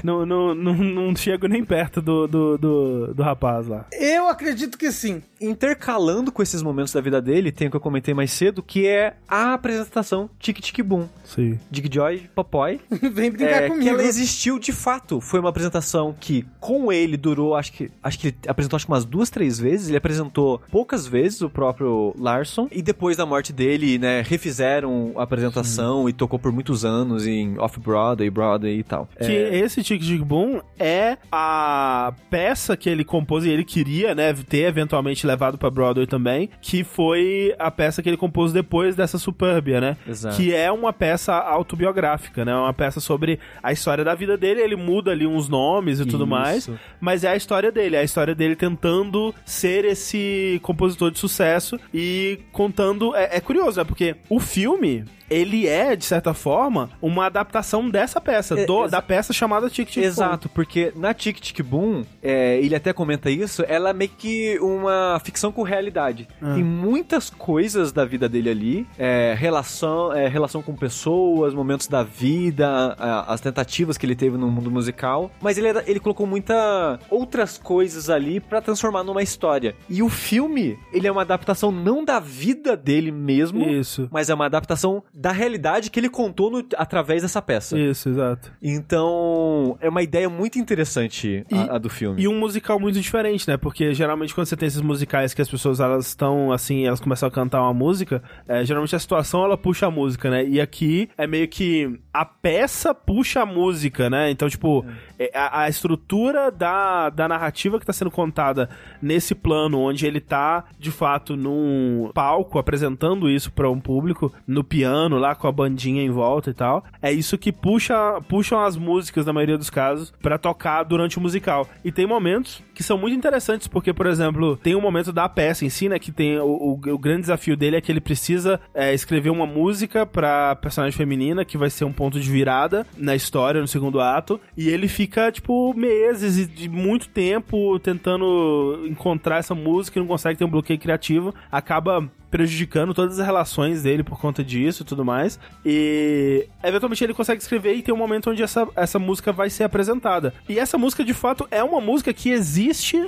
[0.04, 3.86] não, não, não chego nem perto do, do, do, do rapaz lá.
[3.92, 5.22] Eu acredito que sim.
[5.40, 8.88] Intercalando com esses momentos da vida dele, tem o que eu comentei mais cedo, que
[8.88, 11.08] é a apresentação Tic Tic Boom.
[11.24, 11.60] Sim.
[11.70, 12.80] Dig Joy, Popoy.
[13.12, 13.90] Vem brincar É, que comigo.
[13.90, 15.20] ela existiu de fato.
[15.22, 17.92] Foi uma apresentação que, com ele, durou, acho que.
[18.02, 19.90] Acho que ele apresentou acho que umas duas, três vezes.
[19.90, 22.68] Ele apresentou poucas vezes o próprio Larson.
[22.72, 27.58] E depois da morte dele, né, refizeram a apresentação e tocou por muitos anos em
[27.60, 29.08] Off-Broadway, Broadway e tal.
[29.20, 29.26] Que
[29.60, 34.66] esse Tic Tic Boom é a peça que ele compôs e ele queria, né, ter
[34.68, 39.82] eventualmente levado pra Broadway também, que foi a peça que ele compôs depois dessa Superbia,
[39.82, 39.98] né?
[40.08, 40.36] Exato.
[40.36, 42.56] Que é uma peça autobiográfica, né?
[42.56, 46.24] Uma peça sobre a história da vida dele, ele muda ali uns nomes e tudo
[46.24, 46.28] Isso.
[46.28, 46.70] mais,
[47.00, 51.80] mas é a história dele, é a história dele tentando ser esse compositor de sucesso
[51.94, 53.16] e contando.
[53.16, 53.86] É, é curioso, né?
[53.86, 55.06] Porque o filme.
[55.30, 59.88] Ele é, de certa forma, uma adaptação dessa peça, É, do- da peça chamada Tic
[59.90, 60.08] Tic Boom.
[60.08, 64.58] Exato, porque na Tic Tic Boom, é, ele até comenta isso, ela é meio que
[64.60, 66.28] uma ficção com realidade.
[66.40, 72.04] Tem muitas coisas da vida dele ali, é, relação, é, relação com pessoas, momentos da
[72.04, 72.96] vida,
[73.28, 78.10] as tentativas que ele teve no mundo musical, mas ele, ele colocou muita outras coisas
[78.10, 79.76] ali pra transformar numa história.
[79.90, 84.08] E o filme, ele é uma adaptação não da vida dele mesmo, Isso.
[84.12, 87.76] mas é uma adaptação da realidade que ele contou no- através dessa peça.
[87.78, 88.52] Isso, exato.
[88.62, 92.22] Então, é uma ideia muito interessante a, a do filme.
[92.22, 93.58] E um musical muito diferente, né?
[93.58, 97.28] Porque geralmente quando você tem esses musicais que as pessoas elas estão assim, elas começam
[97.28, 100.46] a cantar uma música, é, geralmente a situação ela puxa a música, né?
[100.46, 104.30] E aqui é meio que a peça puxa a música, né?
[104.30, 104.86] Então, tipo,
[105.18, 108.70] é, a, a estrutura da, da narrativa que tá sendo contada
[109.02, 114.64] nesse plano, onde ele tá de fato num palco apresentando isso para um público, no
[114.64, 116.84] piano lá com a bandinha em volta e tal.
[117.02, 121.22] É isso que puxa, puxam as músicas, na maioria dos casos, pra tocar durante o
[121.22, 121.68] musical.
[121.86, 125.66] E tem momentos que são muito interessantes, porque, por exemplo, tem um momento da peça
[125.66, 128.62] em si, né, que tem o, o, o grande desafio dele é que ele precisa
[128.72, 133.16] é, escrever uma música pra personagem feminina, que vai ser um ponto de virada na
[133.16, 139.38] história, no segundo ato, e ele fica, tipo, meses e de muito tempo tentando encontrar
[139.38, 144.04] essa música e não consegue ter um bloqueio criativo, acaba prejudicando todas as relações dele
[144.04, 145.40] por conta disso e tudo mais.
[145.66, 149.64] E eventualmente ele consegue escrever e tem um momento onde essa, essa música vai ser
[149.64, 150.34] apresentada.
[150.48, 152.67] E essa música de fato é uma música que existe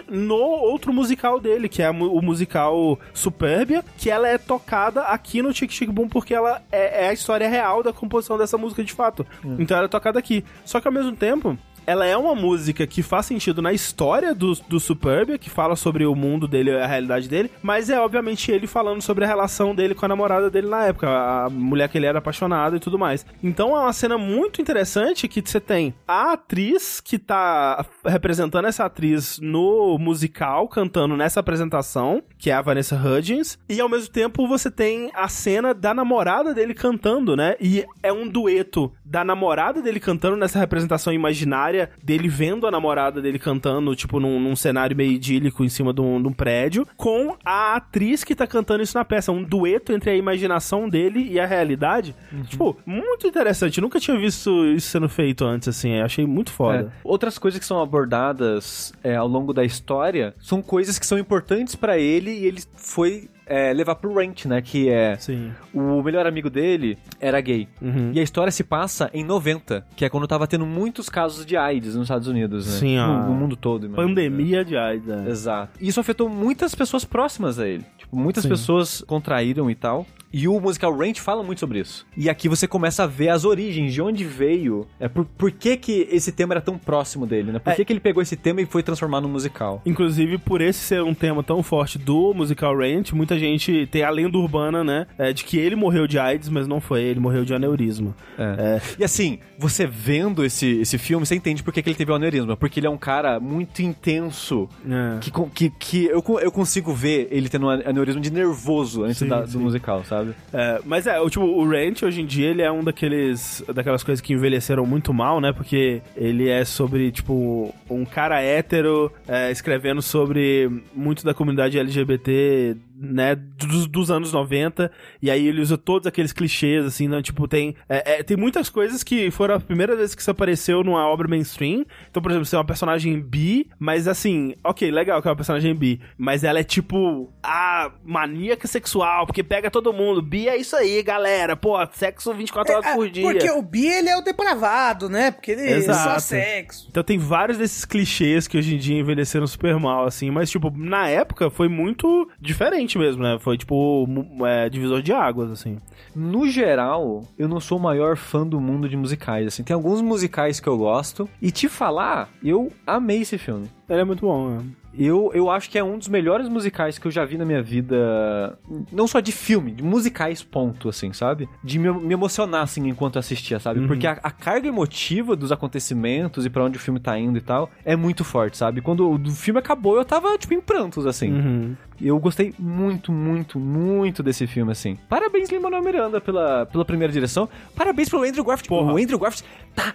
[0.09, 5.53] no outro musical dele, que é o musical Superbia, que ela é tocada aqui no
[5.53, 8.93] Chick Chick Boom porque ela é, é a história real da composição dessa música de
[8.93, 9.25] fato.
[9.59, 10.43] Então ela é tocada aqui.
[10.65, 14.53] Só que ao mesmo tempo, ela é uma música que faz sentido na história do,
[14.67, 18.67] do Superbia, que fala sobre o mundo dele, a realidade dele, mas é obviamente ele
[18.67, 22.05] falando sobre a relação dele com a namorada dele na época, a mulher que ele
[22.05, 23.25] era apaixonado e tudo mais.
[23.43, 28.85] Então é uma cena muito interessante que você tem a atriz que tá representando essa
[28.85, 34.47] atriz no musical, cantando nessa apresentação, que é a Vanessa Hudgens, e ao mesmo tempo
[34.47, 37.55] você tem a cena da namorada dele cantando, né?
[37.59, 41.68] E é um dueto da namorada dele cantando nessa representação imaginária
[42.03, 46.01] dele vendo a namorada dele cantando, tipo, num, num cenário meio idílico em cima de
[46.01, 49.31] um, de um prédio, com a atriz que tá cantando isso na peça.
[49.31, 52.15] Um dueto entre a imaginação dele e a realidade.
[52.47, 53.81] Tipo, muito interessante.
[53.81, 55.99] Nunca tinha visto isso sendo feito antes, assim.
[55.99, 56.91] Achei muito foda.
[56.95, 56.99] É.
[57.03, 61.75] Outras coisas que são abordadas é, ao longo da história são coisas que são importantes
[61.75, 64.61] pra ele e ele foi é, levar pro Rent, né?
[64.61, 65.51] Que é Sim.
[65.73, 67.67] o melhor amigo dele era gay.
[67.81, 68.11] Uhum.
[68.13, 71.57] E a história se passa em 90, que é quando tava tendo muitos casos de
[71.57, 72.71] AIDS nos Estados Unidos, né?
[72.79, 73.87] Sim, no, no mundo todo.
[73.87, 74.07] imagina.
[74.07, 75.25] Pandemia de AIDS, né?
[75.27, 75.79] Exato.
[75.81, 77.83] E isso afetou muitas pessoas próximas a ele.
[77.97, 78.49] Tipo, muitas Sim.
[78.49, 80.05] pessoas contraíram e tal.
[80.31, 82.05] E o musical Ranch fala muito sobre isso.
[82.15, 85.75] E aqui você começa a ver as origens, de onde veio, é por, por que,
[85.75, 87.57] que esse tema era tão próximo dele, né?
[87.57, 87.75] Por É.
[87.75, 89.81] que, que ele pegou esse tema e foi transformar no musical?
[89.87, 94.09] Inclusive, por esse ser um tema tão forte do musical Rent, muita gente tem a
[94.09, 95.07] lenda urbana, né?
[95.17, 98.15] é, de que ele morreu de AIDS, mas não foi, ele morreu de aneurisma.
[98.37, 98.79] É.
[98.99, 102.15] E assim, você vendo esse, esse filme, você entende por que, que ele teve o
[102.15, 102.55] aneurisma.
[102.57, 104.67] Porque ele é um cara muito intenso.
[104.89, 105.19] É.
[105.19, 109.27] Que, que, que eu, eu consigo ver ele tendo um aneurisma de nervoso antes Sim,
[109.27, 109.53] da- sim.
[109.53, 110.33] do musical, sabe?
[110.53, 114.03] É, mas é, o, tipo, o Ranch hoje em dia ele é um daqueles daquelas
[114.03, 115.51] coisas que envelheceram muito mal, né?
[115.53, 122.75] Porque ele é sobre, tipo, um cara hétero é, escrevendo sobre muito da comunidade LGBT,
[122.99, 123.35] né?
[123.35, 124.91] Dos, dos anos 90.
[125.21, 127.21] E aí ele usa todos aqueles clichês, assim, né?
[127.21, 130.83] Tipo, tem, é, é, tem muitas coisas que foram a primeira vez que isso apareceu
[130.83, 131.85] numa obra mainstream.
[132.09, 135.37] Então, por exemplo, você é uma personagem bi, mas assim, ok, legal que é uma
[135.37, 140.21] personagem bi, mas ela é tipo a maníaca sexual, porque pega todo mundo.
[140.21, 141.55] Bi é isso aí, galera.
[141.55, 143.23] Pô, sexo 24 horas É, por dia.
[143.23, 145.31] Porque o Bi, ele é o depravado, né?
[145.31, 146.09] Porque ele é Exato.
[146.09, 146.87] só sexo.
[146.89, 150.71] Então tem vários desses clichês que hoje em dia envelheceram super mal, assim, mas, tipo,
[150.75, 153.37] na época foi muito diferente mesmo, né?
[153.39, 154.07] Foi, tipo,
[154.45, 155.77] é, divisor de águas, assim.
[156.15, 159.63] No geral, eu não sou o maior fã do mundo de musicais, assim.
[159.63, 161.29] Tem alguns musicais que eu gosto.
[161.41, 163.69] E te falar, eu amei esse filme.
[163.87, 164.65] Ele é muito bom, né?
[164.97, 167.61] Eu, eu acho que é um dos melhores musicais que eu já vi na minha
[167.61, 168.57] vida.
[168.91, 171.47] Não só de filme, de musicais, ponto, assim, sabe?
[171.63, 173.85] De me, me emocionar, assim, enquanto assistia, sabe?
[173.87, 177.41] Porque a, a carga emotiva dos acontecimentos e pra onde o filme tá indo e
[177.41, 178.81] tal é muito forte, sabe?
[178.81, 181.31] Quando o filme acabou, eu tava, tipo, em prantos, assim.
[181.31, 181.75] Uhum.
[182.01, 184.97] Eu gostei muito, muito, muito desse filme, assim.
[185.07, 187.47] Parabéns, Lin-Manuel Miranda, pela, pela primeira direção.
[187.75, 188.69] Parabéns pro Andrew Garfield.
[188.69, 188.93] Porra.
[188.93, 189.93] O Andrew Garfield tá...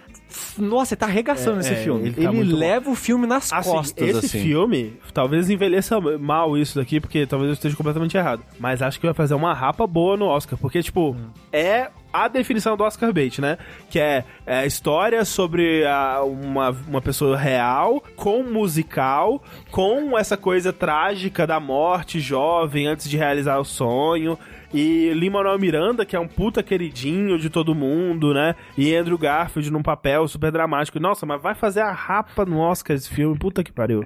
[0.57, 2.01] Nossa, ele tá arregaçando É, nesse é, filme.
[2.07, 2.57] ele Ele, tá muito bom.
[2.57, 4.39] leva o filme nas Assim, costas, esse assim.
[4.41, 8.41] filme, talvez envelheça mal isso daqui, porque talvez eu esteja completamente errado.
[8.59, 11.29] Mas acho que vai fazer uma rapa boa no Oscar, porque, tipo, Hum.
[11.51, 13.57] é a definição do Oscar bait, né?
[13.89, 20.37] Que é, é a história sobre a- uma, uma pessoa real, com musical, com essa
[20.37, 24.39] coisa trágica da morte jovem antes de realizar o sonho.
[24.75, 28.55] E Lin-Manuel Miranda, que é um puta queridinho de todo mundo, né?
[28.77, 30.99] E Andrew Garfield num papel super dramático.
[30.99, 34.05] Nossa, mas vai fazer a rapa no Oscar esse filme, puta que pariu.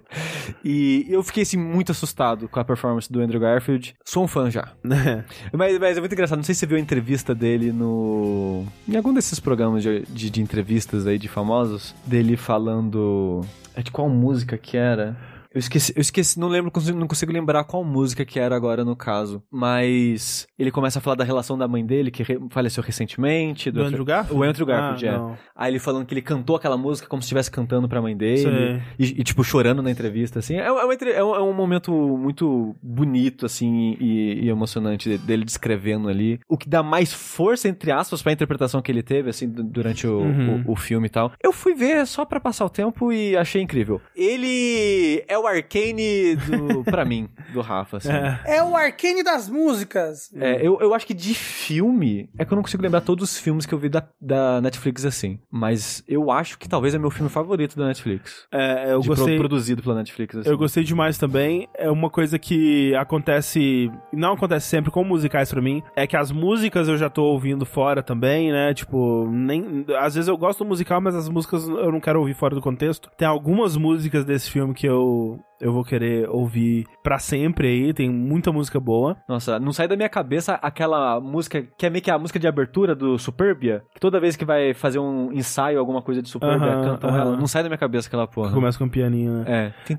[0.64, 3.96] E eu fiquei, assim, muito assustado com a performance do Andrew Garfield.
[4.06, 4.74] Sou um fã já.
[4.84, 5.26] Né?
[5.52, 6.38] Mas, mas é muito engraçado.
[6.38, 8.64] Não sei se você viu a entrevista dele no...
[8.88, 11.96] Em algum desses programas de, de, de entrevistas aí de famosos.
[12.06, 13.42] Dele falando...
[13.76, 15.18] É de qual música que era?
[15.54, 18.96] Eu esqueci, eu esqueci, não lembro, não consigo lembrar qual música que era agora no
[18.96, 19.42] caso.
[19.52, 23.72] Mas ele começa a falar da relação da mãe dele, que re- faleceu recentemente.
[23.72, 24.40] Do Andrew Garfield?
[24.40, 25.18] O Andrew Garfield, Ah, é.
[25.18, 25.38] não.
[25.56, 28.82] Aí ele falando que ele cantou aquela música como se estivesse cantando pra mãe dele.
[29.00, 30.56] E, e, tipo, chorando na entrevista, assim.
[30.58, 35.18] É, é, uma é um, é um momento muito bonito, assim, e, e emocionante de-
[35.18, 36.40] dele descrevendo ali.
[36.48, 40.06] O que dá mais força, entre aspas, pra interpretação que ele teve, assim, du- durante
[40.06, 40.64] o, Uhum.
[40.68, 41.32] o, o filme e tal.
[41.44, 44.00] Eu fui ver só pra passar o tempo e achei incrível.
[44.16, 48.10] Ele é o Arcane do, pra mim, do Rafa, assim.
[48.12, 48.58] É.
[48.58, 50.32] É o arcane das músicas.
[50.36, 52.30] É, eu, eu acho que de filme.
[52.38, 55.06] É que eu não consigo lembrar todos os filmes que eu vi da, da Netflix
[55.06, 55.40] assim.
[55.52, 58.46] Mas eu acho que talvez é meu filme favorito da Netflix.
[58.52, 59.38] É, eu de pro- gostei.
[59.38, 60.36] produzido pela Netflix.
[60.38, 60.50] Assim.
[60.50, 61.68] Eu gostei demais também.
[61.76, 63.92] É uma coisa que acontece.
[64.14, 65.84] Não acontece sempre com musicais pra mim.
[65.96, 68.74] É que as músicas eu já tô ouvindo fora também, né?
[68.74, 69.86] Tipo, nem.
[70.00, 72.62] Às vezes eu gosto do musical, mas as músicas eu não quero ouvir fora do
[72.62, 73.10] contexto.
[73.18, 75.29] Tem algumas músicas desse filme que eu.
[75.38, 79.18] know Eu vou querer ouvir pra sempre aí, tem muita música boa.
[79.28, 82.48] Nossa, não sai da minha cabeça aquela música que é meio que a música de
[82.48, 83.84] abertura do Superbia.
[83.94, 87.20] Que toda vez que vai fazer um ensaio, alguma coisa de Superbia, Aham, cantam aham.
[87.20, 87.38] ela.
[87.38, 88.52] Não sai da minha cabeça aquela porra.
[88.52, 89.46] Começa com um pianinho, né?
[89.48, 89.74] É.
[89.86, 89.98] Tim.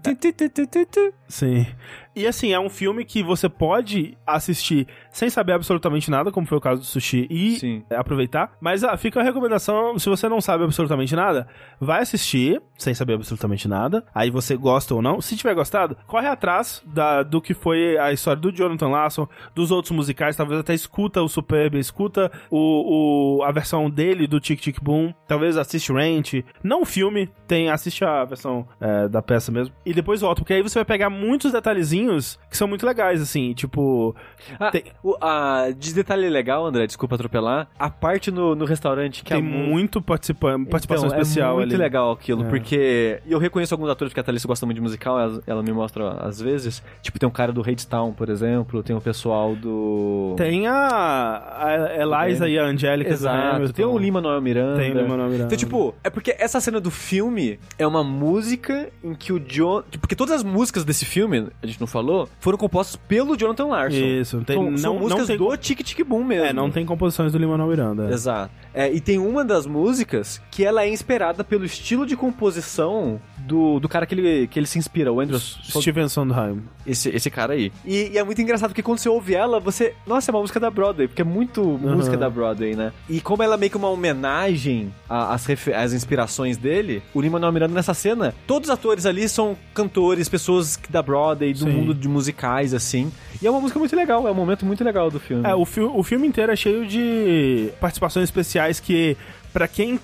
[1.28, 1.66] Sim.
[2.14, 6.58] E assim, é um filme que você pode assistir sem saber absolutamente nada, como foi
[6.58, 7.84] o caso do Sushi, e Sim.
[7.90, 8.52] aproveitar.
[8.60, 11.46] Mas ah, fica a recomendação, se você não sabe absolutamente nada,
[11.80, 14.04] vai assistir sem saber absolutamente nada.
[14.14, 15.20] Aí você gosta ou não.
[15.20, 19.70] Se tiver gostado, corre atrás da, do que foi a história do Jonathan Larson, dos
[19.70, 24.60] outros musicais, talvez até escuta o Superb, escuta o, o- a versão dele do Tic
[24.60, 26.42] Tic Boom, talvez assiste Rant.
[26.62, 29.74] Não o filme, tem, assiste a versão é, da peça mesmo.
[29.84, 33.52] E depois volta, porque aí você vai pegar muitos detalhezinhos que são muito legais, assim,
[33.54, 34.14] tipo.
[34.58, 37.68] Ah, Tem- o- a, de detalhe legal, André, desculpa atropelar.
[37.78, 41.56] A parte no, no restaurante que tem a mu- muito participa participação Então, especial é
[41.56, 41.82] muito ali.
[41.82, 42.48] legal aquilo, É.
[42.48, 46.10] porque eu reconheço alguns atores, porque a Thalissa gosta muito de musical, ela, me mostra
[46.20, 46.82] às vezes.
[47.02, 50.34] Tipo, tem um cara do Town, por exemplo, tem o pessoal do...
[50.36, 54.80] Tem a, a Eliza e a Angélica Exato, tem o Lima Noel Miranda.
[54.80, 55.46] Tem o Lin-Manuel Miranda.
[55.46, 59.82] Então, tipo, é porque essa cena do filme é uma música em que o John...
[60.00, 63.96] Porque todas as músicas desse filme, a gente não falou, foram compostas pelo Jonathan Larson.
[63.96, 66.46] Isso, não tem, São, não, são não músicas tem, do Tic Tic Boom mesmo.
[66.46, 68.10] É, não tem composições do Lin-Manuel Miranda.
[68.10, 68.52] Exato.
[68.72, 73.20] É, e tem uma das músicas que ela é inspirada pelo estilo de composição
[73.50, 76.62] do, do cara que ele, que ele se inspira, o Andrew Steven Sondheim.
[76.86, 77.72] esse, esse cara aí.
[77.84, 79.92] E, e é muito engraçado porque quando você ouve ela, você.
[80.06, 82.92] Nossa, é uma música da Broadway, porque é muito música da Broadway, né?
[83.08, 85.44] E como ela é meio que uma homenagem às,
[85.74, 90.28] às inspirações dele, o Lima Manuel Miranda nessa cena, todos os atores ali são cantores,
[90.28, 91.70] pessoas da Broadway, do Sim.
[91.70, 93.10] mundo de musicais, assim.
[93.42, 95.44] E é uma música muito legal, é um momento muito legal do filme.
[95.44, 99.16] É, o, fi o filme inteiro é cheio de participações especiais que,
[99.52, 99.98] pra quem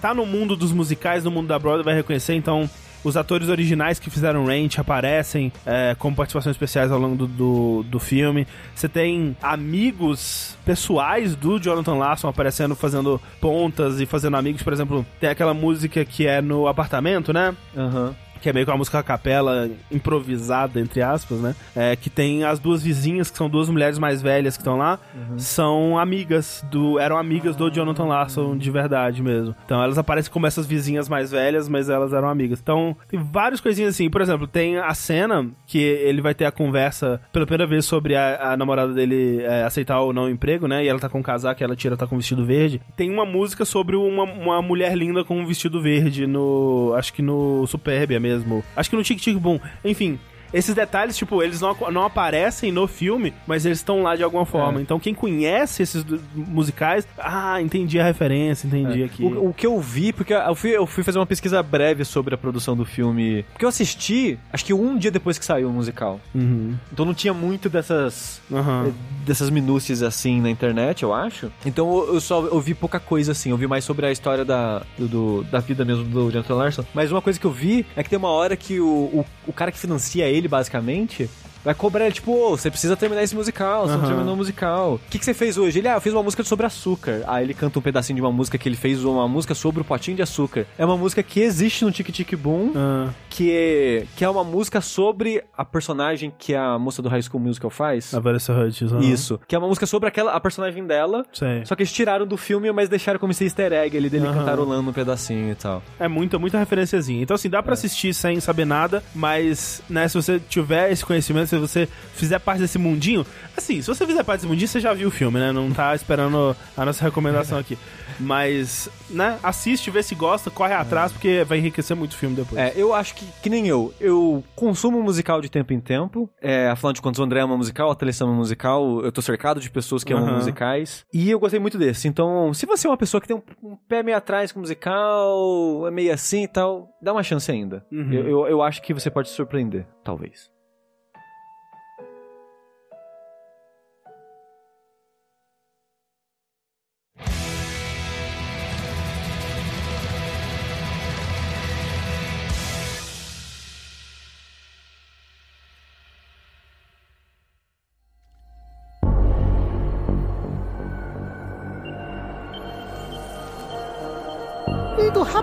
[0.00, 2.34] tá no mundo dos musicais, no mundo da Broadway, vai reconhecer.
[2.34, 2.70] Então,
[3.06, 7.82] os atores originais que fizeram Ranch aparecem é, como participações especiais ao longo do, do,
[7.84, 8.46] do filme.
[8.74, 14.60] Você tem amigos pessoais do Jonathan Larson aparecendo, fazendo pontas e fazendo amigos.
[14.60, 17.54] Por exemplo, tem aquela música que é no apartamento, né?
[17.76, 18.14] Aham.
[18.40, 21.54] Que é meio que uma música a capela improvisada, entre aspas, né?
[21.74, 24.98] É, que tem as duas vizinhas, que são duas mulheres mais velhas que estão lá,
[25.36, 26.98] são amigas do.
[26.98, 29.54] eram amigas do Jonathan Larson de verdade mesmo.
[29.64, 32.60] Então elas aparecem como essas vizinhas mais velhas, mas elas eram amigas.
[32.60, 34.08] Então, tem várias coisinhas assim.
[34.08, 38.14] Por exemplo, tem a cena que ele vai ter a conversa pela primeira vez sobre
[38.14, 40.84] a, a namorada dele é, aceitar ou não o emprego, né?
[40.84, 42.80] E ela tá com um casaco ela tira, tá com um vestido verde.
[42.96, 46.94] Tem uma música sobre uma, uma mulher linda com um vestido verde no.
[46.96, 48.64] Acho que no Superbia mesmo.
[48.74, 49.60] Acho que no Tic Tic Boom.
[49.84, 50.18] Enfim.
[50.56, 54.44] Esses detalhes, tipo, eles não, não aparecem no filme, mas eles estão lá de alguma
[54.46, 54.78] forma.
[54.78, 54.82] É.
[54.82, 56.04] Então, quem conhece esses
[56.34, 59.22] musicais, ah, entendi a referência, entendi aqui.
[59.24, 62.34] O, o que eu vi, porque eu fui, eu fui fazer uma pesquisa breve sobre
[62.34, 63.44] a produção do filme.
[63.52, 66.20] Porque eu assisti, acho que um dia depois que saiu o musical.
[66.34, 66.74] Uhum.
[66.92, 68.40] Então não tinha muito dessas.
[68.52, 68.92] Aham.
[69.24, 71.50] Dessas minúcias assim na internet, eu acho.
[71.64, 73.50] Então eu eu só ouvi pouca coisa assim.
[73.50, 76.84] Eu vi mais sobre a história da, do- da vida mesmo do Jonathan Larson.
[76.94, 79.52] Mas uma coisa que eu vi é que tem uma hora que o, o, o
[79.52, 81.28] cara que financia ele, basicamente.
[81.66, 84.06] Vai cobrar ele, tipo, ô, você precisa terminar esse musical, você não Aham.
[84.06, 84.94] terminou o musical.
[84.94, 85.80] O que, que você fez hoje?
[85.80, 87.24] Ele, ah, eu fiz uma música sobre açúcar.
[87.26, 89.84] Aí ele canta um pedacinho de uma música que ele fez, uma música sobre o
[89.84, 90.64] potinho de açúcar.
[90.78, 94.44] É uma música que existe no Tic Tic Boom, Ah, que é, que é uma
[94.44, 98.14] música sobre a personagem que a moça do High School Musical faz.
[98.14, 98.92] a Vanessa Hudgens.
[98.92, 99.00] aham.
[99.02, 99.40] Isso.
[99.48, 101.26] Que é uma música sobre aquela, a personagem dela.
[101.32, 101.64] Sei.
[101.66, 104.38] Só que eles tiraram do filme, mas deixaram como esse easter egg ali dele Aham.
[104.38, 105.82] cantarolando um pedacinho e tal.
[105.98, 107.22] É muita, muita referenciazinha.
[107.22, 111.55] Então, assim, dá pra assistir sem saber nada, mas, né, se você tiver esse conhecimento,
[111.56, 113.24] se você fizer parte desse mundinho.
[113.56, 115.52] Assim, se você fizer parte desse mundinho, você já viu o filme, né?
[115.52, 117.78] Não tá esperando a nossa recomendação aqui.
[118.18, 122.60] Mas, né, assiste, vê se gosta, corre atrás, porque vai enriquecer muito o filme depois.
[122.60, 123.92] É, eu acho que, que nem eu.
[124.00, 126.30] Eu consumo musical de tempo em tempo.
[126.40, 129.02] É, afinal de contas, o André ama musical, a Thalissa ama musical.
[129.02, 130.36] Eu tô cercado de pessoas que amam Aham.
[130.36, 131.04] musicais.
[131.12, 132.08] E eu gostei muito desse.
[132.08, 135.86] Então, se você é uma pessoa que tem um, um pé meio atrás com musical,
[135.86, 137.84] é meio assim e tal, dá uma chance ainda.
[137.92, 138.12] Uhum.
[138.12, 140.50] Eu, eu, eu acho que você pode se surpreender, talvez.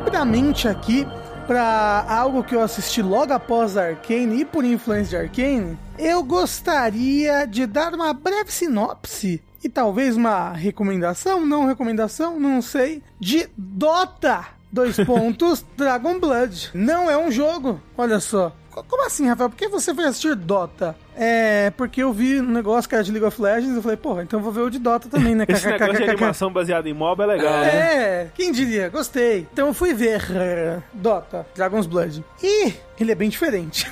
[0.04, 1.08] Rapidamente aqui
[1.48, 6.22] pra algo que eu assisti logo após a Arcane e por influência de Arcane, eu
[6.24, 13.48] gostaria de dar uma breve sinopse e talvez uma recomendação, não recomendação, não sei, de
[13.58, 14.46] Dota.
[14.72, 16.72] Dois pontos, Dragon Blood.
[16.74, 18.52] Não é um jogo, olha só.
[18.72, 19.50] Co- Como assim, Rafael?
[19.52, 20.98] Por que você foi assistir Dota?
[21.15, 24.23] É, porque eu vi um negócio que era de League of Legends eu falei, porra,
[24.23, 25.45] então eu vou ver o de Dota também, né?
[25.49, 27.68] Esse negócio de animação baseada em MOBA é legal, né?
[27.68, 28.90] É, quem diria?
[28.90, 29.48] Gostei.
[29.52, 30.22] Então eu fui ver
[30.94, 32.23] Dota, Dragon's Blood.
[32.41, 33.90] E ele é bem diferente.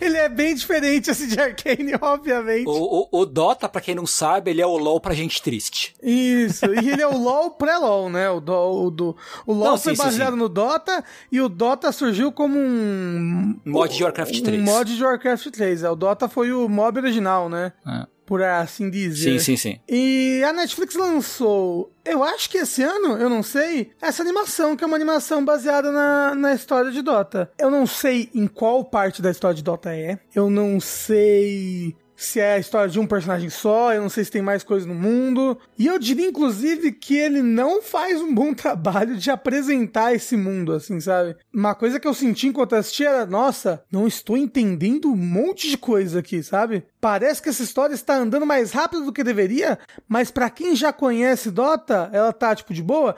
[0.00, 2.66] ele é bem diferente assim de Arcane, obviamente.
[2.66, 5.94] O, o, o Dota, pra quem não sabe, ele é o LoL pra gente triste.
[6.02, 8.30] Isso, e ele é o LoL pré-LoL, né?
[8.30, 9.16] O, do, o, do,
[9.46, 10.38] o LoL Não, foi sim, sim, baseado sim.
[10.38, 13.58] no Dota e o Dota surgiu como um.
[13.64, 14.60] Mod de Warcraft 3.
[14.60, 15.82] Um mod de Warcraft 3.
[15.84, 17.72] É, o Dota foi o mob original, né?
[17.86, 18.06] É.
[18.24, 19.32] Por assim dizer.
[19.32, 19.80] Sim, sim, sim.
[19.88, 24.84] E a Netflix lançou, eu acho que esse ano, eu não sei, essa animação, que
[24.84, 27.50] é uma animação baseada na, na história de Dota.
[27.58, 30.18] Eu não sei em qual parte da história de Dota é.
[30.34, 34.30] Eu não sei se é a história de um personagem só, eu não sei se
[34.30, 35.58] tem mais coisa no mundo.
[35.78, 40.72] E eu diria, inclusive, que ele não faz um bom trabalho de apresentar esse mundo,
[40.72, 41.36] assim, sabe?
[41.52, 45.76] Uma coisa que eu senti enquanto assisti era, nossa, não estou entendendo um monte de
[45.76, 46.84] coisa aqui, sabe?
[47.00, 49.78] Parece que essa história está andando mais rápido do que deveria,
[50.08, 53.16] mas pra quem já conhece Dota, ela tá, tipo, de boa.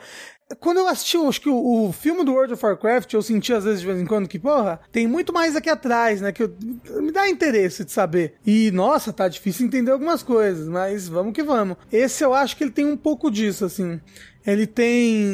[0.59, 3.63] Quando eu assisti, acho que o, o filme do World of Warcraft, eu senti às
[3.63, 6.31] vezes de vez em quando que, porra, tem muito mais aqui atrás, né?
[6.31, 6.55] Que eu-
[7.01, 8.35] me dá interesse de saber.
[8.45, 11.77] E, nossa, tá difícil entender algumas coisas, mas vamos que vamos.
[11.91, 13.99] Esse eu acho que ele tem um pouco disso, assim.
[14.45, 15.25] Ele tem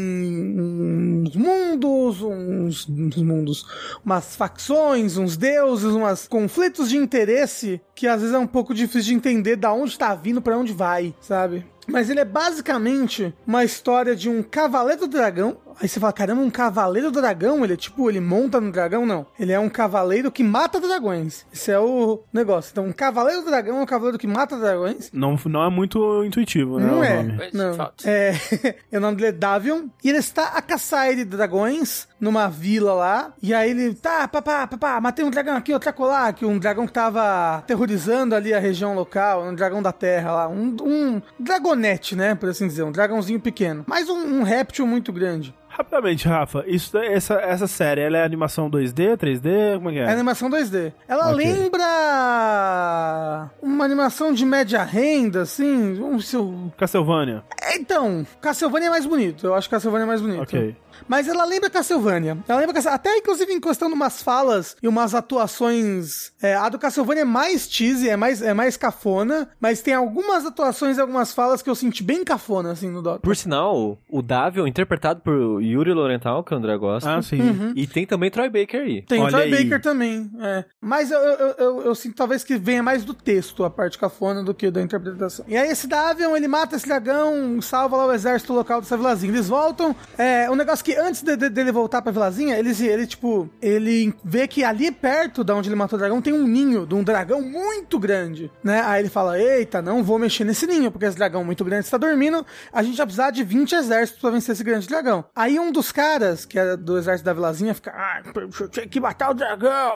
[0.58, 3.66] uns mundos, uns, uns mundos,
[4.06, 9.10] umas facções, uns deuses, umas conflitos de interesse que às vezes é um pouco difícil
[9.10, 11.66] de entender da onde tá vindo, pra onde vai, sabe?
[11.88, 15.58] Mas ele é basicamente uma história de um cavaleiro do dragão.
[15.80, 17.64] Aí você fala, caramba, um cavaleiro do dragão?
[17.64, 19.06] Ele é tipo, ele monta no dragão?
[19.06, 19.26] Não.
[19.40, 21.46] Ele é um cavaleiro que mata dragões.
[21.54, 22.72] Esse é o negócio.
[22.72, 25.10] Então, um cavaleiro do dragão é um cavaleiro que mata dragões.
[25.14, 26.88] Não, não é muito intuitivo, né?
[26.88, 27.24] Não o é.
[27.24, 27.50] nome.
[27.54, 27.92] Não.
[28.04, 28.34] É,
[28.92, 29.88] é o nome dele é Davion.
[30.04, 33.34] E ele está a caçar ele de dragões numa vila lá.
[33.42, 36.86] E aí ele, tá, papá, papá, matei um dragão aqui, outro acolá, que um dragão
[36.86, 40.48] que tava aterrorizando ali a região local, um dragão da terra lá.
[40.48, 43.84] Um, um dragonete, né, por assim dizer, um dragãozinho pequeno.
[43.88, 45.54] Mas um, um réptil muito grande.
[45.82, 49.78] Rapidamente, Rafa, isso, essa, essa série, ela é animação 2D, 3D?
[49.78, 50.04] Como é que é?
[50.04, 50.94] É animação 2D.
[51.08, 51.38] Ela Ok.
[51.44, 56.72] lembra uma animação de média renda, assim, um seu...
[56.78, 57.42] Castlevania.
[57.74, 59.48] Então, Castlevania é mais bonito.
[59.48, 60.44] Eu acho que Castlevania é mais bonito.
[60.44, 60.76] Ok.
[61.08, 62.38] Mas ela lembra Castlevania.
[62.48, 62.96] Ela lembra Castlevania.
[62.96, 66.32] Até, inclusive, encostando umas falas e umas atuações.
[66.42, 69.50] É, a do Castlevania é mais cheesy, é mais, é mais cafona.
[69.60, 73.20] Mas tem algumas atuações e algumas falas que eu senti bem cafona, assim, no Dota.
[73.20, 77.18] Por sinal, o Davion, interpretado por Yuri Lorental, que o André gosta.
[77.18, 77.42] Ah, sim.
[77.42, 77.74] Uhum.
[77.76, 79.02] E tem também Troy Baker aí.
[79.04, 79.64] Tem o Olha Troy aí.
[79.64, 80.66] Baker também, é.
[80.80, 84.44] Mas eu, eu, eu, eu sinto talvez que venha mais do texto, a parte cafona,
[84.44, 85.46] do que da interpretação.
[85.48, 89.32] E aí esse Davion, ele mata esse dragão, salva lá o exército local dessa vilazinha.
[89.32, 93.06] Eles voltam, é, um negócio que antes de- de- dele voltar pra vilazinha, eles, ele,
[93.08, 96.86] tipo, ele vê que ali perto da onde ele matou o dragão tem um ninho
[96.86, 98.82] de um dragão muito grande, né?
[98.86, 101.98] Aí ele fala, eita, não vou mexer nesse ninho, porque esse dragão muito grande está
[101.98, 105.26] dormindo, a gente vai precisar de 20 exércitos pra vencer esse grande dragão.
[105.36, 108.22] Aí um dos caras, que era do exército da vilazinha, fica, ah,
[108.60, 109.96] eu tinha que matar o dragão,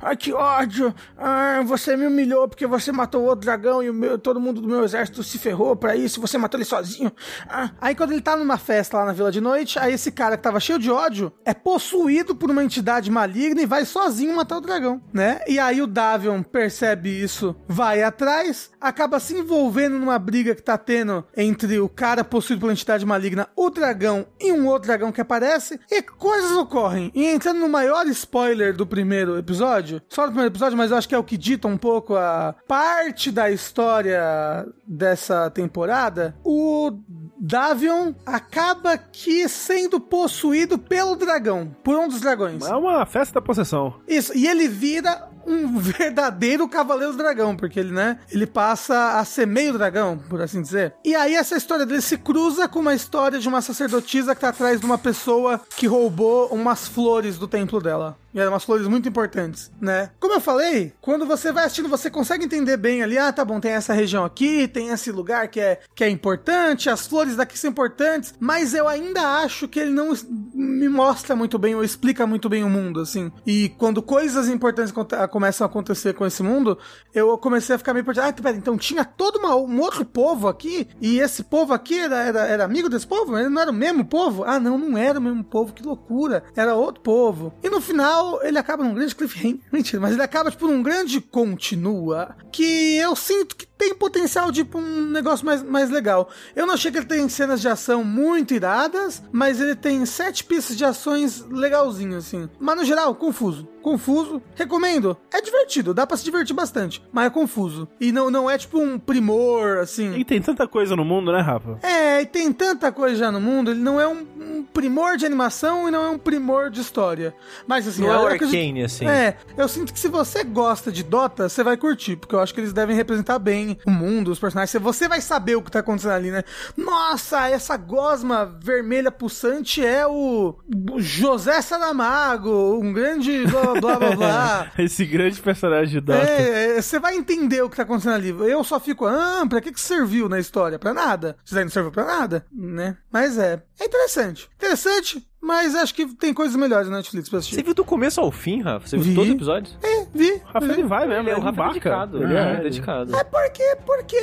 [0.00, 4.40] ah, que ódio, ah, você me humilhou porque você matou outro dragão e meu, todo
[4.40, 7.12] mundo do meu exército se ferrou pra isso, você matou ele sozinho.
[7.48, 7.70] Ah.
[7.80, 10.36] Aí quando ele tá numa festa lá na vila de noite, aí esse esse cara
[10.36, 14.56] que tava cheio de ódio é possuído por uma entidade maligna e vai sozinho matar
[14.56, 15.40] o dragão, né?
[15.46, 20.78] E aí o Davion percebe isso, vai atrás, acaba se envolvendo numa briga que tá
[20.78, 25.20] tendo entre o cara possuído pela entidade maligna, o dragão e um outro dragão que
[25.20, 27.12] aparece, e coisas ocorrem.
[27.14, 31.08] E entrando no maior spoiler do primeiro episódio, só do primeiro episódio, mas eu acho
[31.08, 36.92] que é o que dita um pouco a parte da história dessa temporada, o
[37.40, 42.64] Davion acaba que sendo possuído pelo dragão, por um dos dragões.
[42.66, 43.94] É uma festa da possessão.
[44.06, 49.46] Isso, e ele vira um verdadeiro cavaleiro dragão, porque ele, né, ele passa a ser
[49.46, 50.94] meio dragão, por assim dizer.
[51.04, 54.50] E aí essa história dele se cruza com uma história de uma sacerdotisa que tá
[54.50, 58.16] atrás de uma pessoa que roubou umas flores do templo dela.
[58.34, 60.10] E eram umas flores muito importantes, né?
[60.20, 63.58] Como eu falei, quando você vai assistindo, você consegue entender bem ali, ah, tá bom,
[63.58, 67.58] tem essa região aqui, tem esse lugar que é, que é importante, as flores daqui
[67.58, 70.12] são importantes, mas eu ainda acho que ele não
[70.54, 73.32] me mostra muito bem ou explica muito bem o mundo, assim.
[73.46, 74.92] E quando coisas importantes
[75.38, 76.76] começam a acontecer com esse mundo,
[77.14, 78.26] eu comecei a ficar meio perdido.
[78.26, 82.16] Ah, pera, então tinha todo uma, um outro povo aqui, e esse povo aqui era,
[82.16, 83.38] era, era amigo desse povo?
[83.38, 84.42] Ele não era o mesmo povo?
[84.42, 86.42] Ah, não, não era o mesmo povo, que loucura.
[86.56, 87.54] Era outro povo.
[87.62, 89.60] E no final, ele acaba num grande cliffhanger.
[89.70, 92.34] Mentira, mas ele acaba, tipo, num grande continua.
[92.50, 96.28] Que eu sinto que tem potencial de tipo, um negócio mais, mais legal.
[96.54, 100.44] Eu não achei que ele tem cenas de ação muito iradas, mas ele tem sete
[100.44, 102.50] pistas de ações legalzinho, assim.
[102.58, 103.66] Mas no geral, confuso.
[103.80, 104.42] Confuso.
[104.54, 105.16] Recomendo.
[105.32, 107.02] É divertido, dá pra se divertir bastante.
[107.12, 107.88] Mas é confuso.
[108.00, 110.14] E não, não é tipo um primor, assim.
[110.16, 111.78] E tem tanta coisa no mundo, né, Rafa?
[111.82, 113.70] É, e tem tanta coisa já no mundo.
[113.70, 117.34] Ele não é um, um primor de animação e não é um primor de história.
[117.66, 119.06] Mas assim, não é, é o Arcane, assim.
[119.06, 122.52] É, eu sinto que se você gosta de Dota, você vai curtir, porque eu acho
[122.52, 124.82] que eles devem representar bem o mundo, os personagens.
[124.82, 126.44] Você vai saber o que tá acontecendo ali, né?
[126.76, 130.58] Nossa, essa gosma vermelha pulsante é o
[130.98, 134.72] José Saramago, um grande blá blá blá blá.
[134.78, 136.18] Esse grande personagem de Dota.
[136.22, 138.28] É, você vai entender o que tá acontecendo ali.
[138.28, 140.78] Eu só fico, ah, pra que que serviu na história?
[140.78, 141.36] Pra nada.
[141.44, 142.96] Isso daí não serviu pra nada, né?
[143.10, 144.48] Mas é, é interessante.
[144.56, 147.56] Interessante, mas acho que tem coisas melhores na Netflix pra assistir.
[147.56, 148.86] Você viu do começo ao fim, Rafa?
[148.86, 149.14] Você viu Vi.
[149.14, 149.78] todos os episódios?
[149.82, 150.32] É, vi.
[150.32, 152.22] O Rafa, ele vai mesmo, Ele é o Rafa é dedicado.
[152.22, 153.16] Ele É, é dedicado.
[153.16, 154.16] É porque, porque,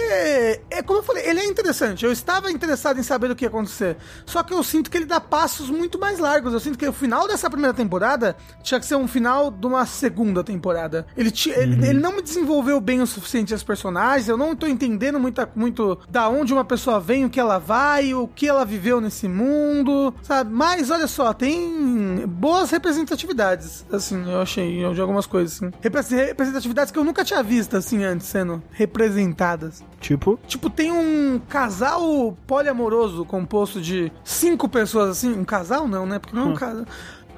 [0.69, 2.05] é como eu falei, ele é interessante.
[2.05, 3.97] Eu estava interessado em saber o que ia acontecer.
[4.25, 6.53] Só que eu sinto que ele dá passos muito mais largos.
[6.53, 9.85] Eu sinto que o final dessa primeira temporada tinha que ser um final de uma
[9.85, 11.07] segunda temporada.
[11.15, 14.27] Ele, ti- ele, ele não me desenvolveu bem o suficiente as personagens.
[14.27, 18.13] Eu não tô entendendo muita, muito da onde uma pessoa vem, o que ela vai,
[18.13, 20.51] o que ela viveu nesse mundo, sabe?
[20.53, 25.71] Mas olha só, tem boas representatividades, assim, eu achei, de algumas coisas, assim.
[25.81, 29.83] Repre- Representatividades que eu nunca tinha visto, assim, antes sendo representadas.
[29.99, 35.33] Tipo, Tipo, tem um casal poliamoroso composto de cinco pessoas, assim.
[35.33, 36.19] Um casal não, né?
[36.19, 36.85] Porque não é um casal.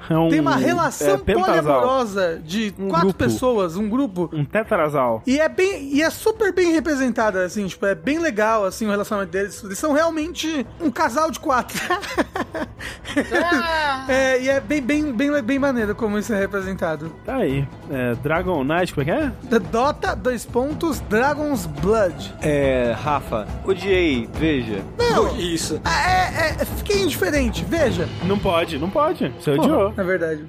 [0.08, 0.28] É um...
[0.28, 3.18] Tem uma relação é, poliamorosa de Um quatro grupo.
[3.18, 4.30] pessoas, um grupo.
[4.32, 5.22] Um tetrasal.
[5.26, 5.94] E é bem.
[5.94, 9.62] E é super bem representada, assim, tipo, é bem legal, assim, o relacionamento deles.
[9.62, 11.78] Eles são realmente um casal de quatro.
[14.08, 17.12] é, e é bem, bem, bem, bem maneiro como isso é representado.
[17.24, 17.66] Tá aí.
[17.90, 19.32] É, Dragon Knight, como é que é?
[19.50, 22.34] The Dota, dois pontos, Dragon's Blood.
[22.40, 24.82] É, Rafa, odiei, veja.
[24.98, 25.80] Não, Isso.
[25.84, 28.08] é, é, fiquei indiferente, veja.
[28.24, 29.28] Não pode, não pode.
[29.40, 29.87] Você Porra, odiou.
[29.96, 30.46] É verdade.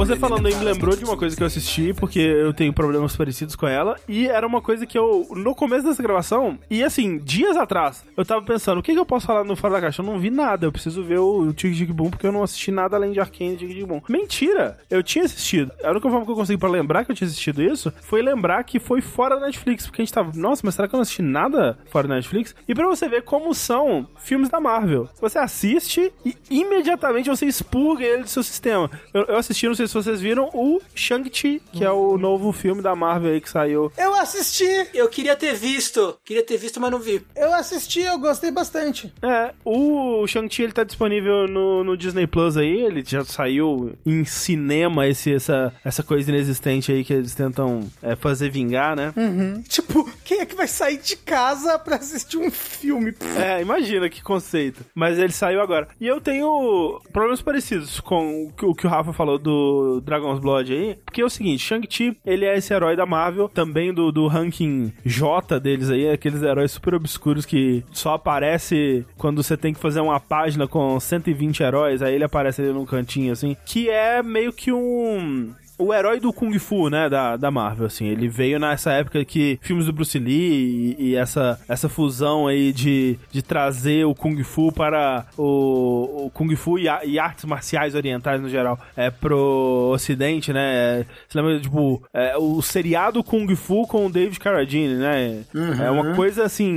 [0.00, 3.14] Você falando aí me lembrou de uma coisa que eu assisti, porque eu tenho problemas
[3.14, 7.18] parecidos com ela, e era uma coisa que eu, no começo dessa gravação, e assim,
[7.18, 10.00] dias atrás, eu tava pensando, o que, que eu posso falar no Fora da Caixa?
[10.00, 12.70] Eu não vi nada, eu preciso ver o, Tic Tic Boom, porque eu não assisti
[12.70, 14.00] nada além de Arcane e Tic Tic Boom.
[14.08, 14.78] Mentira!
[14.88, 15.70] Eu tinha assistido.
[15.84, 18.64] A única forma que eu consegui pra lembrar que eu tinha assistido isso, foi lembrar
[18.64, 21.02] que foi fora da Netflix, porque a gente tava, nossa, mas será que eu não
[21.02, 22.54] assisti nada fora da Netflix?
[22.66, 25.10] E pra você ver como são filmes da Marvel.
[25.20, 28.90] Você assiste e imediatamente você expurga ele do seu sistema.
[29.12, 32.80] Eu, eu assisti, não sei se vocês viram, o Shang-Chi, que é o novo filme
[32.80, 33.92] da Marvel aí que saiu.
[33.98, 36.16] Eu assisti, Eu queria ter visto.
[36.24, 37.22] Queria ter visto, mas não vi.
[37.36, 39.12] eu assisti, eu gostei bastante.
[39.22, 44.24] É, o Shang-Chi ele tá disponível no, no Disney Plus aí, ele já saiu em
[44.24, 49.12] cinema esse, essa, essa coisa inexistente aí que eles tentam é, fazer vingar, né?
[49.16, 49.62] Uhum.
[49.68, 53.12] Tipo, Quem é que vai sair de casa pra assistir um filme?
[53.36, 54.84] É, imagina que conceito.
[54.94, 55.88] Mas ele saiu agora.
[56.00, 60.96] E eu tenho problemas parecidos com o que- o Rafa falou do Dragon's Blood aí.
[61.04, 64.92] Porque é o seguinte, Shang-Chi, ele é esse herói da Marvel, também do, do ranking
[65.04, 69.98] J deles aí, aqueles heróis super obscuros que só aparece quando você tem que fazer
[69.98, 74.52] uma página com 120 heróis, aí ele aparece ali num cantinho assim, que é meio
[74.52, 78.06] que um o herói do Kung Fu, né, da, da Marvel, assim.
[78.06, 82.72] Ele veio nessa época que filmes do Bruce Lee e, e essa, essa fusão aí
[82.72, 87.44] de, de trazer o Kung Fu para o, o Kung Fu e, a- e artes
[87.44, 91.04] marciais orientais no geral é pro ocidente, né.
[91.28, 95.40] Você lembra, tipo, é, o seriado Kung Fu com o David Carradine, né.
[95.84, 96.70] É uma coisa, assim,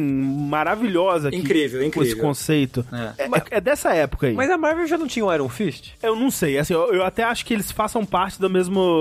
[0.50, 1.30] maravilhosa.
[1.30, 2.18] que- Incrível, Com esse incrível.
[2.24, 2.86] conceito.
[3.18, 4.34] É, é- é dessa época aí.
[4.34, 5.92] Mas a Marvel já não tinha o Iron Fist?
[6.02, 8.93] Eu não sei, assim, eu, eu até acho que eles façam parte do mesmo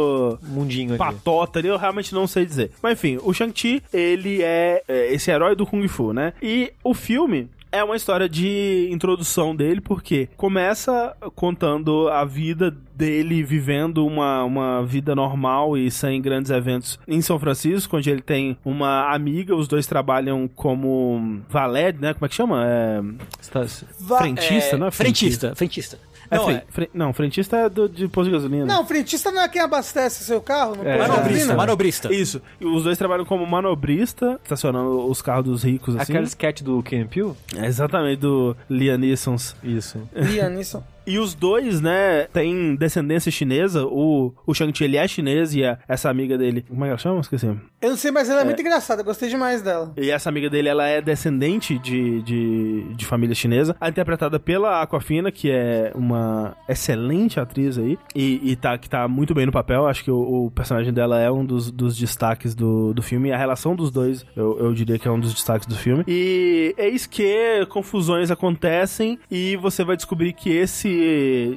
[0.42, 2.70] Mundinho patota ali, eu realmente não sei dizer.
[2.82, 6.32] Mas enfim, o Shang-Chi, ele é, é esse herói do Kung Fu, né?
[6.42, 13.42] E o filme é uma história de introdução dele, porque começa contando a vida dele
[13.42, 18.58] vivendo uma, uma vida normal e sem grandes eventos em São Francisco, onde ele tem
[18.62, 22.12] uma amiga, os dois trabalham como valet, né?
[22.12, 22.62] Como é que chama?
[22.66, 23.00] É...
[23.98, 25.96] Va- Frentista, É, não é frentista, frentista.
[25.96, 28.64] É Não, fren- é fren- não, frentista é do, de posto de gasolina.
[28.66, 30.76] Não, frentista não é quem abastece seu carro?
[30.76, 30.98] Não É.
[30.98, 32.12] manobrista, manobrista.
[32.14, 32.40] Isso.
[32.60, 36.12] E os dois trabalham como manobrista, estacionando os carros dos ricos, assim.
[36.12, 37.32] Aquele sketch do Ken Peele?
[37.56, 39.36] É exatamente, do Liam Neeson.
[39.62, 39.98] Isso.
[40.14, 40.82] Liam Neeson.
[41.06, 43.84] E os dois, né, têm descendência chinesa.
[43.84, 46.64] O, o Shang-Chi, ele é chinês e a- essa amiga dele...
[46.68, 47.20] Como é que ela chama?
[47.20, 47.46] Esqueci.
[47.46, 49.02] Eu não sei, mas ela é, muito engraçada.
[49.02, 49.92] Gostei demais dela.
[49.96, 54.80] E essa amiga dele, ela é descendente de, de, de família chinesa, a interpretada pela
[54.80, 59.52] Aquafina, que é uma excelente atriz aí, e, e tá, que tá muito bem no
[59.52, 59.86] papel.
[59.86, 63.32] Acho que o, o personagem dela é um dos, dos destaques do, do filme, e
[63.32, 66.04] a relação dos dois, eu, eu diria que é um dos destaques do filme.
[66.06, 70.91] E eis que confusões acontecem, e você vai descobrir que esse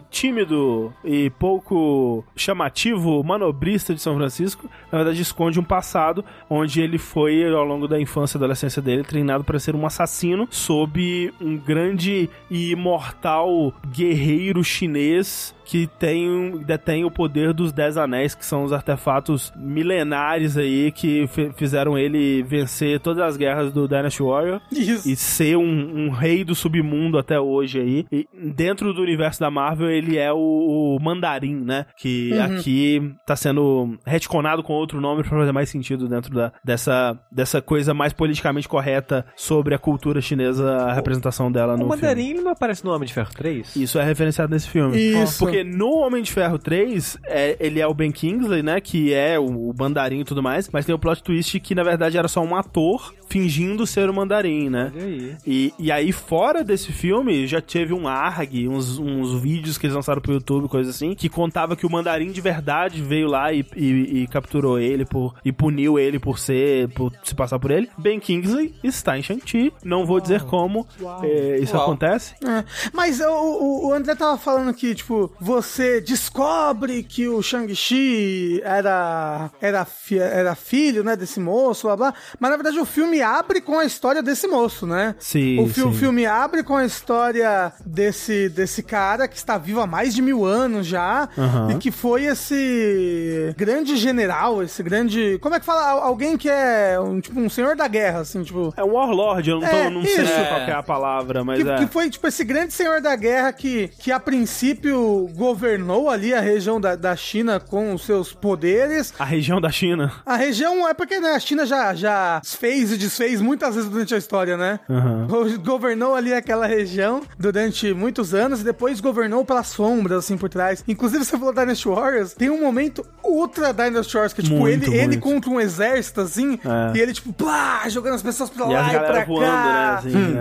[0.10, 6.98] tímido e pouco chamativo manobrista de São Francisco, na verdade, esconde um passado onde ele
[6.98, 11.58] foi, ao longo da infância e adolescência dele, treinado para ser um assassino sob um
[11.58, 18.64] grande e imortal guerreiro chinês que tem, detém o poder dos Dez Anéis, que são
[18.64, 25.10] os artefatos milenares aí que fizeram ele vencer todas as guerras do Dynasty Warrior Isso.
[25.10, 28.06] e ser um, um rei do submundo até hoje aí.
[28.12, 31.86] E dentro do universo da Marvel, ele é o, o Mandarim, né?
[31.98, 37.18] Que aqui tá sendo retconado com outro nome pra fazer mais sentido dentro da, dessa,
[37.32, 42.22] dessa coisa mais politicamente correta sobre a cultura chinesa, a representação dela O no Mandarim
[42.24, 42.32] filme.
[42.40, 43.76] ele não aparece no Homem de Ferro 3?
[43.76, 44.98] Isso é referenciado nesse filme.
[44.98, 45.40] Isso.
[45.40, 48.80] Porque no Homem de Ferro 3, é, ele é o Ben Kingsley, né?
[48.82, 50.70] Que é o, o mandarim e tudo mais.
[50.72, 54.14] Mas tem o plot twist que, na verdade, era só um ator fingindo ser o
[54.14, 54.92] mandarim, né?
[54.96, 55.36] Olha aí.
[55.46, 59.96] E, e aí, fora desse filme, já teve um ARG, uns, uns vídeos que eles
[59.96, 63.66] lançaram pro YouTube, coisa assim, que contava que o mandarim de verdade veio lá e,
[63.76, 67.90] e- e capturou ele por, e puniu ele por ser, por se passar por ele.
[67.98, 69.74] Ben Kingsley está em Shang-Chi.
[69.84, 70.86] Não vou dizer como
[71.24, 71.84] é, isso Uau.
[71.84, 72.36] acontece.
[72.46, 72.64] É.
[72.94, 79.52] Mas o, o, o André tava falando que, tipo, você descobre que o Shang-Chi era,
[79.62, 82.14] era, fi- era filho, né, desse moço, blá blá.
[82.40, 85.14] Mas na verdade o filme abre com a história desse moço, né?
[85.20, 85.94] Sim, O fi- sim.
[85.94, 90.44] filme abre com a história desse, desse cara que está vivo há mais de mil
[90.46, 91.74] anos já Aham.
[91.74, 95.38] e que foi esse grande general, esse grande.
[95.42, 95.84] Como é que fala?
[95.92, 98.74] Al- Alguém que é um, tipo um senhor da guerra, assim, tipo.
[98.76, 100.34] É um Warlord, eu não, tô, É, não sei isso.
[100.48, 101.76] qual que é a palavra, mas Que, é.
[101.78, 106.40] que foi, tipo, esse grande senhor da guerra que, que a princípio governou ali a
[106.42, 109.14] região da, da China com os seus poderes.
[109.20, 110.12] A região da China.
[110.26, 114.14] A região é porque né, a China já, já fez e desfez muitas vezes durante
[114.16, 114.80] a história, né?
[115.28, 120.50] Go- Governou ali aquela região durante muitos anos e depois governou pelas sombras, assim, por
[120.50, 120.84] trás.
[120.88, 124.96] Inclusive, você falou Dynasty Warriors, tem um momento ultra Dynasty Warriors, que, tipo, Muito, ele,
[124.98, 125.20] ele muito.
[125.22, 126.98] contra um exército, assim, É.
[126.98, 130.02] e ele, tipo, plá, jogando as pessoas pra E lá e pra voando, cá.
[130.06, 130.10] né?
[130.10, 130.38] Assim,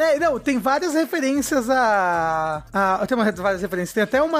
[0.00, 0.14] é.
[0.14, 2.62] É, não, tem várias referências a.
[2.72, 3.92] a tem uma, várias referências.
[3.94, 4.37] Tem até uma,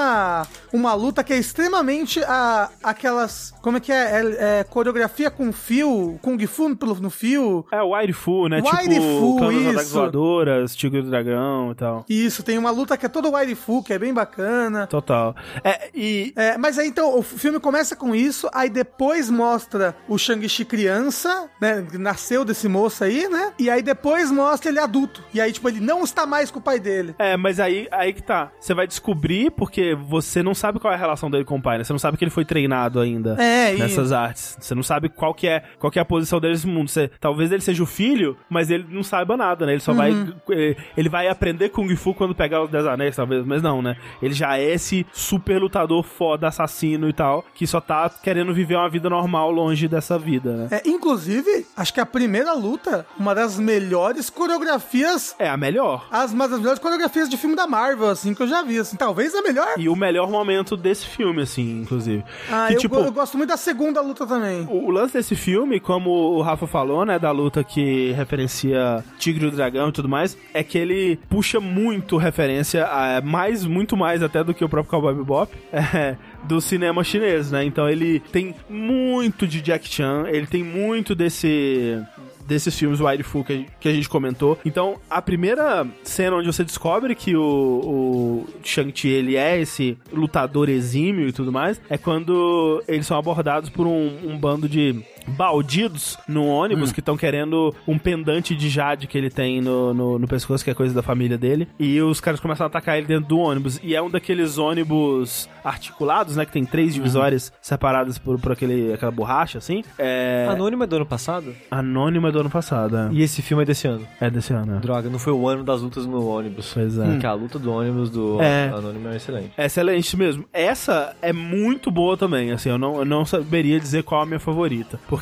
[0.71, 3.53] uma luta que é extremamente a, aquelas.
[3.61, 4.21] Como é que é?
[4.21, 7.65] É, é coreografia com fio, Kung Fu no, no fio.
[7.71, 8.61] É o Wire Fu, né?
[8.61, 9.93] Wire tipo, Fu, isso.
[9.93, 12.05] Voadoras, Tigre do Dragão e tal.
[12.09, 14.87] Isso, tem uma luta que é toda Wire Fu, que é bem bacana.
[14.87, 15.35] Total.
[15.63, 16.33] É, e.
[16.35, 21.49] É, mas aí então o filme começa com isso, aí depois mostra o Shang-Chi criança,
[21.61, 21.85] né?
[21.93, 23.53] Nasceu desse moço aí, né?
[23.57, 25.23] E aí depois mostra ele adulto.
[25.33, 27.15] E aí, tipo, ele não está mais com o pai dele.
[27.17, 28.51] É, mas aí, aí que tá.
[28.59, 31.77] Você vai descobrir porque você não sabe qual é a relação dele com o pai,
[31.77, 31.83] né?
[31.83, 34.57] Você não sabe que ele foi treinado ainda É, e- nessas artes.
[34.59, 36.89] Você não sabe qual que é, qual que é a posição dele nesse mundo.
[36.89, 39.73] Você, talvez ele seja o filho, mas ele não saiba nada, né?
[39.73, 40.11] Ele só vai.
[40.51, 43.95] eh, Ele vai aprender Kung Fu quando pegar os Dez Anéis, talvez, mas não, né?
[44.21, 48.75] Ele já é esse super lutador foda, assassino e tal, que só tá querendo viver
[48.75, 50.67] uma vida normal longe dessa vida, né?
[50.71, 55.35] É, inclusive, acho que a primeira luta, uma das melhores coreografias.
[55.39, 56.07] É a melhor.
[56.11, 58.79] As, uma das melhores coreografias de filme da Marvel, assim, que eu já vi.
[58.79, 59.78] Assim, talvez a melhor.
[59.79, 62.23] E o melhor momento desse filme, assim, inclusive.
[62.51, 64.65] Ah, que, eu, tipo, eu gosto muito da segunda luta também.
[64.69, 69.45] O, o lance desse filme, como o Rafa falou, né, da luta que referencia Tigre
[69.45, 73.95] e o Dragão e tudo mais, é que ele puxa muito referência, a, mais, muito
[73.95, 77.63] mais até do que o próprio Cowboy Bebop, é, do cinema chinês, né?
[77.63, 82.01] Então ele tem muito de Jack Chan, ele tem muito desse
[82.49, 84.57] desses filmes Wide Fu que, que a gente comentou.
[84.65, 90.67] Então, a primeira cena onde você descobre que o, o Shang-Chi ele é esse lutador
[90.67, 96.17] exímio e tudo mais, é quando eles são abordados por um, um bando de baldidos
[96.27, 100.27] no ônibus que estão querendo um pendante de jade que ele tem no, no, no
[100.27, 101.67] pescoço, que é coisa da família dele.
[101.79, 103.79] E os caras começam a atacar ele dentro do ônibus.
[103.83, 106.45] E é um daqueles ônibus articulados, né?
[106.45, 109.83] Que tem três divisórias separadas por, por aquele, aquela borracha, assim.
[109.97, 110.47] É.
[110.49, 111.55] Anônimo é do ano passado?
[111.69, 113.09] Anônima do ano passado, é.
[113.11, 114.05] E esse filme é desse ano.
[114.19, 114.79] É desse ano, é.
[114.79, 116.71] Droga, não foi o ano das lutas no ônibus.
[116.73, 117.05] Pois é.
[117.05, 118.69] Porque a luta do ônibus do É.
[118.69, 119.51] Anônimo é excelente.
[119.57, 120.45] É excelente mesmo.
[120.53, 124.39] Essa é muito boa também, assim, eu não, eu não saberia dizer qual a minha
[124.39, 124.99] favorita.
[125.07, 125.18] Porque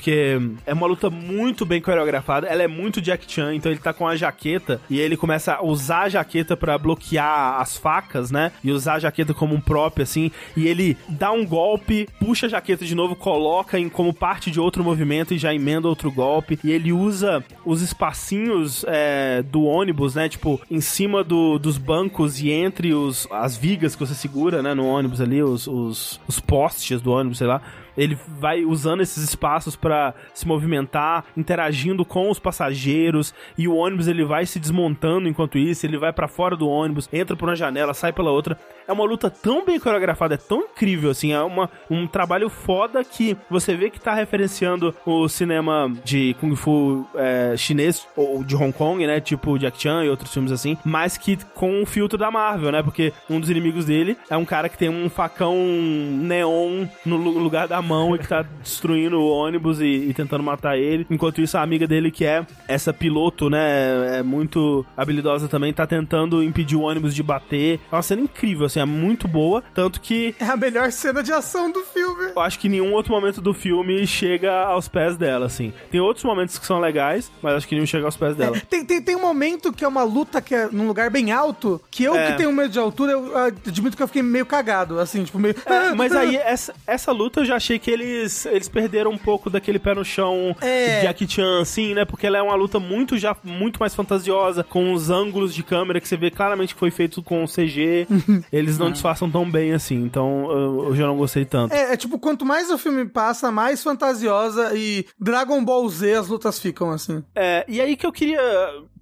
[0.66, 4.08] é uma luta muito bem coreografada, ela é muito Jack Chan, então ele tá com
[4.08, 8.52] a jaqueta e ele começa a usar a jaqueta pra bloquear as facas, né?
[8.64, 12.50] E usar a jaqueta como um prop, assim, e ele dá um golpe, puxa a
[12.50, 16.60] jaqueta de novo, coloca em como parte de outro movimento e já emenda outro golpe.
[16.64, 20.28] E ele usa os espacinhos é, do ônibus, né?
[20.30, 24.74] Tipo, em cima do- dos bancos e entre os, as vigas que você segura, né?
[24.74, 27.62] No ônibus ali, os, os, os postes do ônibus, sei lá.
[27.98, 34.08] Ele vai usando esses espaços pra se movimentar, interagindo com os passageiros, e o ônibus
[34.08, 37.56] ele vai se desmontando enquanto isso, ele vai pra fora do ônibus, entra por uma
[37.56, 38.58] janela, sai pela outra.
[38.88, 43.04] É uma luta tão bem coreografada, é tão incrível, assim, é uma, um trabalho foda
[43.04, 48.56] que você vê que tá referenciando o cinema de Kung Fu é, chinês, ou de
[48.56, 52.18] Hong Kong, né, tipo Jack Chan e outros filmes assim, mas que com um filtro
[52.18, 55.56] da Marvel, né, porque um dos inimigos dele é um cara que tem um facão
[55.56, 60.44] neon no lu- lugar da mão e que tá destruindo o ônibus e, e tentando
[60.44, 61.06] matar ele.
[61.10, 65.88] Enquanto isso, a amiga dele, que é essa piloto, né, é muito habilidosa também, tá
[65.88, 67.80] tentando impedir o ônibus de bater.
[67.92, 69.64] É uma cena incrível, assim, é muito boa.
[69.74, 72.32] Tanto que É a melhor cena de ação do filme.
[72.36, 75.74] eu acho que nenhum outro momento do filme chega aos pés dela, assim.
[75.90, 78.60] Tem outros momentos que são legais, mas acho que nenhum chega aos pés dela.
[78.70, 81.82] Tem, tem, tem um momento que é uma luta que é num lugar bem alto,
[81.90, 82.32] que eu É.
[82.32, 85.40] que tenho medo de altura, eu ah, admito que eu fiquei meio cagado, assim, tipo,
[85.40, 85.56] meio...
[85.66, 89.50] É, mas aí, essa, essa luta eu já achei que eles, eles perderam um pouco
[89.50, 91.00] daquele pé no chão É.
[91.00, 92.06] de Jackie Chan, assim, né?
[92.06, 96.00] Porque ela é uma luta muito já muito mais fantasiosa, com os ângulos de câmera
[96.02, 98.08] que você vê claramente que foi feito com CG.
[98.52, 101.74] eles não disfarçam tão bem assim, então eu, eu já não gostei tanto.
[101.74, 106.28] É, é tipo, quanto mais o filme passa, mais fantasiosa e Dragon Ball Z as
[106.28, 107.24] lutas ficam, assim.
[107.36, 108.40] É, e aí que eu queria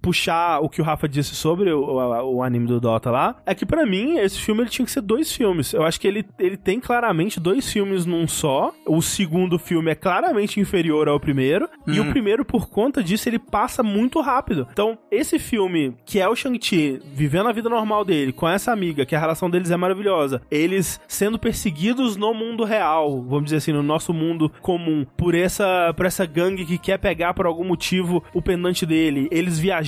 [0.00, 3.54] puxar o que o Rafa disse sobre o, o, o anime do Dota lá, é
[3.54, 5.72] que pra mim esse filme ele tinha que ser dois filmes.
[5.72, 8.72] Eu acho que ele, ele tem claramente dois filmes num só.
[8.86, 13.38] O segundo filme é claramente inferior ao primeiro, e o primeiro por conta disso ele
[13.38, 14.66] passa muito rápido.
[14.70, 19.06] Então, esse filme que é o Shang-Chi vivendo a vida normal dele com essa amiga,
[19.06, 23.72] que a relação deles é maravilhosa, eles sendo perseguidos no mundo real, vamos dizer assim,
[23.72, 28.22] no nosso mundo comum, por essa por essa gangue que quer pegar por algum motivo
[28.34, 29.85] o pendante dele, eles viajando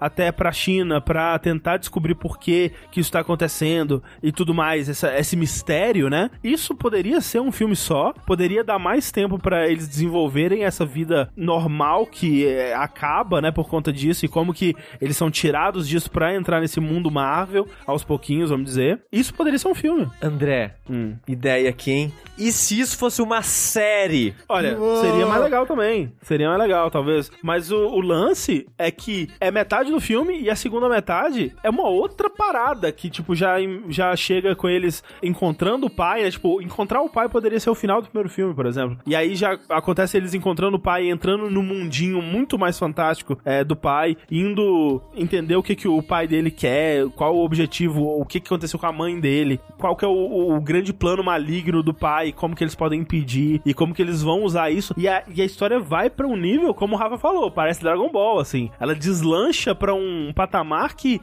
[0.00, 4.88] até pra China pra tentar descobrir por que que isso tá acontecendo e tudo mais,
[4.88, 6.30] essa, esse mistério, né?
[6.42, 11.30] Isso poderia ser um filme só, poderia dar mais tempo pra eles desenvolverem essa vida
[11.36, 16.10] normal que é, acaba, né, por conta disso e como que eles são tirados disso
[16.10, 19.00] pra entrar nesse mundo Marvel aos pouquinhos, vamos dizer.
[19.12, 20.08] Isso poderia ser um filme.
[20.22, 21.14] André, Hum.
[21.26, 22.12] ideia aqui, hein?
[22.38, 24.34] E se isso fosse uma série?
[24.48, 25.00] Olha, Uou.
[25.02, 26.12] seria mais legal também.
[26.22, 27.30] Seria mais legal, talvez.
[27.42, 31.70] Mas o, o lance é que é metade do filme e a segunda metade é
[31.70, 33.56] uma outra parada que, tipo, já,
[33.88, 36.30] já chega com eles encontrando o pai, né?
[36.30, 38.98] Tipo, encontrar o pai poderia ser o final do primeiro filme, por exemplo.
[39.06, 43.64] E aí já acontece eles encontrando o pai, entrando no mundinho muito mais fantástico é,
[43.64, 48.24] do pai, indo entender o que, que o pai dele quer, qual o objetivo, o
[48.24, 51.82] que, que aconteceu com a mãe dele, qual que é o, o grande plano maligno
[51.82, 54.94] do pai, como que eles podem impedir e como que eles vão usar isso.
[54.96, 58.10] E a, e a história vai pra um nível, como o Rafa falou, parece Dragon
[58.10, 58.70] Ball, assim.
[58.78, 61.20] Ela deslancha pra um patamar que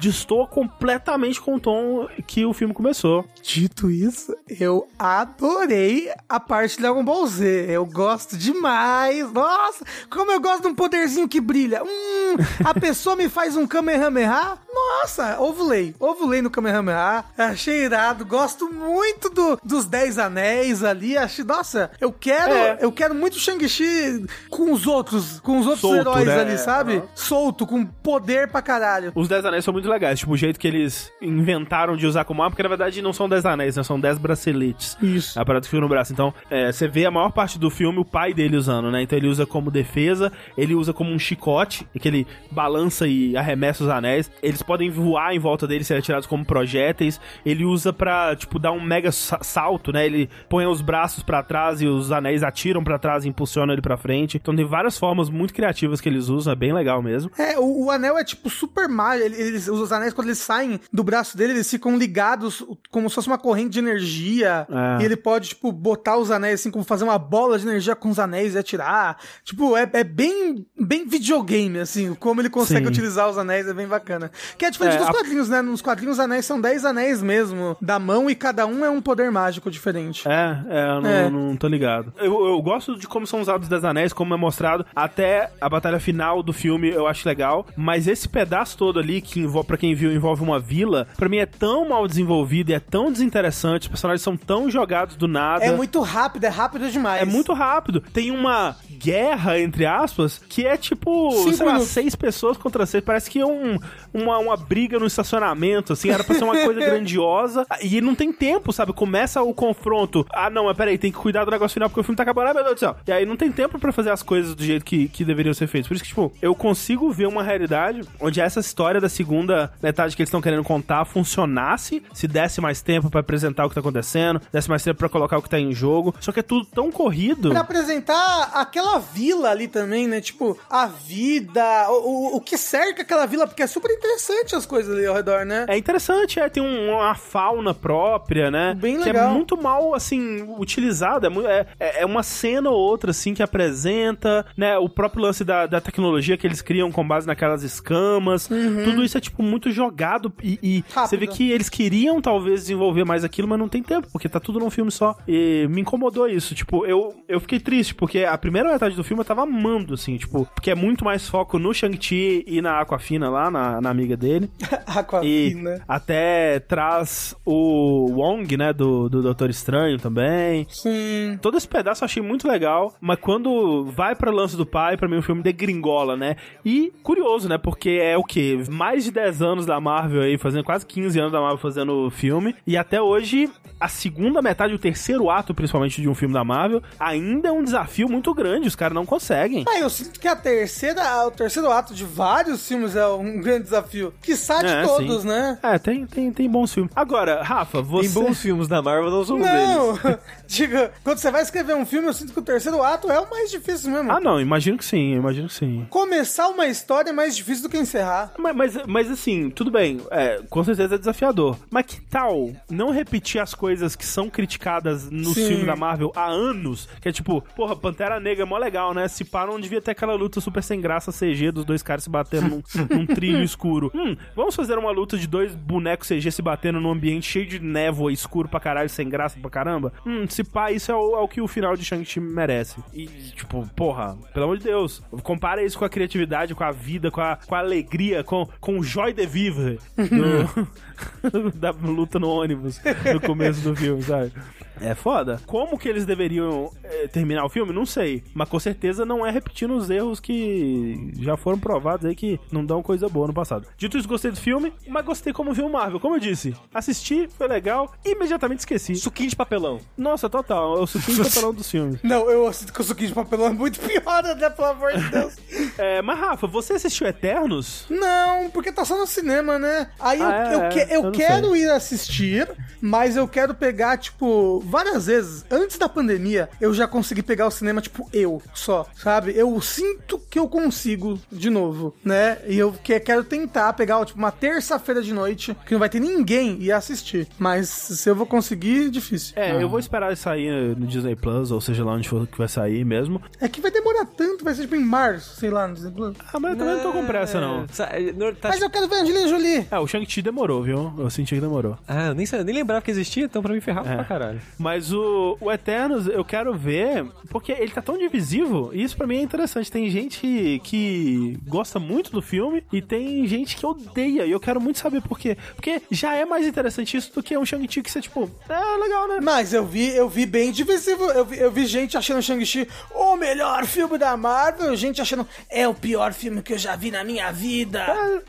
[0.00, 3.24] destoa completamente com o tom que o filme começou.
[3.42, 7.66] Dito isso, eu adorei a parte de Dragon Ball Z.
[7.68, 9.30] Eu gosto demais.
[9.32, 11.82] Nossa, como eu gosto de um poderzinho que brilha.
[11.84, 14.58] Hum, a pessoa me faz um Kamehameha.
[14.72, 15.94] Nossa, ovulei.
[16.00, 17.24] Ovulei no Kamehameha.
[17.36, 18.24] Achei irado.
[18.24, 21.16] Gosto muito do, dos Dez Anéis ali.
[21.16, 22.78] Achei, nossa, eu quero, É.
[22.80, 26.40] eu quero muito Shang-Chi com os outros, com os outros Solto, heróis né?
[26.40, 27.02] ali, sabe?
[27.28, 29.12] Solto, com poder pra caralho.
[29.14, 32.42] Os Dez Anéis são muito legais, tipo, o jeito que eles inventaram de usar como
[32.42, 33.82] arma, porque na verdade não são Dez Anéis, né?
[33.82, 34.96] São Dez braceletes.
[35.02, 35.38] Isso.
[35.38, 36.12] A parada que fica no braço.
[36.12, 39.02] Então, é, você vê a maior parte do filme o pai dele usando, né?
[39.02, 43.84] Então ele usa como defesa, ele usa como um chicote, que ele balança e arremessa
[43.84, 44.30] os anéis.
[44.42, 47.20] Eles podem voar em volta dele, ser atirados como projéteis.
[47.44, 50.06] Ele usa pra, tipo, dar um mega sa- salto, né?
[50.06, 53.82] Ele põe os braços pra trás e os anéis atiram pra trás e impulsionam ele
[53.82, 54.36] pra frente.
[54.38, 57.17] Então tem várias formas muito criativas que eles usam, é bem legal mesmo.
[57.38, 59.26] É, o, o anel é tipo super mágico.
[59.34, 63.28] Eles, os anéis, quando eles saem do braço dele, eles ficam ligados como se fosse
[63.28, 64.66] uma corrente de energia.
[64.98, 65.02] É.
[65.02, 68.08] E ele pode, tipo, botar os anéis assim, como fazer uma bola de energia com
[68.10, 69.18] os anéis e atirar.
[69.44, 72.14] Tipo, é, é bem, bem videogame, assim.
[72.14, 72.90] Como ele consegue Sim.
[72.92, 74.30] utilizar os anéis é bem bacana.
[74.56, 75.62] Que é diferente É, dos a- quadrinhos, né?
[75.62, 79.00] Nos quadrinhos, os anéis são 10 anéis mesmo da mão e cada um é um
[79.00, 80.26] poder mágico diferente.
[80.28, 81.30] É, é, eu não, É.
[81.30, 82.12] não tô ligado.
[82.18, 84.84] Eu, eu gosto de como são usados os Dez Anéis, como é mostrado.
[84.94, 87.66] Até a batalha final do filme eu acho legal.
[87.76, 91.38] Mas esse pedaço todo ali, que envolve, pra quem viu, envolve uma vila, pra mim
[91.38, 93.82] é tão mal desenvolvido e é tão desinteressante.
[93.86, 95.64] Os personagens são tão jogados do nada.
[95.64, 97.22] É muito rápido, é rápido demais.
[97.22, 98.00] É muito rápido.
[98.12, 101.92] Tem uma guerra, entre aspas, que é tipo, Cinco sei lá, minutos.
[101.92, 103.02] seis pessoas contra seis.
[103.02, 103.78] Parece que é um,
[104.12, 106.10] uma, uma briga no estacionamento, assim.
[106.10, 107.66] Era pra ser uma coisa grandiosa.
[107.82, 108.92] E não tem tempo, sabe?
[108.92, 110.26] Começa o confronto.
[110.30, 112.48] Ah, não, mas peraí, tem que cuidar do negócio final porque o filme tá acabando.
[112.50, 112.96] Ah, meu Deus do céu.
[113.06, 115.66] E aí não tem tempo pra fazer as coisas do jeito que, que deveriam ser
[115.66, 115.88] feitas.
[115.88, 120.14] Por isso que, tipo, eu consigo ver uma realidade onde essa história da segunda metade
[120.16, 123.80] que eles estão querendo contar funcionasse se desse mais tempo pra apresentar o que tá
[123.80, 126.14] acontecendo, desse mais tempo pra colocar o que tá em jogo.
[126.20, 127.50] Só que é tudo tão corrido.
[127.50, 130.20] Pra apresentar aquela vila ali também, né?
[130.20, 134.66] Tipo, a vida, o, o, o que cerca aquela vila, porque é super interessante as
[134.66, 135.66] coisas ali ao redor, né?
[135.68, 138.74] É interessante, é, tem um- uma fauna própria, né?
[138.74, 139.30] Bem Que é legal.
[139.34, 141.26] muito mal, assim, utilizada.
[141.26, 144.76] É, mu- é, é uma cena ou outra, assim, que apresenta, né?
[144.78, 148.46] O próprio lance da, da tecnologia que eles criam com base naquelas escamas.
[148.48, 151.06] Tudo isso é, tipo, muito jogado e, e Uhum.
[151.06, 154.40] Você vê que eles queriam, talvez, desenvolver mais aquilo, mas não tem tempo, porque tá
[154.40, 155.16] tudo num filme só.
[155.26, 156.54] E me incomodou isso.
[156.54, 160.16] Tipo, eu, eu fiquei triste, porque a primeira metade do filme eu tava amando, assim,
[160.16, 164.16] tipo, porque é muito mais foco no Shang-Chi e na Aquafina lá, na, na amiga
[164.16, 164.50] dele.
[164.88, 165.82] E Aquafina.
[165.86, 170.66] até traz o Wong, né, do, do Doutor Estranho também.
[170.70, 171.38] Sim.
[171.40, 175.08] Todo esse pedaço eu achei muito legal, mas quando vai pra lance do pai, pra
[175.08, 176.36] mim o filme degringola, né?
[176.64, 177.58] E curioso, né?
[177.58, 178.58] Porque é o quê?
[178.68, 182.54] Mais de 10 anos da Marvel aí, fazendo quase 15 anos da Marvel fazendo filme,
[182.66, 183.50] e até hoje
[183.80, 187.62] a segunda metade, o terceiro ato, principalmente de um filme da Marvel, ainda é um
[187.62, 189.64] desafio muito grande, os caras não conseguem.
[189.68, 193.64] Ah, eu sinto que a terceira, o terceiro ato de vários filmes é um grande
[193.64, 194.12] desafio.
[194.20, 195.28] Que de É, todos, sim.
[195.28, 195.58] né?
[195.62, 196.92] É, tem, tem, tem bons filmes.
[196.94, 198.08] Agora, Rafa, você...
[198.12, 199.68] Tem bons filmes da Marvel, não são um deles.
[199.68, 203.20] Não, diga, quando você vai escrever um filme, eu sinto que o terceiro ato é
[203.20, 204.10] o mais difícil mesmo.
[204.10, 205.86] Ah, não, imagino que sim, imagino que sim.
[205.90, 208.32] Começar uma história é mais difícil do que encerrar.
[208.38, 211.56] Mas, mas, mas, assim, tudo bem, é, com certeza é desafiador.
[211.70, 215.46] Mas que tal não repetir as coisas que são criticadas no Sim.
[215.46, 216.88] filme da Marvel há anos?
[217.00, 219.06] Que é tipo, porra, Pantera Negra é mó legal, né?
[219.06, 222.10] Se pá, não devia ter aquela luta super sem graça CG dos dois caras se
[222.10, 223.90] batendo num, num trilho escuro.
[223.94, 227.60] Hum, vamos fazer uma luta de dois bonecos CG se batendo num ambiente cheio de
[227.60, 229.92] névoa, escuro pra caralho, sem graça pra caramba?
[230.04, 232.76] Hum, se pá, isso é o, é o que o final de Shang-Chi merece.
[232.92, 237.10] E, tipo, porra, pelo amor de Deus, compara isso com a criatividade, com a vida,
[237.10, 242.28] com a, com a alegria, com, com o joy de vivre do- da luta no
[242.28, 242.80] ônibus
[243.12, 244.32] no começo do filme, sabe?
[244.82, 245.40] É foda.
[245.46, 247.72] Como que eles deveriam eh, terminar o filme?
[247.72, 248.22] Não sei.
[248.34, 252.64] Mas com certeza não é repetindo os erros que já foram provados aí que não
[252.64, 253.66] dão coisa boa no passado.
[253.76, 256.00] Dito isso, gostei do filme, mas gostei como viu o Marvel.
[256.00, 258.94] Como eu disse, assisti, foi legal, e imediatamente esqueci.
[258.96, 259.80] Suquinho de papelão.
[259.96, 260.78] Nossa, total.
[260.78, 262.00] É o suquinho de papelão dos filmes.
[262.04, 264.50] Não, eu sinto que o suquinho de papelão é muito pior, né?
[264.50, 265.36] Pelo amor de Deus.
[265.78, 267.84] É, mas Rafa, você assistiu Eternos?
[267.88, 269.88] Não, porque tá só no cinema, né?
[270.00, 271.62] Aí eu, Ah, é, eu, que- é, eu eu quero sei.
[271.62, 272.48] ir assistir,
[272.80, 275.44] mas eu quero pegar, tipo, várias vezes.
[275.50, 279.32] Antes da pandemia, eu já consegui pegar o cinema, tipo, eu só, sabe?
[279.36, 282.38] Eu sinto que eu consigo de novo, né?
[282.46, 286.00] E eu que- quero tentar pegar, tipo, uma terça-feira de noite, que não vai ter
[286.00, 287.26] ninguém e assistir.
[287.38, 289.32] Mas se eu vou conseguir, difícil.
[289.36, 292.36] É, eu vou esperar ele sair no Disney Plus, ou seja lá onde for que
[292.38, 293.20] vai sair mesmo.
[293.40, 296.16] É que vai demorar tanto, vai ser tipo em março, sei lá, no Disney Plus.
[296.32, 297.66] Ah, mas eu também não tô com pressa, não.
[297.90, 299.66] É, no- tá- Mas eu quero ver a Angelina Jolie.
[299.70, 300.92] É, o Shang-Chi demorou, viu?
[300.98, 301.78] Eu senti que demorou.
[301.86, 303.94] Ah, eu nem, nem lembrava que existia, então pra mim ferrava É.
[303.96, 304.40] pra caralho.
[304.58, 309.06] Mas o, o Eternos, eu quero ver, porque ele tá tão divisivo, e isso pra
[309.06, 309.70] mim é interessante.
[309.70, 314.60] Tem gente que gosta muito do filme e tem gente que odeia, e eu quero
[314.60, 315.36] muito saber por quê.
[315.54, 319.08] Porque já é mais interessante isso do que um Shang-Chi que você, tipo, é legal,
[319.08, 319.20] né?
[319.22, 321.04] Mas eu vi, eu vi bem divisivo.
[321.04, 325.68] Eu vi, eu vi gente achando Shang-Chi o melhor filme da Marvel, gente achando é
[325.68, 327.86] o pior filme que eu já vi na minha vida.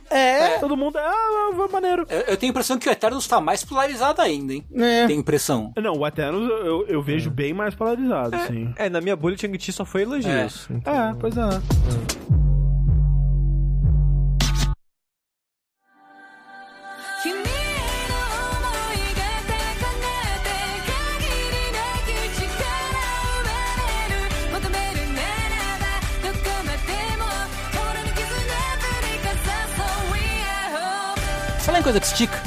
[0.10, 0.60] É.
[0.60, 2.06] Todo mundo, ah, é maneiro.
[2.10, 4.66] Eu, eu tenho a impressão que o Eternos tá mais polarizado ainda, hein?
[4.76, 5.08] É.
[5.08, 5.74] Tenho impressão.
[5.76, 7.34] Não, o Eternos Eternos eu, eu, eu vejo é.
[7.34, 8.74] bem mais polarizado, é, sim.
[8.76, 10.68] É, na minha bolha o Shang-Chi só foi elogios.
[10.70, 10.94] É, então...
[10.94, 11.42] é pois é.
[11.42, 12.40] é.
[31.62, 32.42] Falar em coisa que estica.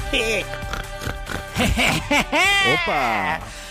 [2.74, 3.61] Opa!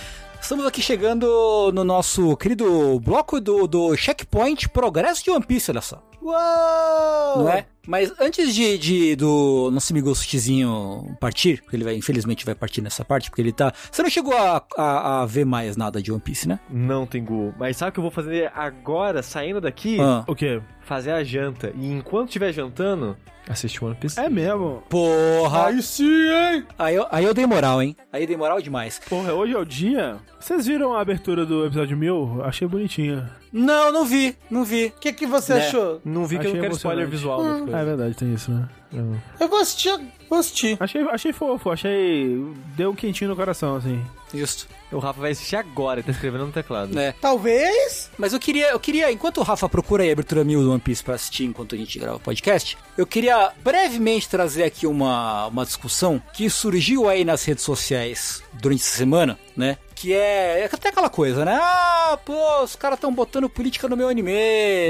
[0.52, 5.80] Estamos aqui chegando no nosso querido bloco do, do Checkpoint Progresso de One Piece, olha
[5.80, 6.03] só.
[6.22, 7.43] Uou!
[7.43, 7.65] Não é?
[7.88, 12.80] Mas antes de, de- do nosso amigo Sustizinho partir, porque ele vai, infelizmente vai partir
[12.81, 13.73] nessa parte, porque ele tá.
[13.91, 16.60] Você não chegou a, a, a ver mais nada de One Piece, né?
[16.69, 17.53] Não, Tengu.
[17.57, 19.98] Mas sabe o que eu vou fazer agora, saindo daqui?
[19.99, 20.23] Ah.
[20.27, 20.61] O quê?
[20.81, 21.73] Fazer a janta.
[21.76, 23.18] E enquanto estiver jantando,
[23.49, 24.19] assistir One Piece.
[24.19, 24.84] É mesmo.
[24.88, 25.68] Porra!
[25.68, 26.64] Aí sim, hein?
[26.77, 27.95] Aí eu, aí eu dei moral, hein?
[28.14, 29.02] Aí eu dei moral demais.
[29.10, 30.18] Porra, hoje é o dia.
[30.39, 32.43] Vocês viram a abertura do episódio 1000?
[32.43, 33.40] Achei bonitinha.
[33.52, 34.86] Não, não vi, não vi.
[34.95, 35.68] O que, que você Né?
[35.68, 36.02] achou?
[36.06, 38.68] Não vi que eu Achei não quero spoiler visual Ah, é verdade, tem isso, né?
[38.94, 39.98] Eu- Eu vou assistir,
[40.30, 40.78] vou assistir.
[40.80, 42.38] Achei, achei fofo, achei.
[42.76, 44.02] Deu um quentinho no coração, assim.
[44.34, 44.68] Isso.
[44.91, 46.94] O Rafa vai assistir agora, ele tá escrevendo no teclado.
[46.94, 47.14] Né?
[47.22, 48.10] Talvez.
[48.18, 50.80] Mas eu queria, eu queria, enquanto o Rafa procura aí a abertura mil do One
[50.80, 55.48] Piece pra assistir enquanto a gente grava o podcast, eu queria brevemente trazer aqui uma,
[55.48, 59.78] uma discussão que surgiu aí nas redes sociais durante essa semana, né?
[60.02, 61.60] Que é, é até aquela coisa, né?
[61.61, 64.32] Ah, pô, os caras estão botando política no meu anime,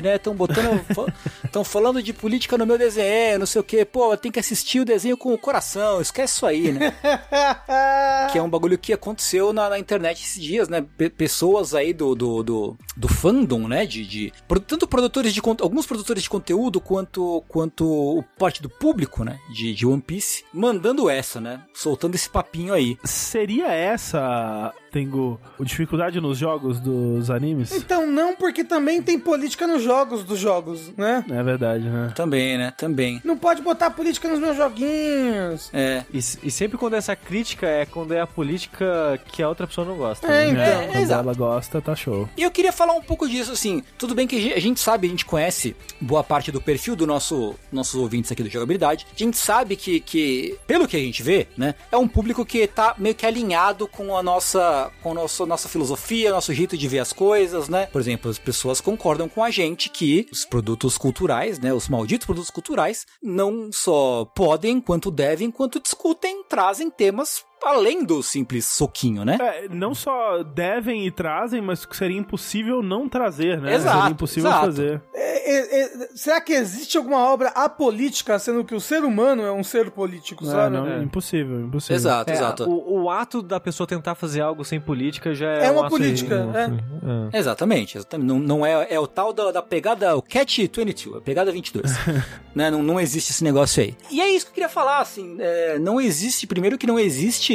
[0.01, 0.15] né?
[0.15, 0.79] Estão botando.
[1.43, 3.83] Estão falando de política no meu desenho, não sei o quê.
[3.83, 6.93] Pô, tem que assistir o desenho com o coração, esquece isso aí, né?
[8.31, 10.85] que é um bagulho que aconteceu na, na internet esses dias, né?
[10.97, 13.85] Pe- pessoas aí do, do, do, do fandom, né?
[13.85, 14.31] De, de
[14.65, 19.37] tanto produtores de conteúdo, alguns produtores de conteúdo quanto quanto o parte do público, né?
[19.53, 21.61] De, de One Piece, mandando essa, né?
[21.73, 22.97] Soltando esse papinho aí.
[23.03, 27.71] Seria essa, Tengu, a dificuldade nos jogos dos animes?
[27.71, 31.23] Então não, porque também tem política nos jogos dos jogos, né?
[31.29, 32.11] É verdade, né?
[32.15, 32.73] Também, né?
[32.77, 33.21] Também.
[33.23, 35.69] Não pode botar política nos meus joguinhos.
[35.73, 36.03] É.
[36.13, 39.85] E, e sempre quando essa crítica é quando é a política que a outra pessoa
[39.87, 40.27] não gosta.
[40.27, 40.49] É, né?
[40.51, 40.63] então.
[40.81, 41.23] É, Quando exato.
[41.23, 42.27] ela gosta, tá show.
[42.37, 43.83] E eu queria falar um pouco disso, assim.
[43.97, 46.95] Tudo bem que a gente- a gente sabe, a gente conhece boa parte do perfil
[46.95, 49.05] do nosso nossos ouvintes aqui do Jogabilidade.
[49.13, 52.65] A gente sabe que, que, pelo que a gente vê, né, é um público que
[52.67, 56.87] tá meio que alinhado com a nossa, com a nossa, nossa filosofia, nosso jeito de
[56.87, 57.87] ver as coisas, né?
[57.87, 62.25] Por exemplo, as pessoas concordam com a gente que os produtos culturais, né, os malditos
[62.25, 69.23] produtos culturais, não só podem, quanto devem, quanto discutem, trazem temas além do simples soquinho,
[69.25, 69.37] né?
[69.39, 73.75] É, não só devem e trazem, mas que seria impossível não trazer, né?
[73.75, 74.65] Exato, Seria impossível exato.
[74.65, 75.01] fazer.
[75.13, 79.51] É, é, é, será que existe alguma obra apolítica, sendo que o ser humano é
[79.51, 80.75] um ser político, É, sabe?
[80.75, 81.03] não, É.
[81.03, 81.95] impossível, impossível.
[81.95, 82.69] Exato, É, exato.
[82.69, 85.81] O, o ato da pessoa tentar fazer algo sem política já é, É um uma
[85.81, 87.37] ato- política, um- é.
[87.39, 88.27] Exatamente, exatamente.
[88.27, 91.91] Não, não é, é o tal da, da pegada, o Catch 22, a pegada 22.
[92.55, 92.69] né?
[92.71, 93.95] não, não existe esse negócio aí.
[94.09, 97.50] E é isso que eu queria falar, assim, é, não existe, primeiro que não existe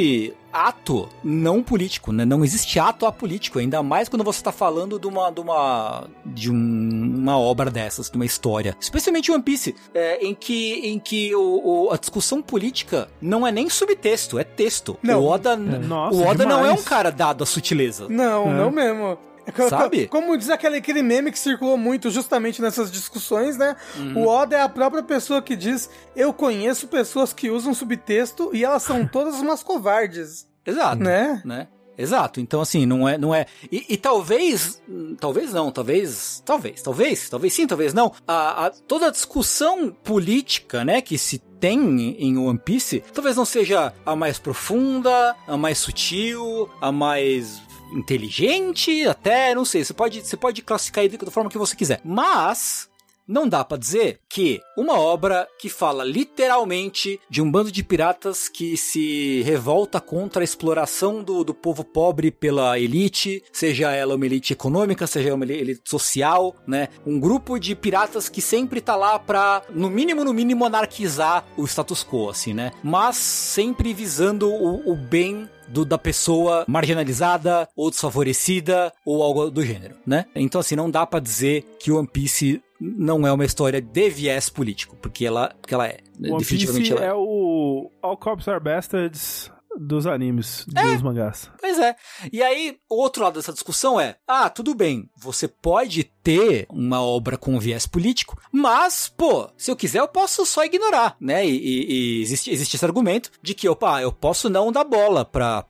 [0.51, 2.25] ato não político, né?
[2.25, 6.51] Não existe ato apolítico, ainda mais quando você tá falando de uma de uma de
[6.51, 11.35] um- uma obra dessas, de uma história, especialmente One Piece, é, em que em que
[11.35, 14.97] o, o- a discussão política não é nem subtexto, é texto.
[15.03, 15.21] Não.
[15.21, 18.07] O Oda, Nossa, o Oda não é um cara dado à sutileza.
[18.09, 18.53] Não, É.
[18.53, 19.17] não mesmo.
[19.55, 20.07] É Sabe?
[20.07, 23.75] co- Como diz aquele, aquele meme que circulou muito justamente nessas discussões, né?
[23.97, 24.23] Uhum.
[24.23, 28.63] O Oda é a própria pessoa que diz: Eu conheço pessoas que usam subtexto e
[28.65, 31.01] elas são todas umas covardes, Exato.
[31.01, 31.41] né?
[31.45, 31.67] né?
[31.99, 32.39] Exato.
[32.39, 33.17] Então, assim, não é.
[33.17, 34.79] Não é e, e talvez.
[35.19, 36.43] Talvez não, talvez.
[36.45, 38.13] Talvez, talvez, talvez sim, talvez não.
[38.27, 41.79] A, a- toda a discussão política, né, que se tem
[42.19, 47.59] em One Piece, talvez não seja a mais profunda, a mais sutil, a mais
[47.91, 52.01] inteligente, até, não sei, você pode, você pode classificar aí da forma que você quiser.
[52.03, 52.89] Mas
[53.27, 58.47] não dá pra dizer que uma obra que fala literalmente de um bando de piratas
[58.47, 64.25] que se revolta contra a exploração do, do povo pobre pela elite, seja ela uma
[64.25, 66.89] elite econômica, seja uma elite social, né?
[67.05, 71.65] Um grupo de piratas que sempre tá lá pra, no mínimo, no mínimo, anarquizar o
[71.65, 72.71] status quo, assim, né?
[72.83, 79.63] Mas sempre visando o, o bem do, da pessoa marginalizada ou desfavorecida ou algo do
[79.63, 80.25] gênero, né?
[80.35, 84.49] Então assim, não dá pra dizer que One Piece não é uma história de viés
[84.49, 85.99] político, porque ela, porque ela é.
[86.19, 91.49] One definitivamente ela é o All Cops Are Bastards dos animes, dos mangás.
[91.59, 91.95] Pois é.
[92.31, 97.01] E aí, o outro lado dessa discussão é: ah, tudo bem, você pode ter uma
[97.01, 101.47] obra com viés político, mas, pô, se eu quiser, eu posso só ignorar, né?
[101.47, 101.85] E, e-
[102.17, 105.63] e existe, existe esse argumento de que, opa, eu posso não dar bola pra,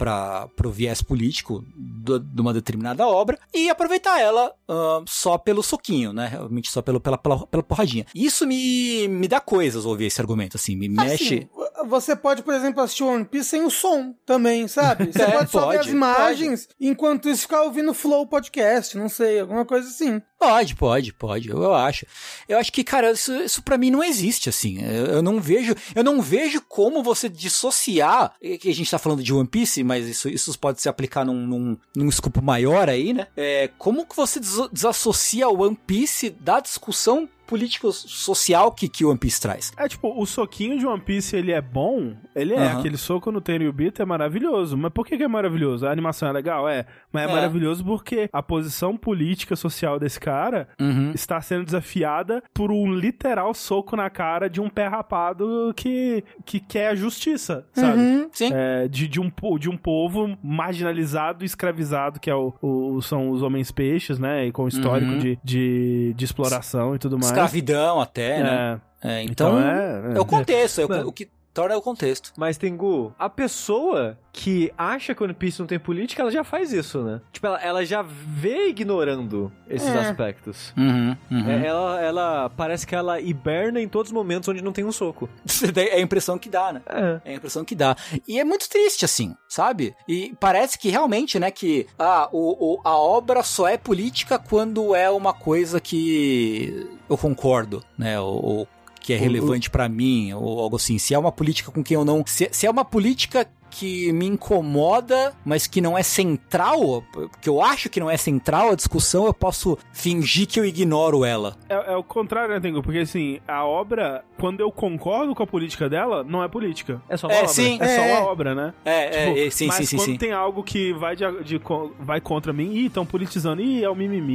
[0.56, 6.12] pro viés político do- de uma determinada obra e aproveitar ela ah, só pelo soquinho,
[6.12, 6.26] né?
[6.26, 8.08] Realmente só pelo, pela, pela, pela porradinha.
[8.16, 11.48] Isso me, me dá coisas ouvir esse argumento, assim, me mexe.
[11.54, 15.14] Assim, você pode, por exemplo, assistir One Piece sem o som também, sabe?
[15.14, 19.08] Você É, pode só ver pode, as imagens, enquanto isso ficar ouvindo Flow Podcast, não
[19.08, 20.20] sei, alguma coisa assim.
[20.40, 22.06] Pode, pode, pode, eu, eu acho.
[22.48, 24.80] Eu acho que, cara, isso, isso para mim não existe, assim.
[24.84, 29.24] Eu, eu não vejo, eu não vejo como você dissociar, que a gente tá falando
[29.24, 33.14] de One Piece, mas isso, isso pode se aplicar num, num, num escopo maior aí,
[33.14, 33.28] né?
[33.36, 39.10] É, como que você des- desassocia o One Piece da discussão político-social que, que o
[39.10, 39.72] One Piece traz?
[39.78, 42.58] É tipo, o soquinho de One Piece, ele é bom, ele é.
[42.68, 42.80] Aham.
[42.80, 44.78] Aquele soco no Tenryubito é maravilhoso.
[44.78, 45.88] Mas por que, que é maravilhoso?
[45.88, 46.68] A animação é legal?
[46.68, 46.86] É.
[47.12, 47.34] Mas é, É.
[47.34, 51.12] maravilhoso porque a posição política social desse cara Uhum.
[51.14, 56.60] está sendo desafiada por um literal soco na cara de um pé rapado que, que
[56.60, 58.00] quer a justiça, sabe?
[58.00, 58.30] Uhum.
[58.32, 58.50] Sim.
[58.54, 63.30] É, de, de, um, de um povo marginalizado e escravizado, que é o, o- são
[63.32, 64.46] os homens peixes, né?
[64.48, 65.20] E com histórico Uhum.
[65.20, 67.32] de, de, de exploração e tudo mais.
[67.46, 68.82] Escravidão até, né?
[69.02, 70.20] É, É, então, então é, é.
[70.20, 72.32] o contexto, é o, o que torna é o contexto.
[72.38, 76.72] Mas, Tengu, a pessoa que acha que One Piece não tem política, ela já faz
[76.72, 77.20] isso, né?
[77.32, 79.98] Tipo, ela, ela já vê ignorando esses É.
[79.98, 80.72] aspectos.
[80.78, 81.50] Uhum, uhum.
[81.50, 84.92] É, ela, ela parece que ela hiberna em todos os momentos onde não tem um
[84.92, 85.28] soco.
[85.76, 86.82] É a impressão que dá, né?
[86.88, 87.22] É.
[87.26, 87.96] É a impressão que dá.
[88.28, 89.96] E é muito triste, assim, sabe?
[90.08, 94.94] E parece que realmente, né, que ah, o, o- a obra só é política quando
[94.94, 98.20] é uma coisa que eu concordo, né?
[98.20, 98.68] Ou, ou
[99.08, 100.98] que é relevante pra mim, ou algo assim.
[100.98, 102.26] Se é uma política com quem eu não.
[102.28, 103.48] Se, se é uma política
[103.80, 107.04] que me incomoda, mas que não é central,
[107.42, 111.24] que eu acho que não é central a discussão, eu posso fingir que eu ignoro
[111.24, 111.56] ela.
[111.70, 112.82] É, é o contrário, né, Tengu?
[112.82, 117.02] Porque assim, a obra, quando eu concordo com a política dela, não é política.
[117.08, 117.48] É só uma É, obra.
[117.50, 117.78] sim.
[117.80, 118.20] É, só É.
[118.20, 118.74] uma obra, né?
[118.84, 120.18] É, Tipo, é, é, sim, mas sim, sim, quando sim.
[120.18, 121.62] tem algo que vai, de, de
[122.00, 124.34] vai contra mim, ih, estão politizando, ih, é o mimimi,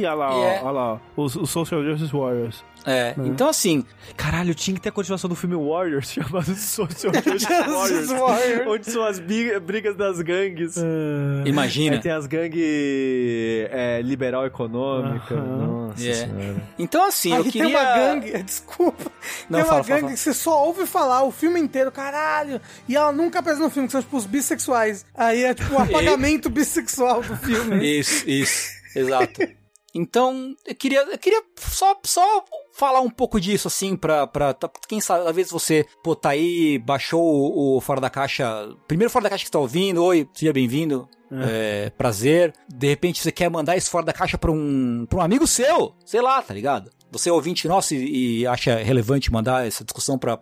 [0.00, 2.64] ih, olha lá, E ó, é- olha lá, ó, os, os Social Justice Warriors.
[2.86, 3.28] É, Né?
[3.28, 3.82] então assim,
[4.14, 7.48] Caralho, tinha que ter a continuação do filme Warriors, chamado Social Justice Warriors.
[8.04, 8.83] Justice Warriors.
[8.92, 10.76] são as brigas das gangues.
[11.44, 11.96] imagina.
[11.96, 12.62] Aí tem as gangues
[13.70, 15.34] é, liberal econômica.
[15.36, 16.14] Nossa É.
[16.14, 16.62] senhora.
[16.78, 17.64] Então assim, Aí eu queria...
[17.66, 19.10] tem uma gangue, desculpa.
[19.48, 20.12] Não, tem uma fala, gangue fala, fala.
[20.12, 22.60] que você só ouve falar o filme inteiro, caralho.
[22.88, 25.04] E ela nunca aparece no filme, que são tipo os bissexuais.
[25.14, 27.98] Aí é tipo o apagamento bissexual do filme.
[28.00, 29.40] Isso, isso, exato.
[29.94, 32.44] Então, eu queria, eu queria só, só
[32.76, 36.30] falar um pouco disso, assim, pra, pra tá- quem sabe, às vezes você, pô, tá
[36.30, 40.02] aí, baixou o, o Fora da Caixa, primeiro Fora da Caixa que você tá ouvindo,
[40.04, 42.52] oi, seja bem-vindo, é, prazer.
[42.68, 45.94] De repente você quer mandar esse Fora da Caixa pra um, pra um amigo seu,
[46.04, 46.90] sei lá, tá ligado?
[47.10, 50.36] Você é ouvinte nosso e, e acha relevante mandar essa discussão pra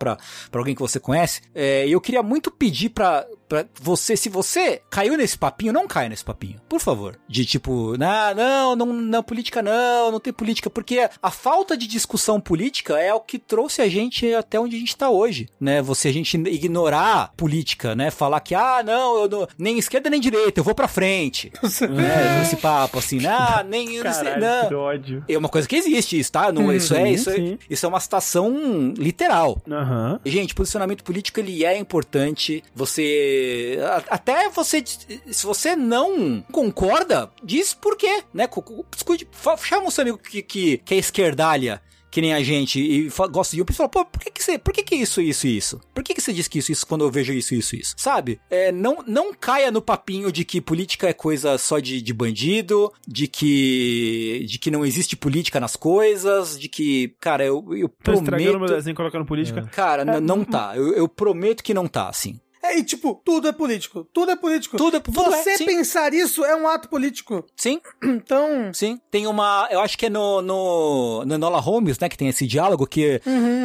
[0.55, 1.43] alguém que você conhece.
[1.55, 5.87] É, E eu queria muito pedir pra, pra você, se você caiu nesse papinho, não
[5.87, 7.19] caia nesse papinho, por favor.
[7.29, 11.87] De tipo, nah, não, não, não, política não, não tem política, porque a falta de
[11.87, 15.83] discussão política é o que trouxe a gente até onde a gente tá hoje, né?
[15.83, 18.11] Você, a gente ignorar política, né?
[18.11, 21.53] Falar que, ah, não, eu não, nem esquerda nem direita, eu vou pra frente.
[22.03, 25.25] É, esse papo assim, ah, nem, eu não sei, Caralho, que ódio.
[25.29, 26.51] É uma coisa que existe isso, tá?
[26.51, 29.61] Não, isso, é, Sim, isso, é, isso é uma citação literal.
[29.71, 30.21] Aham.
[30.25, 32.63] Gente, posicionamento político ele é importante.
[32.75, 33.42] Você
[34.09, 38.49] até você se você não concorda, diz por quê, né?
[39.63, 41.81] Chama o seu amigo que, que, que é esquerdalha.
[42.11, 44.59] Que nem a gente, e gosta de um e fala, pô, por que que você,
[44.59, 45.81] por que que isso, isso, isso?
[45.95, 47.95] Por que que você diz que isso, isso, quando eu vejo isso, isso, isso?
[47.97, 48.39] Sabe?
[48.51, 52.93] É, não, não caia no papinho de que política é coisa só de, de bandido,
[53.09, 58.13] de que, de que não existe política nas coisas, de que, cara, eu, eu Tô
[58.13, 58.75] estragando meu prometo...
[58.75, 59.63] desenho colocando política.
[59.73, 60.75] Cara, n- não tá.
[60.77, 62.39] Eu, eu prometo que não tá, assim.
[62.63, 64.05] É, e tipo, tudo é político.
[64.13, 64.77] Tudo é político.
[64.77, 65.67] Tudo é- tudo é, Você sim.
[65.67, 67.45] pensar isso é um ato político.
[67.57, 68.73] Sim, Então.
[68.73, 69.01] sim.
[69.11, 69.67] Tem uma.
[69.71, 72.09] Eu acho que é no, no, no Enola Holmes, né?
[72.09, 73.21] Que tem esse diálogo que,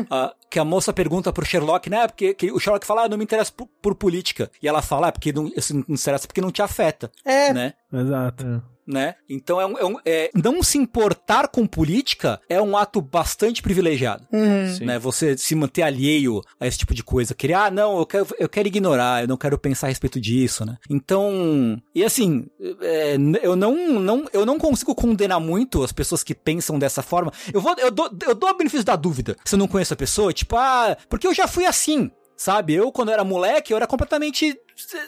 [0.09, 2.07] ah, que a moça pergunta pro Sherlock, né?
[2.07, 4.49] Porque que o Sherlock fala, ah, não me interessa por, por política.
[4.61, 7.11] E ela fala, é porque não, isso não me interessa porque não te afeta.
[7.23, 7.53] É.
[7.53, 7.73] Né?
[7.93, 8.63] Exato.
[8.87, 9.15] Né?
[9.29, 13.61] Então é um, é um- é- não se importar com política é um ato bastante
[13.61, 14.25] privilegiado.
[14.31, 14.85] Uhum.
[14.85, 14.97] Né?
[14.99, 17.35] Você se manter alheio a esse tipo de coisa.
[17.35, 20.65] Querer, ah, não, eu quero, eu quero ignorar, eu não quero pensar a respeito disso,
[20.65, 20.77] né?
[20.89, 22.45] Então, e assim,
[22.81, 27.31] é, eu não, não, eu não consigo condenar muito as pessoas que pensam dessa forma.
[27.53, 29.35] Eu vou, eu dou, eu dou a benefício da dúvida.
[29.45, 32.09] Se eu não conheço a pessoa, tipo, ah, porque eu já fui assim.
[32.37, 34.55] Sabe, eu quando era moleque, eu era completamente,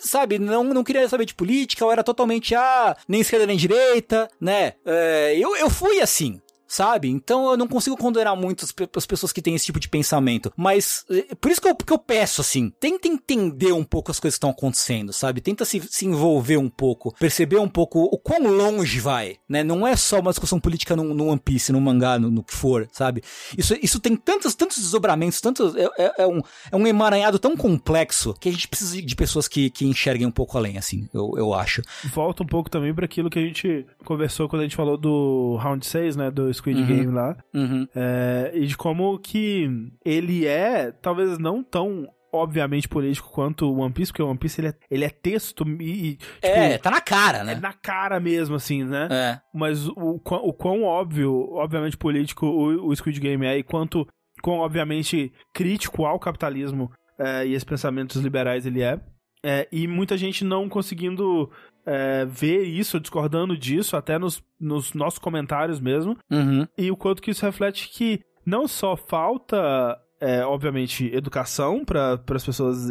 [0.01, 4.27] sabe, não, não queria saber de política, eu era totalmente, ah, nem esquerda nem direita,
[4.41, 4.73] né?
[4.83, 7.09] É, eu, eu fui assim, sabe?
[7.09, 10.53] Então eu não consigo condenar muito as, as pessoas que têm esse tipo de pensamento.
[10.55, 14.19] Mas, eh, por isso que eu, que eu peço, assim, tenta entender um pouco as
[14.19, 15.41] coisas que estão acontecendo, sabe?
[15.41, 19.63] Tenta se, se envolver um pouco, perceber um pouco o quão longe vai, né?
[19.63, 22.53] Não é só uma discussão política no, no One Piece, no mangá, no, no que
[22.53, 23.23] for, sabe?
[23.57, 26.39] Isso, isso tem tantos, tantos desdobramentos, tantos, é, é- é um,
[26.71, 30.31] é um emaranhado tão complexo que a gente precisa de- pessoas que, que enxerguem um
[30.31, 31.81] pouco além, assim, eu, eu acho.
[32.13, 35.57] Volta um pouco também pra aquilo que a gente conversou quando a gente falou do
[35.61, 36.29] Round 6, né?
[36.29, 37.35] Do Squid Game lá.
[37.53, 37.87] Uhum.
[37.95, 39.69] É, e de como que
[40.05, 44.61] ele é, talvez não tão obviamente político quanto o One Piece, porque o One Piece
[44.61, 47.55] ele é, ele é texto e, tipo, É, tá na cara, é né?
[47.55, 49.07] na cara mesmo, assim, né?
[49.11, 49.41] É.
[49.53, 54.07] Mas o, o quão óbvio, obviamente político o, o Squid Game é, e quanto
[54.41, 58.99] quão obviamente crítico ao capitalismo é, e esses pensamentos liberais ele é.
[59.43, 61.49] É, e muita gente não conseguindo
[61.85, 66.17] é, ver isso, discordando disso, até nos, nos nossos comentários mesmo.
[66.29, 66.67] Uhum.
[66.77, 72.45] E o quanto que isso reflete que não só falta, é, obviamente, educação para as
[72.45, 72.89] pessoas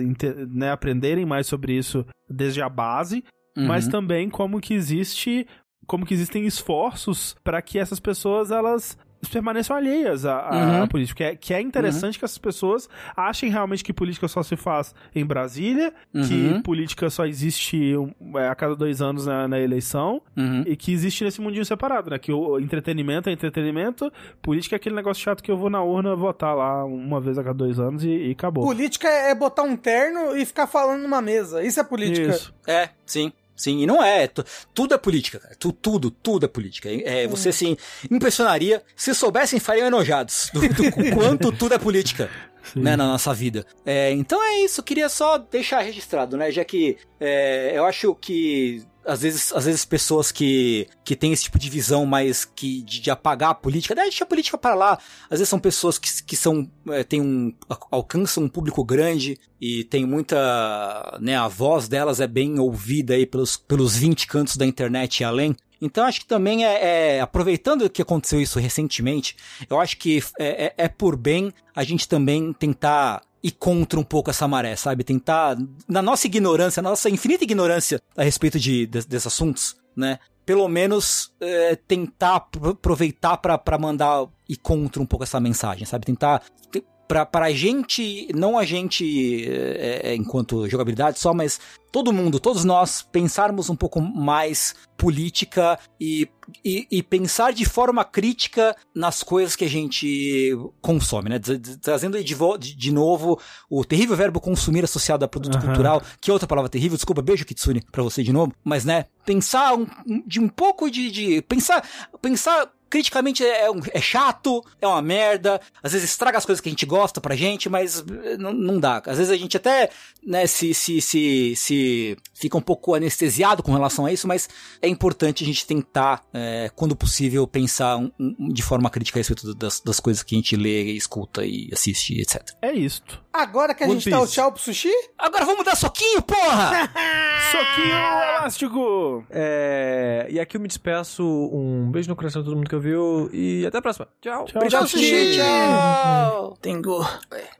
[0.48, 3.22] né, aprenderem mais sobre isso desde a base,
[3.56, 3.90] mas Uhum.
[3.90, 5.46] também como que existe,
[5.86, 8.96] como que existem esforços para que essas pessoas elas
[9.32, 10.82] permaneçam alheias à, à- Uhum.
[10.82, 11.16] à política.
[11.16, 14.94] Que é, que é interessante que essas pessoas achem realmente que política só se faz
[15.14, 16.62] em Brasília, que Uhum.
[16.62, 20.62] política só existe um, é, a cada dois anos na, na eleição, Uhum.
[20.66, 22.18] e que existe nesse mundinho separado, né?
[22.18, 26.14] Que o entretenimento é entretenimento, política é aquele negócio chato que eu vou na urna
[26.14, 28.64] votar lá uma vez a cada dois anos e, e acabou.
[28.64, 31.62] Política é botar um terno e ficar falando numa mesa.
[31.62, 32.28] Isso é política.
[32.30, 32.54] Isso.
[32.66, 33.32] É, sim.
[33.58, 34.26] Sim, e não é.
[34.28, 35.54] tu- tudo é política, cara.
[35.58, 36.88] Tu- tudo, tudo é política.
[36.90, 37.76] É, você se
[38.10, 42.30] impressionaria se soubessem, fariam enojados do, do quanto tudo é política.
[42.76, 43.64] Né, na nossa vida.
[43.86, 46.50] É, então é isso, queria só deixar registrado, né?
[46.50, 51.44] Já que é, eu acho que às vezes, às vezes pessoas que, que têm esse
[51.44, 54.74] tipo de visão mais que de, de apagar a política, né, deixa a política para
[54.74, 54.98] lá.
[55.30, 57.52] Às vezes são pessoas que, que são é, tem um
[57.90, 63.26] alcançam um público grande e tem muita, né, a voz delas é bem ouvida aí
[63.26, 65.56] pelos pelos 20 cantos da internet e além.
[65.80, 69.36] Então acho que também é, é- aproveitando que aconteceu isso recentemente,
[69.70, 74.02] eu acho que é, é- é por bem a gente também tentar ir contra um
[74.04, 75.04] pouco essa maré, sabe?
[75.04, 75.56] Tentar,
[75.86, 80.18] na nossa ignorância, na nossa infinita ignorância a respeito de, de- desses assuntos, né?
[80.44, 86.06] Pelo menos é, tentar pro- aproveitar pra mandar ir contra um pouco essa mensagem, sabe?
[86.06, 91.58] Tentar te- pra, pra gente, não a gente é, é, enquanto jogabilidade só, mas
[91.90, 96.28] todo mundo, todos nós, pensarmos um pouco mais política e,
[96.62, 101.38] e, e pensar de forma crítica nas coisas que a gente consome, né?
[101.38, 102.36] Tra- tra- Trazendo aí de,
[102.76, 103.40] de, novo
[103.70, 105.66] o terrível verbo consumir associado a produto Aham.
[105.66, 109.06] cultural, que é outra palavra terrível, desculpa, beijo Kitsune pra você de novo, mas né,
[109.24, 109.86] pensar um-
[110.26, 111.82] de um pouco de, de pensar,
[112.20, 116.68] pensar criticamente é, um- é chato, é uma merda, às vezes estraga as coisas que
[116.68, 119.02] a gente gosta pra gente, mas eh, não, não dá.
[119.06, 119.90] Às vezes a gente até,
[120.26, 124.48] né, se, se, se, se fica um pouco anestesiado com relação a isso, mas
[124.80, 129.20] é importante a gente tentar, eh, quando possível, pensar um- um- de forma crítica a
[129.20, 132.42] respeito das, das coisas que a gente lê, escuta e assiste, etc.
[132.62, 133.20] É isto.
[133.32, 134.34] Agora que a One gente dá o Piece.
[134.34, 136.90] tchau pro sushi, Agora vamos dar soquinho, porra!
[137.52, 139.24] Soquinho elástico!
[139.30, 141.22] É, e aqui eu me despeço.
[141.24, 143.30] Um beijo no coração de todo mundo que ouviu.
[143.32, 144.08] E até a próxima.
[144.20, 144.44] Tchau.
[144.44, 145.36] Tchau, Obrigado, sushi.
[145.36, 146.56] Tchau!
[146.60, 147.06] Tengu,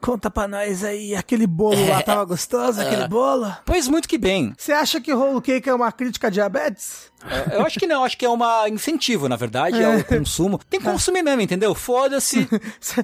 [0.00, 3.50] conta pra nós aí, aquele bolo lá tava gostoso, aquele bolo?
[3.64, 4.52] Pois muito que bem.
[4.56, 7.10] Você acha que rolo cake é uma crítica a diabetes?
[7.26, 10.58] É, Eu acho que não, acho que é uma incentivo, na verdade, ao consumo.
[10.70, 11.74] Tem que consumir mesmo, entendeu?
[11.74, 12.46] Foda-se.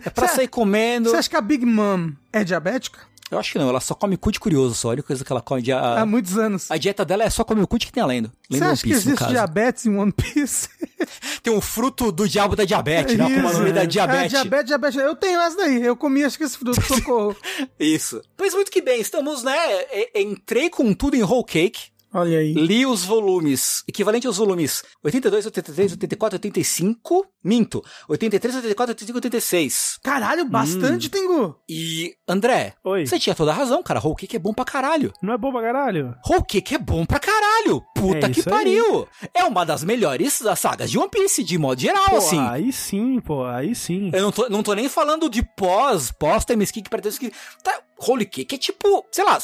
[0.04, 1.10] É pra Cê- sair comendo.
[1.10, 3.00] Você acha que a Big Mom é diabética?
[3.30, 4.88] Eu acho que não, ela só come cu de curioso só.
[4.88, 5.72] A única coisa que ela come de.
[5.72, 6.70] Há A, muitos anos.
[6.70, 8.22] a dieta dela é só comer o cu de que tem além.
[8.22, 10.68] Você Lendo acha que existe diabetes em One Piece?
[11.42, 13.24] Tem um fruto do diabo da diabetes, né?
[13.24, 14.30] Com o nome da É, diabetes.
[14.30, 14.98] diabetes, diabetes.
[15.00, 15.82] Eu tenho essa daí.
[15.82, 17.36] Eu comi, acho que esse fruto, socorro.
[17.78, 18.22] Isso.
[18.36, 19.54] Pois muito que bem, estamos, né?
[20.14, 21.88] Entrei com tudo em whole cake.
[22.14, 22.52] Olha aí.
[22.54, 29.98] Li os volumes, equivalente aos volumes 82, 83, 84, 85, minto, 83, 84, 85, 86.
[30.02, 31.56] Caralho, bastante, Tengu.
[31.68, 33.04] E, André, Oi.
[33.04, 35.12] você tinha toda a razão, cara, whole cake é bom pra caralho.
[35.20, 36.14] Não é bom pra caralho?
[36.28, 37.82] Whole cake é bom pra caralho.
[37.96, 38.54] Puta É que isso aí.
[38.54, 39.08] pariu.
[39.34, 42.38] É uma das melhores sagas de One Piece, de modo geral, Pô, assim.
[42.38, 44.10] aí sim, pô, aí sim.
[44.12, 46.54] Eu não tô, não tô nem falando de pós, pós para
[47.18, 47.32] que
[47.62, 49.38] tá, Holy Cake é tipo, sei lá,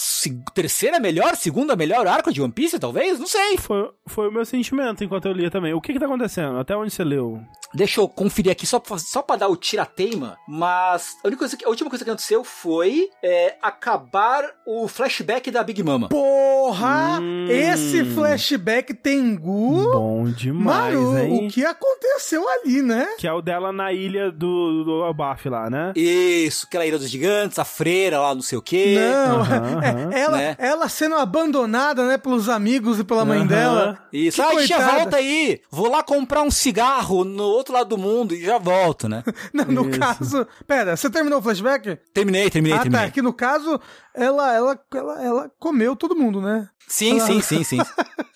[0.55, 3.19] terceira melhor, segunda melhor arco de One Piece, talvez?
[3.19, 3.57] Não sei.
[3.59, 5.73] Foi, foi o meu sentimento enquanto eu lia também.
[5.75, 6.59] O que que tá acontecendo?
[6.59, 7.41] Até onde você leu?
[7.73, 11.57] Deixa eu conferir aqui só pra, só pra dar o tirateima, mas a, única coisa
[11.57, 16.09] que- a última coisa que aconteceu foi é, acabar o flashback da Big Mama.
[16.09, 17.21] Porra!
[17.21, 17.47] Hum.
[17.49, 19.91] Esse flashback Tengu.
[19.93, 21.47] Bom demais, Mano, hein?
[21.47, 23.07] o que aconteceu ali, né?
[23.19, 25.93] Que é o dela na ilha do, do Abaf lá, né?
[25.95, 28.97] Isso, aquela Ilha dos Gigantes, a freira lá, não sei o quê.
[28.99, 29.43] Não,
[30.13, 30.57] é, ela, Né?
[30.59, 33.99] ela sendo abandonada, né, pelos amigos e pela mãe dela.
[34.13, 34.99] Isso, Que ah, tia, coitada.
[34.99, 35.61] volta aí.
[35.71, 39.23] Vou lá comprar um cigarro no outro lado do mundo e já volto, né?
[39.53, 39.99] Não, no Isso.
[40.01, 40.47] caso.
[40.67, 41.99] Pera, você terminou o flashback?
[42.15, 43.07] Terminei, terminei, ah, terminei.
[43.07, 43.13] tá.
[43.13, 43.79] Que no caso,
[44.15, 46.69] ela, ela, ela, ela comeu todo mundo, né?
[46.89, 47.79] Sim, sim, sim, sim.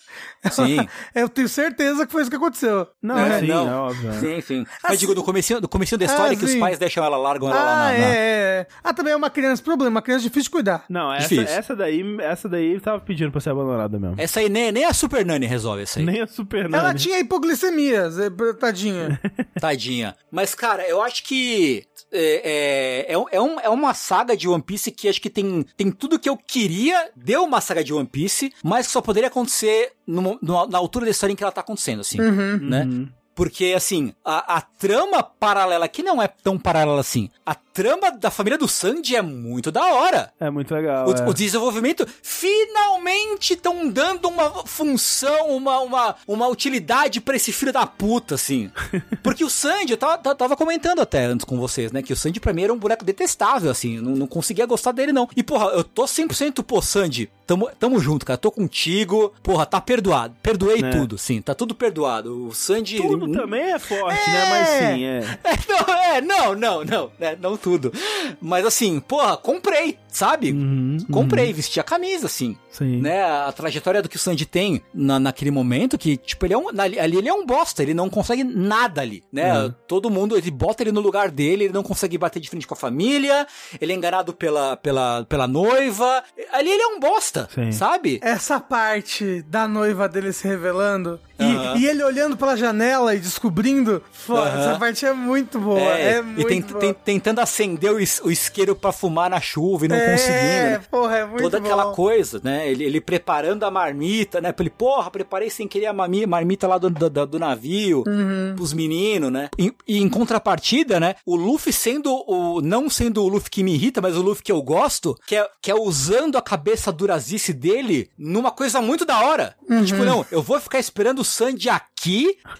[0.51, 0.87] Sim.
[1.15, 2.87] Eu tenho certeza que foi isso que aconteceu.
[3.01, 3.67] Não, É, sim, não.
[3.69, 4.09] é óbvio.
[4.11, 4.19] né?
[4.19, 4.65] Sim, sim.
[4.83, 7.49] Mas digo, no comecinho, no comecinho da história Ah, que os pais deixam ela, largam
[7.49, 7.93] ela lá Ah, na...
[7.93, 8.67] é, na- é.
[8.83, 10.85] Ah, também é uma criança problema, uma criança difícil de cuidar.
[10.89, 11.55] Não, essa, Difícil.
[11.57, 14.15] essa daí, essa daí tava pedindo pra ser abandonada mesmo.
[14.17, 16.05] Essa aí nem, nem a Super Nani resolve essa aí.
[16.05, 16.99] Nem a Super Ela Nani.
[16.99, 19.19] tinha hipoglicemia, Zé, tadinha.
[19.59, 20.15] Tadinha.
[20.31, 24.47] Mas, cara, eu acho que é, é, é, um- é, um- é uma saga de
[24.47, 27.93] One Piece que acho que tem, tem tudo que eu queria, deu uma saga de
[27.93, 31.43] One Piece, mas que só poderia acontecer no- no- na altura da história em que
[31.43, 32.17] ela tá acontecendo, assim,
[32.61, 32.83] né?
[32.83, 33.09] Uhum.
[33.33, 38.31] Porque, assim, a, a trama paralela, que não é tão paralela assim, a trama da
[38.31, 40.31] família do Sandy é muito da hora.
[40.39, 41.09] É muito legal.
[41.09, 41.27] O, é.
[41.29, 47.85] o desenvolvimento finalmente estão dando uma função, uma, uma, uma utilidade pra esse filho da
[47.85, 48.71] puta, assim.
[49.21, 52.01] Porque o Sandy, eu tava, tava- comentando até antes com vocês, né?
[52.01, 53.99] Que o Sandy pra mim era um boneco detestável, assim.
[53.99, 55.27] Não, não conseguia gostar dele, não.
[55.35, 58.37] E, porra, eu tô 100%, pô, Sandy, tamo, tamo junto, cara.
[58.37, 59.33] Tô contigo.
[59.43, 60.33] Porra, tá perdoado.
[60.41, 60.91] Perdoei Né?
[60.91, 61.41] tudo, sim.
[61.41, 62.47] Tá tudo perdoado.
[62.47, 62.97] O Sandy.
[63.01, 64.45] Tudo ele- também é forte, né?
[64.49, 65.19] Mas sim, é.
[65.43, 67.91] é, não, é, não, não, não, né, não tudo.
[68.39, 70.51] Mas assim, porra, comprei, sabe?
[70.51, 72.55] Uhum, Comprei, vesti a camisa, assim.
[72.71, 73.01] Sim.
[73.01, 76.57] Né, a trajetória do que o Sandy tem na, naquele momento, que, tipo, ele é
[76.57, 79.63] um, ali, ele é um bosta, ele não consegue nada ali, né?
[79.63, 79.73] Uhum.
[79.87, 82.73] Todo mundo, ele bota ele no lugar dele, ele não consegue bater de frente com
[82.73, 83.45] a família,
[83.79, 86.23] ele é enganado pela, pela, pela noiva,
[86.53, 87.71] ali ele é um bosta, Sim.
[87.71, 88.19] sabe?
[88.21, 94.01] Essa parte da noiva dele se revelando e, e ele olhando pela janela e descobrindo,
[94.25, 94.59] pô, Aham.
[94.59, 95.79] essa parte é muito boa.
[95.81, 96.79] É, e muito tem- boa.
[96.79, 100.69] tem- tentando acender o, is- o isqueiro pra fumar na chuva e não é, conseguindo.
[100.69, 100.81] né?
[100.89, 101.65] porra, é muito toda bom.
[101.65, 102.69] aquela coisa, né?
[102.69, 104.53] Ele, ele preparando a marmita, né?
[104.59, 108.53] Ele, porra, preparei sem querer a marmita lá do, do, do- do navio, Uhum.
[108.55, 109.49] pros meninos, né?
[109.57, 111.15] E, e em contrapartida, né?
[111.25, 112.61] O Luffy sendo o.
[112.61, 115.47] Não sendo o Luffy que me irrita, mas o Luffy que eu gosto, que é,
[115.61, 119.55] que é usando a cabeça durazice dele numa coisa muito da hora.
[119.69, 119.83] Uhum.
[119.83, 121.85] Tipo, não, eu vou ficar esperando o Sandy aqui,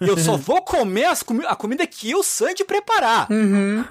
[0.01, 3.27] eu só vou comer as comi a comida que o Sandy preparar.
[3.31, 3.83] Uhum.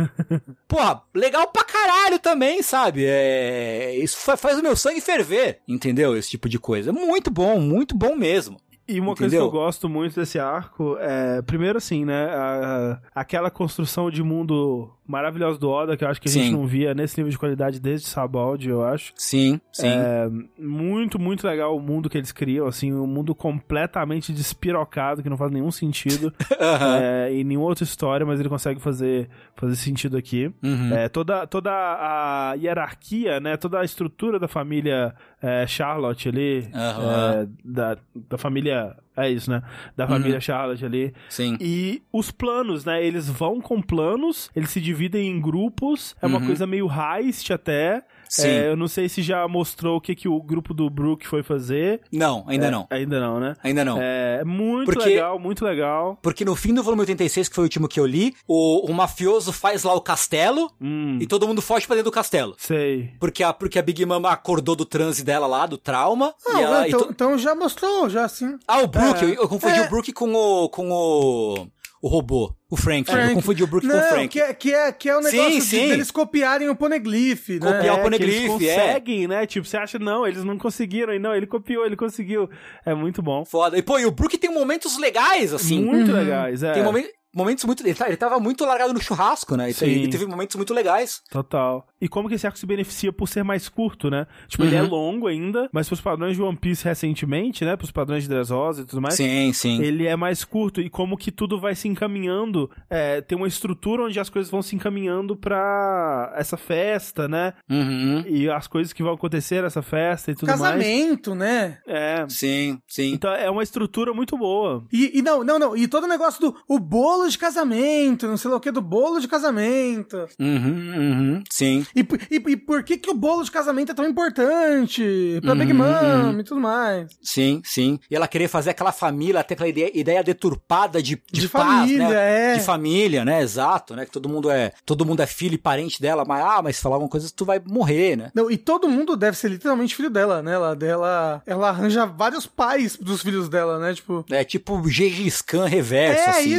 [0.69, 3.05] Porra, legal pra caralho também, sabe?
[3.07, 6.17] É, isso fa- faz o meu sangue ferver, entendeu?
[6.17, 6.93] Esse tipo de coisa.
[6.93, 8.59] Muito bom, muito bom mesmo.
[8.87, 9.51] E uma coisa Entendeu?
[9.51, 14.23] que eu gosto muito desse arco é, primeiro assim, né, a- a- aquela construção de
[14.23, 16.53] mundo maravilhosa do Oda, que eu acho que a gente Sim.
[16.53, 19.13] não via nesse nível de qualidade desde Sabaldi, eu acho.
[19.17, 19.87] Sim, sim.
[19.87, 25.29] É, muito, muito legal o mundo que eles criam, assim, um mundo completamente despirocado, que
[25.29, 26.99] não faz nenhum sentido Aham.
[26.99, 30.53] é, em nenhuma outra história, mas ele consegue fazer, fazer sentido aqui.
[30.63, 30.95] Uhum.
[30.95, 33.57] É, toda, toda a hierarquia, né?
[33.57, 38.97] Toda a estrutura da família é, Charlotte ali, é, da, da família.
[39.17, 39.63] É isso, né?
[39.97, 41.15] Da família Charlotte ali.
[41.29, 41.57] Sim.
[41.61, 43.05] E os planos, né?
[43.05, 46.17] Eles vão com planos, eles se dividem em grupos.
[46.21, 46.47] É uma Uhum.
[46.47, 48.03] coisa meio heist até.
[48.43, 48.49] Sim.
[48.49, 51.43] É, eu não sei se já mostrou o que, que o grupo do Brook foi
[51.43, 52.01] fazer.
[52.13, 52.87] Não, ainda É, não.
[52.91, 53.55] Ainda não, né?
[53.63, 53.99] Ainda não.
[54.01, 56.19] É muito Porque- legal, muito legal.
[56.23, 58.95] Porque no fim do volume 86, que foi o último que eu li, o, o
[58.95, 62.55] mafioso faz lá o castelo Hum, e todo mundo foge pra dentro do castelo.
[62.59, 63.13] sei.
[63.21, 66.35] Porque a, porque a Big Mama acordou do transe dela lá, do trauma.
[66.47, 68.59] E ela, e então, to- então já mostrou, já sim.
[68.67, 69.25] Ah, o Brook, É.
[69.25, 69.83] eu, eu confundi É.
[69.87, 70.69] o Brook com o.
[70.69, 71.67] com o.
[72.05, 72.55] o robô.
[72.71, 73.11] O Frank.
[73.11, 73.29] Frank.
[73.31, 74.29] Eu confundi o Brook com Não, o Frank.
[74.29, 75.89] Que, é, que, é, que é o Sim, negócio de- sim.
[75.89, 77.59] deles copiarem o Poneglyph, né?
[77.61, 78.49] Copiar o É, eles Poneglyph, é.
[78.77, 79.47] conseguem, né?
[79.47, 81.15] Tipo, você acha, não, eles não conseguiram.
[81.15, 82.51] E não, ele copiou, ele conseguiu.
[82.85, 83.45] É muito bom.
[83.47, 83.79] Foda.
[83.79, 85.83] E, pô, e o Brook tem momentos legais, assim.
[85.83, 86.73] Muito legais, é.
[86.73, 87.83] Tem momen- momentos muito.
[87.85, 89.71] Ele, tá- ele tava muito largado no churrasco, né?
[89.71, 89.95] Então, Sim.
[89.95, 91.23] Ele teve momentos muito legais.
[91.31, 91.87] Total.
[92.01, 94.27] E como que esse arco se beneficia por ser mais curto, né?
[94.49, 94.89] Tipo, ele é Uhum.
[94.89, 97.77] longo ainda, mas pros padrões de One Piece recentemente, né?
[97.77, 99.15] Pros padrões de Dressrosa e tudo mais.
[99.15, 99.83] Sim, sim.
[99.83, 104.05] Ele é mais curto e como que tudo vai se encaminhando, é, tem uma estrutura
[104.05, 107.55] onde as coisas vão se encaminhando pra essa festa, né?
[107.71, 108.25] Uhum.
[108.27, 110.61] E as coisas que vão acontecer nessa festa e tudo mais.
[110.61, 111.79] Casamento, né?
[111.87, 112.25] É.
[112.29, 113.13] Sim, sim.
[113.13, 114.85] Então é uma estrutura muito boa.
[114.93, 115.77] E, e não, não, não.
[115.77, 118.81] E todo o negócio do o bolo de casamento, não sei lá o que, do
[118.81, 120.27] bolo de casamento.
[120.39, 121.43] Uhum, uhum.
[121.51, 121.87] Sim.
[121.95, 125.73] E, e, e por que, que o bolo de casamento é tão importante pra Big
[125.73, 126.41] Uhum, Mom uhum.
[126.41, 127.11] e tudo mais?
[127.23, 127.99] Sim, sim.
[128.11, 131.65] E ela querer fazer aquela família, até aquela ideia, ideia deturpada de, de, De paz,
[131.65, 132.53] família, né?
[132.53, 132.55] é.
[132.55, 133.43] De família, né?
[133.43, 134.05] Exato, né?
[134.05, 136.83] Que todo mundo é, todo mundo é filho e parente dela, mas ah, mas se
[136.83, 138.31] falar alguma coisa tu vai morrer, né?
[138.35, 140.55] Não, e todo mundo deve ser literalmente filho dela, né?
[140.55, 143.95] Ela, dela, ela arranja vários pais dos filhos dela, né?
[143.95, 144.25] Tipo.
[144.31, 146.59] É tipo Gengis Khan reverso, é assim, né?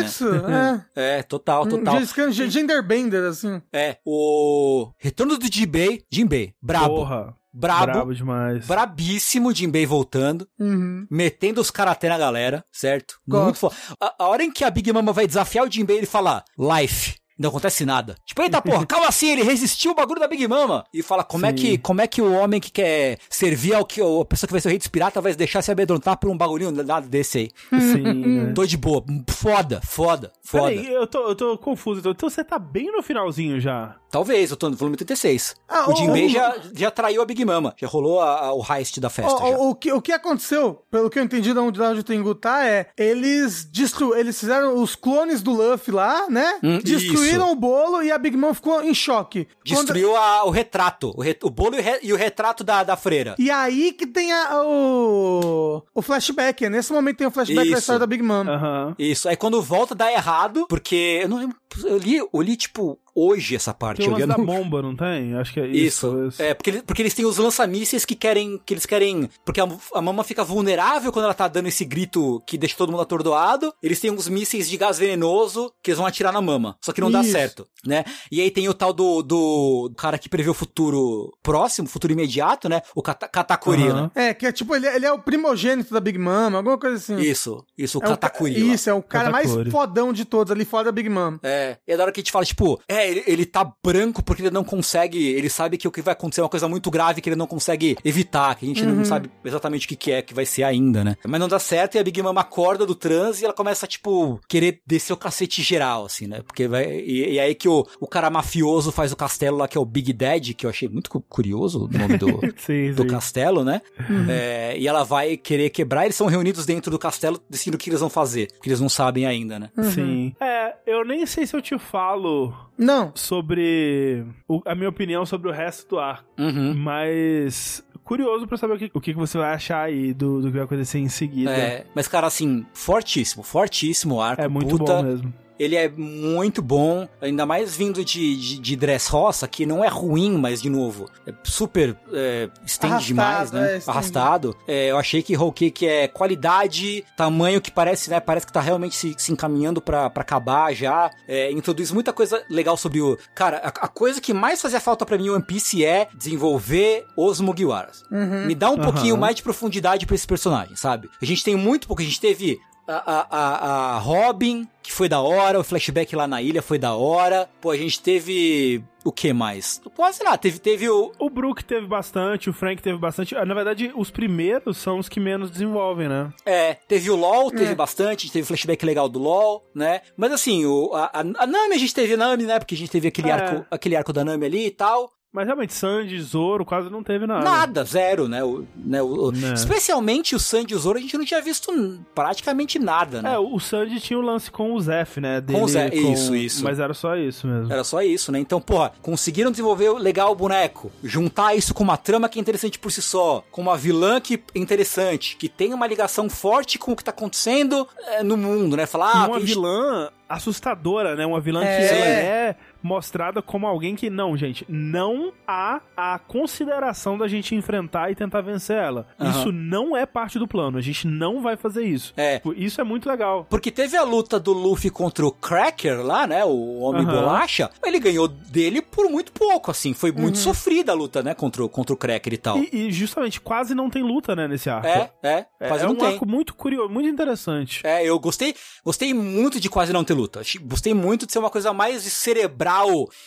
[0.55, 1.19] Isso, é.
[1.19, 1.99] É, total, Um total.
[2.31, 3.61] Ge- genderbender, assim.
[3.73, 7.35] É, o Retorno do Jinbei, Jinbei, brabo, Porra.
[7.53, 8.65] brabo, Brabo demais.
[8.65, 11.05] brabíssimo Jinbei voltando, Uhum.
[11.09, 13.15] metendo os karatê na galera, certo?
[13.27, 13.43] Gosto.
[13.43, 13.75] Muito foda.
[13.99, 17.15] A, a hora em que a Big Mama vai desafiar o Jinbei, ele fala, life.
[17.37, 18.15] Não acontece nada.
[18.25, 20.85] Tipo, eita porra, calma assim, ele resistiu o bagulho da Big Mama.
[20.93, 23.99] E fala, como é, que, como é que o homem que quer servir ao que
[24.01, 26.37] a pessoa que vai ser o rei dos piratas vai deixar se amedrontar por um
[26.37, 27.51] bagulhinho nada desse aí?
[27.81, 28.01] Sim,
[28.47, 28.53] né?
[28.53, 29.03] Tô de boa.
[29.29, 30.67] Foda, foda, foda.
[30.69, 31.99] Peraí, eu tô, eu tô confuso.
[31.99, 33.95] Então, então você tá bem no finalzinho já.
[34.09, 35.55] Talvez, eu tô no volume 36.
[35.67, 37.75] Ah, o o- Jinbei já, já traiu a Big Mama.
[37.77, 39.33] Já rolou a- a- o heist da festa.
[39.35, 39.57] O, já.
[39.57, 42.33] o, o que, o que aconteceu, pelo que eu entendi da onde, onde o Tengu
[42.33, 46.59] tá, é eles, destru, eles fizeram os clones do Luffy lá, né?
[46.63, 47.45] Hum, Destruíram isso.
[47.45, 49.45] o bolo e a Big Mom ficou em choque.
[49.67, 51.13] Quando- Destruiu a- o retrato.
[51.15, 53.35] O, re- o bolo e o, re- e o retrato da, da freira.
[53.37, 56.65] E aí que tem a- o, o flashback.
[56.65, 57.79] É nesse momento tem o flashback da Isso.
[57.79, 58.47] história da Big Mom.
[58.47, 58.95] Aham.
[58.97, 59.27] Isso.
[59.29, 61.55] Aí quando volta dá errado, porque eu não lembro.
[61.83, 63.99] Eu li, eu li tipo, hoje essa parte.
[63.99, 65.33] Tem o lance da bomba, não tem?
[65.35, 66.27] Acho que é isso.
[66.27, 66.41] Isso.
[66.41, 68.59] É, porque, porque eles têm os lançamísseis que querem.
[68.65, 69.29] Que eles querem.
[69.45, 72.91] Porque a, a mama fica vulnerável quando ela tá dando esse grito que deixa todo
[72.91, 73.73] mundo atordoado.
[73.81, 76.75] Eles têm uns mísseis de gás venenoso que eles vão atirar na mama.
[76.81, 77.31] Só que não dá Isso.
[77.31, 78.03] certo, né?
[78.31, 82.67] E aí tem o tal do, do cara que prevê o futuro próximo, futuro imediato,
[82.67, 82.81] né?
[82.93, 84.11] O Kata- Katakuri, Aham.
[84.15, 84.29] né?
[84.29, 86.95] É, que é tipo, ele, é- ele é o primogênito da Big Mom, alguma coisa
[86.97, 87.17] assim.
[87.17, 88.63] Isso, isso, o É o Katakuri.
[88.67, 88.73] lá.
[88.73, 89.71] Isso, é o cara mais Katakuri.
[89.71, 91.37] fodão de todos ali, fora da Big Mom.
[91.43, 94.23] É, e é da hora que a gente fala, tipo, é, ele, ele tá branco
[94.23, 96.89] porque ele não consegue, ele sabe que o que vai acontecer é uma coisa muito
[96.91, 98.95] grave que ele não consegue evitar, que a gente Uhum.
[98.95, 101.15] não sabe exatamente o que, que é que vai ser ainda, né?
[101.25, 104.39] Mas não dá certo e a Big Mama acorda do transe e ela começa, tipo,
[104.47, 106.41] querer descer o cacete geral, assim, né?
[106.45, 106.85] Porque vai.
[106.99, 109.85] E, e aí que o, o cara mafioso faz o castelo lá, que é o
[109.85, 112.39] Big Dad, que eu achei muito cu- curioso o nome do.
[112.57, 113.07] Sim, do sim.
[113.09, 113.81] castelo, né?
[114.29, 117.89] É, e ela vai querer quebrar, eles são reunidos dentro do castelo, decidindo o que
[117.89, 119.69] eles vão fazer, porque eles não sabem ainda, né?
[119.93, 120.33] Sim.
[120.39, 122.94] É, eu nem sei se eu te falo Não.
[123.15, 126.73] Sobre o- a minha opinião sobre o resto do arco, Uhum.
[126.75, 130.47] mas curioso pra saber o que, o que que você vai achar aí do, do
[130.47, 131.51] que vai acontecer em seguida.
[131.51, 134.41] É, mas, cara, assim, fortíssimo, fortíssimo o arco.
[134.41, 135.33] É muito puta, bom mesmo.
[135.59, 140.37] Ele é muito bom, ainda mais vindo de, de, de Dressrosa, que não é ruim,
[140.37, 143.77] mas, de novo, é super é, estende demais, né?
[143.77, 143.81] é.
[143.89, 144.55] Arrastado.
[144.67, 148.19] É, eu achei que Whole Cake é qualidade, tamanho que parece, né?
[148.19, 151.09] Parece que tá realmente se, se encaminhando pra, pra acabar já.
[151.27, 153.17] É, introduz muita coisa legal sobre o...
[153.33, 157.05] Cara, a, a coisa que mais fazia falta pra mim em One Piece é desenvolver
[157.15, 158.03] os Mugiwaras.
[158.11, 158.45] Uhum.
[158.45, 158.83] Me dá um Aham.
[158.83, 161.09] pouquinho mais de profundidade pra esse personagem, sabe?
[161.21, 165.19] A gente tem muito pouco, a gente teve a, a, a, Robin, que foi da
[165.21, 167.49] hora, o flashback lá na ilha foi da hora.
[167.61, 168.83] Pô, a gente teve.
[169.03, 169.79] O que mais?
[169.95, 171.11] Pô, sei lá, teve, teve o.
[171.19, 173.35] O Brook teve bastante, o Frank teve bastante.
[173.35, 176.33] Ah, Na verdade, os primeiros são os que menos desenvolvem, né?
[176.45, 180.01] É, teve o LOL, teve bastante, teve flashback legal do LOL, né?
[180.17, 182.57] Mas assim, o, a, a, a Nami, a gente teve Nami, né?
[182.59, 183.33] Porque a gente teve aquele, É.
[183.33, 185.11] arco, aquele arco da Nami ali e tal.
[185.35, 187.43] Mas realmente, Sandy, Zoro, quase não teve nada.
[187.43, 188.41] Nada, zero, né?
[188.41, 189.51] O, né, o, Né.
[189.53, 193.33] Especialmente o Sandy e o Zoro, a gente não tinha visto praticamente nada, né?
[193.33, 195.41] É, o Sandy tinha o lance com o Zef, né?
[195.41, 196.63] Dele Com o Zef, isso, isso.
[196.63, 197.71] Mas era só isso mesmo.
[197.73, 198.39] Era só isso, né?
[198.39, 202.79] Então, porra, conseguiram desenvolver legal o boneco, juntar isso com uma trama que é interessante
[202.79, 206.93] por si só, com uma vilã que é interessante, que tem uma ligação forte com
[206.93, 208.85] o que tá acontecendo é, no mundo, né?
[208.85, 211.25] Falar, ah, uma gente- vilã assustadora, né?
[211.25, 211.77] Uma vilã É.
[211.77, 212.55] que ela é
[212.85, 218.41] mostrada como alguém que, não, gente, não há a consideração da gente enfrentar e tentar
[218.41, 219.07] vencer ela.
[219.19, 219.29] Aham.
[219.31, 220.77] Isso não é parte do plano.
[220.77, 222.13] A gente não vai fazer isso.
[222.15, 222.39] É.
[222.55, 223.45] Isso é muito legal.
[223.49, 226.45] Porque teve a luta do Luffy contra o Cracker lá, né?
[226.45, 227.13] O Homem Aham.
[227.21, 227.69] Bolacha.
[227.83, 229.93] Ele ganhou dele por muito pouco, assim.
[229.93, 231.33] Foi muito sofrida a luta, né?
[231.33, 232.59] Contra, o- contra o Cracker e tal.
[232.59, 234.87] E, e justamente quase não tem luta, né, nesse arco.
[234.87, 235.45] É, é.
[235.59, 236.07] É, Quase é não um tem.
[236.09, 237.81] arco muito curioso, muito interessante.
[237.83, 238.53] É, eu gostei,
[238.83, 240.41] gostei muito de quase não ter luta.
[240.63, 242.74] Gostei muito de ser uma coisa mais cerebral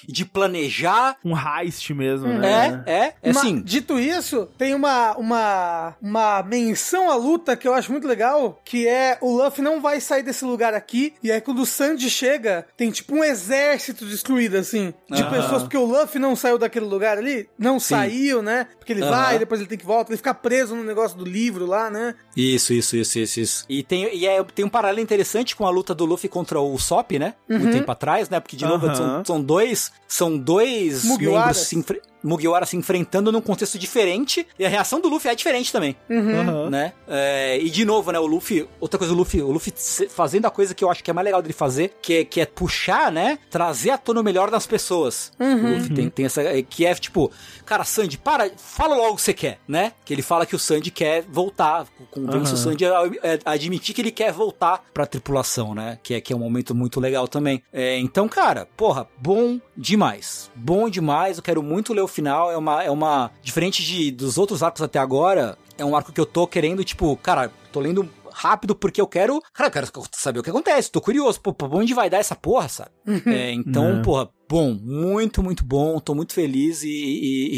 [0.09, 1.17] e de planejar.
[1.25, 2.39] Um heist mesmo, É,
[2.71, 2.83] né?
[2.87, 3.61] é, é Ma- assim.
[3.63, 8.87] Dito isso, tem uma, uma, uma menção à luta que eu acho muito legal, que
[8.87, 12.67] é o Luffy não vai sair desse lugar aqui, e aí quando o Sanji chega,
[12.77, 15.31] tem tipo um exército destruído, assim, de Aham.
[15.31, 17.95] pessoas, porque o Luffy não saiu daquele lugar ali, não Sim.
[17.95, 18.67] saiu, né?
[18.79, 19.11] Porque ele Aham.
[19.11, 22.15] vai, depois ele tem que voltar, ele fica preso no negócio do livro lá, né?
[22.37, 23.65] Isso, isso, isso, isso, isso.
[23.69, 26.79] E tem, e é, tem um paralelo interessante com a luta do Luffy contra o
[26.79, 27.35] Sop, né?
[27.49, 27.59] Uhum.
[27.59, 28.41] Muito tempo atrás, né?
[28.41, 29.93] Porque, de novo, são, são dois.
[30.09, 31.47] São dois Mugiwaras.
[31.47, 34.47] membros se enfre- Mugiwara se enfrentando num contexto diferente.
[34.59, 35.97] E a reação do Luffy é diferente também.
[36.11, 36.71] Aham.
[36.71, 36.93] né?
[37.07, 39.73] É, e de novo, né, o Luffy, outra coisa, o Luffy, o Luffy
[40.09, 42.41] fazendo a coisa que eu acho que é mais legal dele fazer, que é, que
[42.41, 45.33] é puxar, né, trazer à tona o melhor das pessoas.
[45.39, 47.31] O Luffy tem, tem essa, é, que é tipo,
[47.65, 49.93] cara, Sandy, para, fala logo o que você quer, né?
[50.05, 52.55] Que ele fala que o Sandy quer voltar, convence Aham.
[52.55, 53.01] o Sandy a,
[53.45, 55.99] a admitir que ele quer voltar pra tripulação, né?
[56.03, 57.63] Que é, que é um momento muito legal também.
[57.73, 60.51] É, então, cara, porra, bom demais.
[60.55, 64.39] Bom demais, eu quero muito ler o final, é uma, é uma, diferente de, dos
[64.39, 68.09] outros arcos até agora, é um arco que eu tô querendo, tipo, cara, tô lendo
[68.33, 71.67] rápido porque eu quero, cara, eu quero saber o que acontece, tô curioso, pô, pra
[71.69, 72.91] onde vai dar essa porra, sabe?
[73.27, 74.03] É, então, É.
[74.03, 77.49] porra, bom, muito, muito bom, tô muito feliz e, e-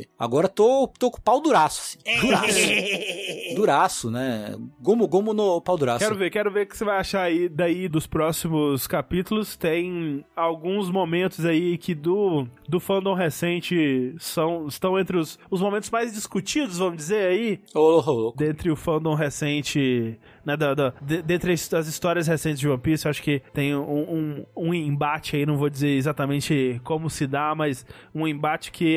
[0.00, 4.54] e agora tô, tô com o pau duraço, assim, duraço, duraço, né?
[4.80, 5.98] Gomo, gomo no pau duraço.
[6.00, 9.56] Quero ver, quero ver o que você vai achar aí daí dos próximos capítulos.
[9.56, 15.90] Tem alguns momentos aí que do, do fandom recente são, estão entre os, os momentos
[15.90, 17.60] mais discutidos, vamos dizer aí.
[17.74, 18.38] Ô, louco.
[18.38, 22.78] Dentre o fandom recente, né, da, da, de- dentre as as histórias recentes de One
[22.80, 27.08] Piece, eu acho que tem um, um, um embate aí, não vou dizer exatamente como
[27.10, 27.84] se dá, mas
[28.14, 28.96] um embate que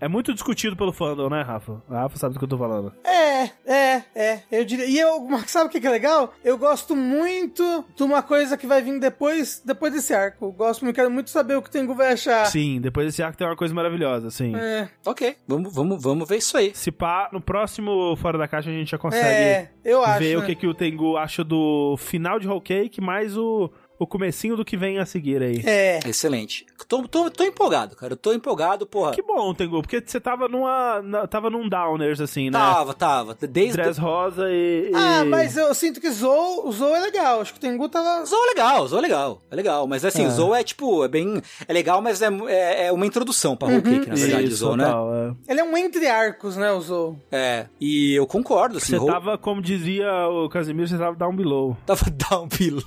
[0.00, 1.82] é, é muito discutido pelo fandom, né, Rafa?
[1.88, 2.92] A Rafa sabe do que eu tô falando.
[3.04, 4.42] É, é, é.
[4.50, 4.86] Eu diria.
[4.86, 6.34] E eu, sabe o que é legal?
[6.44, 10.46] Eu gosto muito de uma coisa que vai vir depois, depois desse arco.
[10.46, 12.46] Eu gosto muito, quero muito saber o que o Tengu vai achar.
[12.46, 14.54] Sim, depois desse arco tem uma coisa maravilhosa, assim.
[14.56, 16.72] É, Ok, vamos, vamos, vamos ver isso aí.
[16.74, 20.18] Se pá, no próximo Fora da Caixa a gente já consegue é, eu acho.
[20.18, 20.42] ver né?
[20.42, 24.56] o que, que o Tengu acha do final de Whole Cake, mais o, o comecinho
[24.56, 25.62] do que vem a seguir aí.
[25.64, 25.98] É.
[26.06, 26.64] Excelente.
[26.86, 28.12] Tô, tô, tô empolgado, cara.
[28.14, 29.12] Eu tô empolgado, porra.
[29.12, 31.02] Que bom, Tengu, porque você tava numa.
[31.02, 32.58] na- tava num downers, assim, né?
[32.58, 33.36] Tava, tava.
[33.40, 33.72] Desde.
[33.72, 34.90] Dress rosa e.
[34.90, 37.40] e- Ah, mas eu sinto que Zou, Zou é legal.
[37.40, 38.24] Acho que o Tengu tava.
[38.24, 39.42] Zou é legal, Zou é legal.
[39.50, 39.86] É legal.
[39.86, 40.30] Mas assim, É.
[40.30, 41.42] Zou é tipo, é bem.
[41.66, 44.76] É legal, mas é, é, é uma introdução pra Whole Cake, na verdade, Isso, Zou,
[44.76, 44.84] né?
[44.84, 45.34] total, é.
[45.52, 47.16] Ele é um entre arcos, né, o Zou?
[47.30, 47.66] É.
[47.80, 48.96] E eu concordo, assim.
[48.98, 51.76] Você tava, como dizia o Casimiro, você tava down below.
[51.84, 52.82] Tava down below.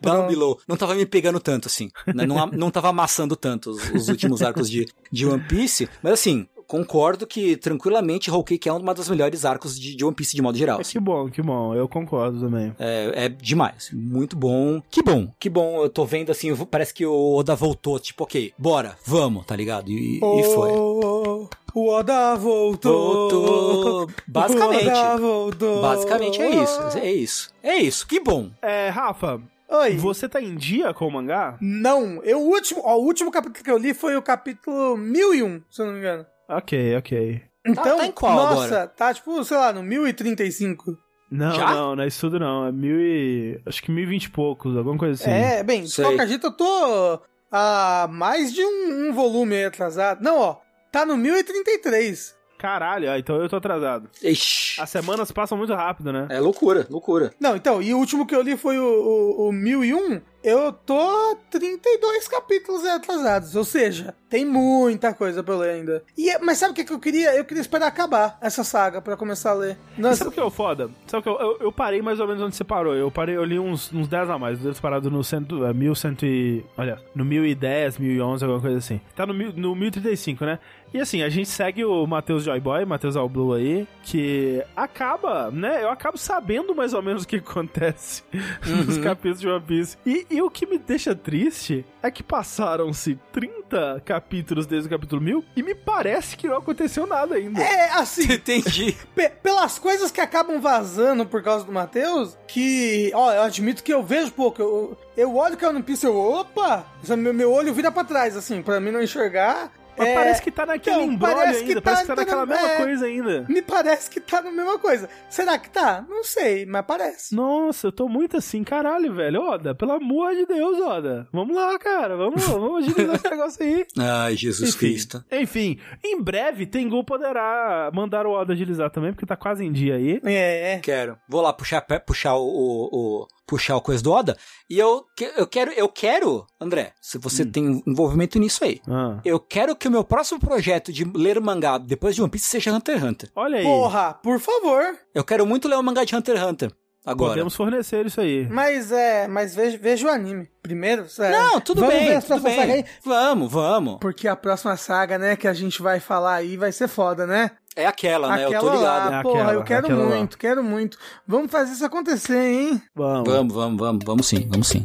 [0.00, 0.56] Down.
[0.66, 1.90] Não tava me pegando tanto, assim.
[2.06, 2.26] né?
[2.26, 5.88] Não, não tava amassando tanto os, os últimos arcos de, de One Piece.
[6.02, 10.14] Mas assim, concordo que tranquilamente Whole Cake é uma das melhores arcos de, de One
[10.14, 10.78] Piece de modo geral.
[10.78, 10.92] É, assim.
[10.92, 11.74] que bom, que bom.
[11.74, 12.74] Eu concordo também.
[12.78, 13.90] É, é demais.
[13.92, 14.82] Muito bom.
[14.90, 15.32] Que bom.
[15.40, 15.82] Que bom.
[15.82, 17.98] Eu tô vendo assim, parece que o Oda voltou.
[17.98, 19.90] Tipo, ok, bora, vamos, tá ligado?
[19.90, 20.70] E, e foi.
[20.70, 23.30] Oh, o Oda voltou.
[23.30, 24.10] Voltou.
[24.26, 24.84] Basicamente.
[24.86, 25.82] O Oda voltou.
[25.82, 26.80] Basicamente é isso.
[26.98, 27.50] É isso.
[27.62, 28.06] É isso.
[28.06, 28.50] Que bom.
[28.60, 29.96] É, Rafa, Oi.
[29.96, 31.58] você tá em dia com o mangá?
[31.60, 35.62] Não, eu, o, último, ó, o último capítulo que eu li foi o capítulo 1001,
[35.70, 36.26] se eu não me engano.
[36.48, 37.42] Ok, ok.
[37.66, 38.86] Então, tá em qual nossa, agora?
[38.88, 40.96] tá tipo, sei lá, no 1035.
[41.30, 41.74] Não, Já?
[41.74, 42.66] não, não é isso tudo não.
[42.66, 43.60] É mil e.
[43.66, 45.30] Acho que mil e vinte e poucos, alguma coisa assim.
[45.30, 47.20] É, bem, de qualquer jeito eu tô
[47.52, 50.22] a mais de um, um volume aí atrasado.
[50.22, 50.56] Não, ó,
[50.90, 52.37] tá no 1033.
[52.58, 54.10] Caralho, ah, então eu tô atrasado.
[54.22, 54.80] Ixi.
[54.80, 56.26] As semanas passam muito rápido, né?
[56.28, 57.32] É loucura, loucura.
[57.38, 60.20] Não, então, e o último que eu li foi o, o, o 1001.
[60.42, 66.02] Eu tô 32 capítulos atrasados, ou seja, tem muita coisa pra eu ler ainda.
[66.16, 67.34] E, é- mas sabe o que, que eu queria?
[67.34, 69.78] Eu queria esperar acabar essa saga pra começar a ler.
[69.96, 70.90] Nossa, Sabe o que é o foda?
[71.06, 72.94] Sabe o que eu, eu, eu parei mais ou menos onde você parou.
[72.94, 74.58] Eu parei, eu li uns, uns 10 a mais.
[74.58, 76.64] Eu devo ter parado no cento, é, 1100 e...
[76.76, 79.00] Olha, no 1010, 1011, alguma coisa assim.
[79.16, 80.58] Tá no, no 1035, né?
[80.94, 85.82] E assim, a gente segue o Matheus Joyboy, Matheus Alblue aí, que acaba, né?
[85.82, 88.22] Eu acabo sabendo mais ou menos o que acontece
[88.86, 89.98] nos capítulos de One Piece.
[90.06, 95.20] E e o que me deixa triste é que passaram-se 30 capítulos desde o capítulo
[95.20, 97.60] 1000 e me parece que não aconteceu nada ainda.
[97.62, 98.96] É, assim, Entendi.
[99.14, 103.92] pe- pelas coisas que acabam vazando por causa do Matheus, que, ó, eu admito que
[103.92, 104.60] eu vejo pouco.
[104.62, 106.86] Eu, eu olho que é One Piece e eu, opa!
[107.16, 109.72] Meu, meu olho vira pra trás, assim, pra mim não enxergar.
[109.98, 112.14] Mas É, parece que tá naquele então, embrólio parece que ainda, tá- parece que tá
[112.14, 112.76] tá naquela na- mesma é.
[112.76, 113.46] coisa ainda.
[113.48, 115.08] Me parece que tá na mesma coisa.
[115.28, 116.04] Será que tá?
[116.08, 117.34] Não sei, mas parece.
[117.34, 119.42] Nossa, eu tô muito assim, caralho, velho.
[119.42, 121.26] Oda, pelo amor de Deus, Oda.
[121.32, 122.16] Vamos lá, cara.
[122.16, 123.86] Vamos, vamos agilizar esse negócio aí.
[123.98, 125.24] Ai, Jesus Enfim, Cristo.
[125.30, 129.96] enfim, em breve Tengu poderá mandar o Oda agilizar também, porque tá quase em dia
[129.96, 130.20] aí.
[130.24, 130.78] É, é.
[130.78, 131.18] Quero.
[131.28, 134.36] Vou lá puxar, puxar o, o- o- puxar o coisa do Oda.
[134.70, 135.04] E eu,
[135.36, 138.80] eu quero, eu quero, André, se você tem envolvimento nisso aí.
[138.86, 142.46] Ah, Eu quero que o meu próximo projeto de ler mangá depois de One Piece
[142.46, 143.30] seja Hunter x Hunter.
[143.34, 143.64] olha aí.
[143.64, 144.84] Porra, por favor.
[145.14, 146.72] Eu quero muito ler o mangá de Hunter x Hunter.
[147.10, 147.30] Agora.
[147.30, 148.46] Podemos fornecer isso aí.
[148.50, 150.48] Mas é, mas veja, veja o anime.
[150.62, 152.60] Primeiro, é, Não, tudo vamos bem, ver tudo bem.
[152.60, 153.96] aí, Vamos, vamos.
[154.00, 157.50] Porque a próxima saga, né, que a gente vai falar aí vai ser foda, né?
[157.74, 158.44] É aquela, né?
[158.44, 159.10] eu tô Aquela ligado.
[159.10, 160.16] lá, É porra, aquela, eu quero aquela lá.
[160.16, 160.98] muito, quero muito.
[161.26, 162.82] Vamos fazer isso acontecer, hein?
[162.94, 163.32] Vamos.
[163.32, 164.84] Vamos, vamos, vamos, vamos sim, vamos sim.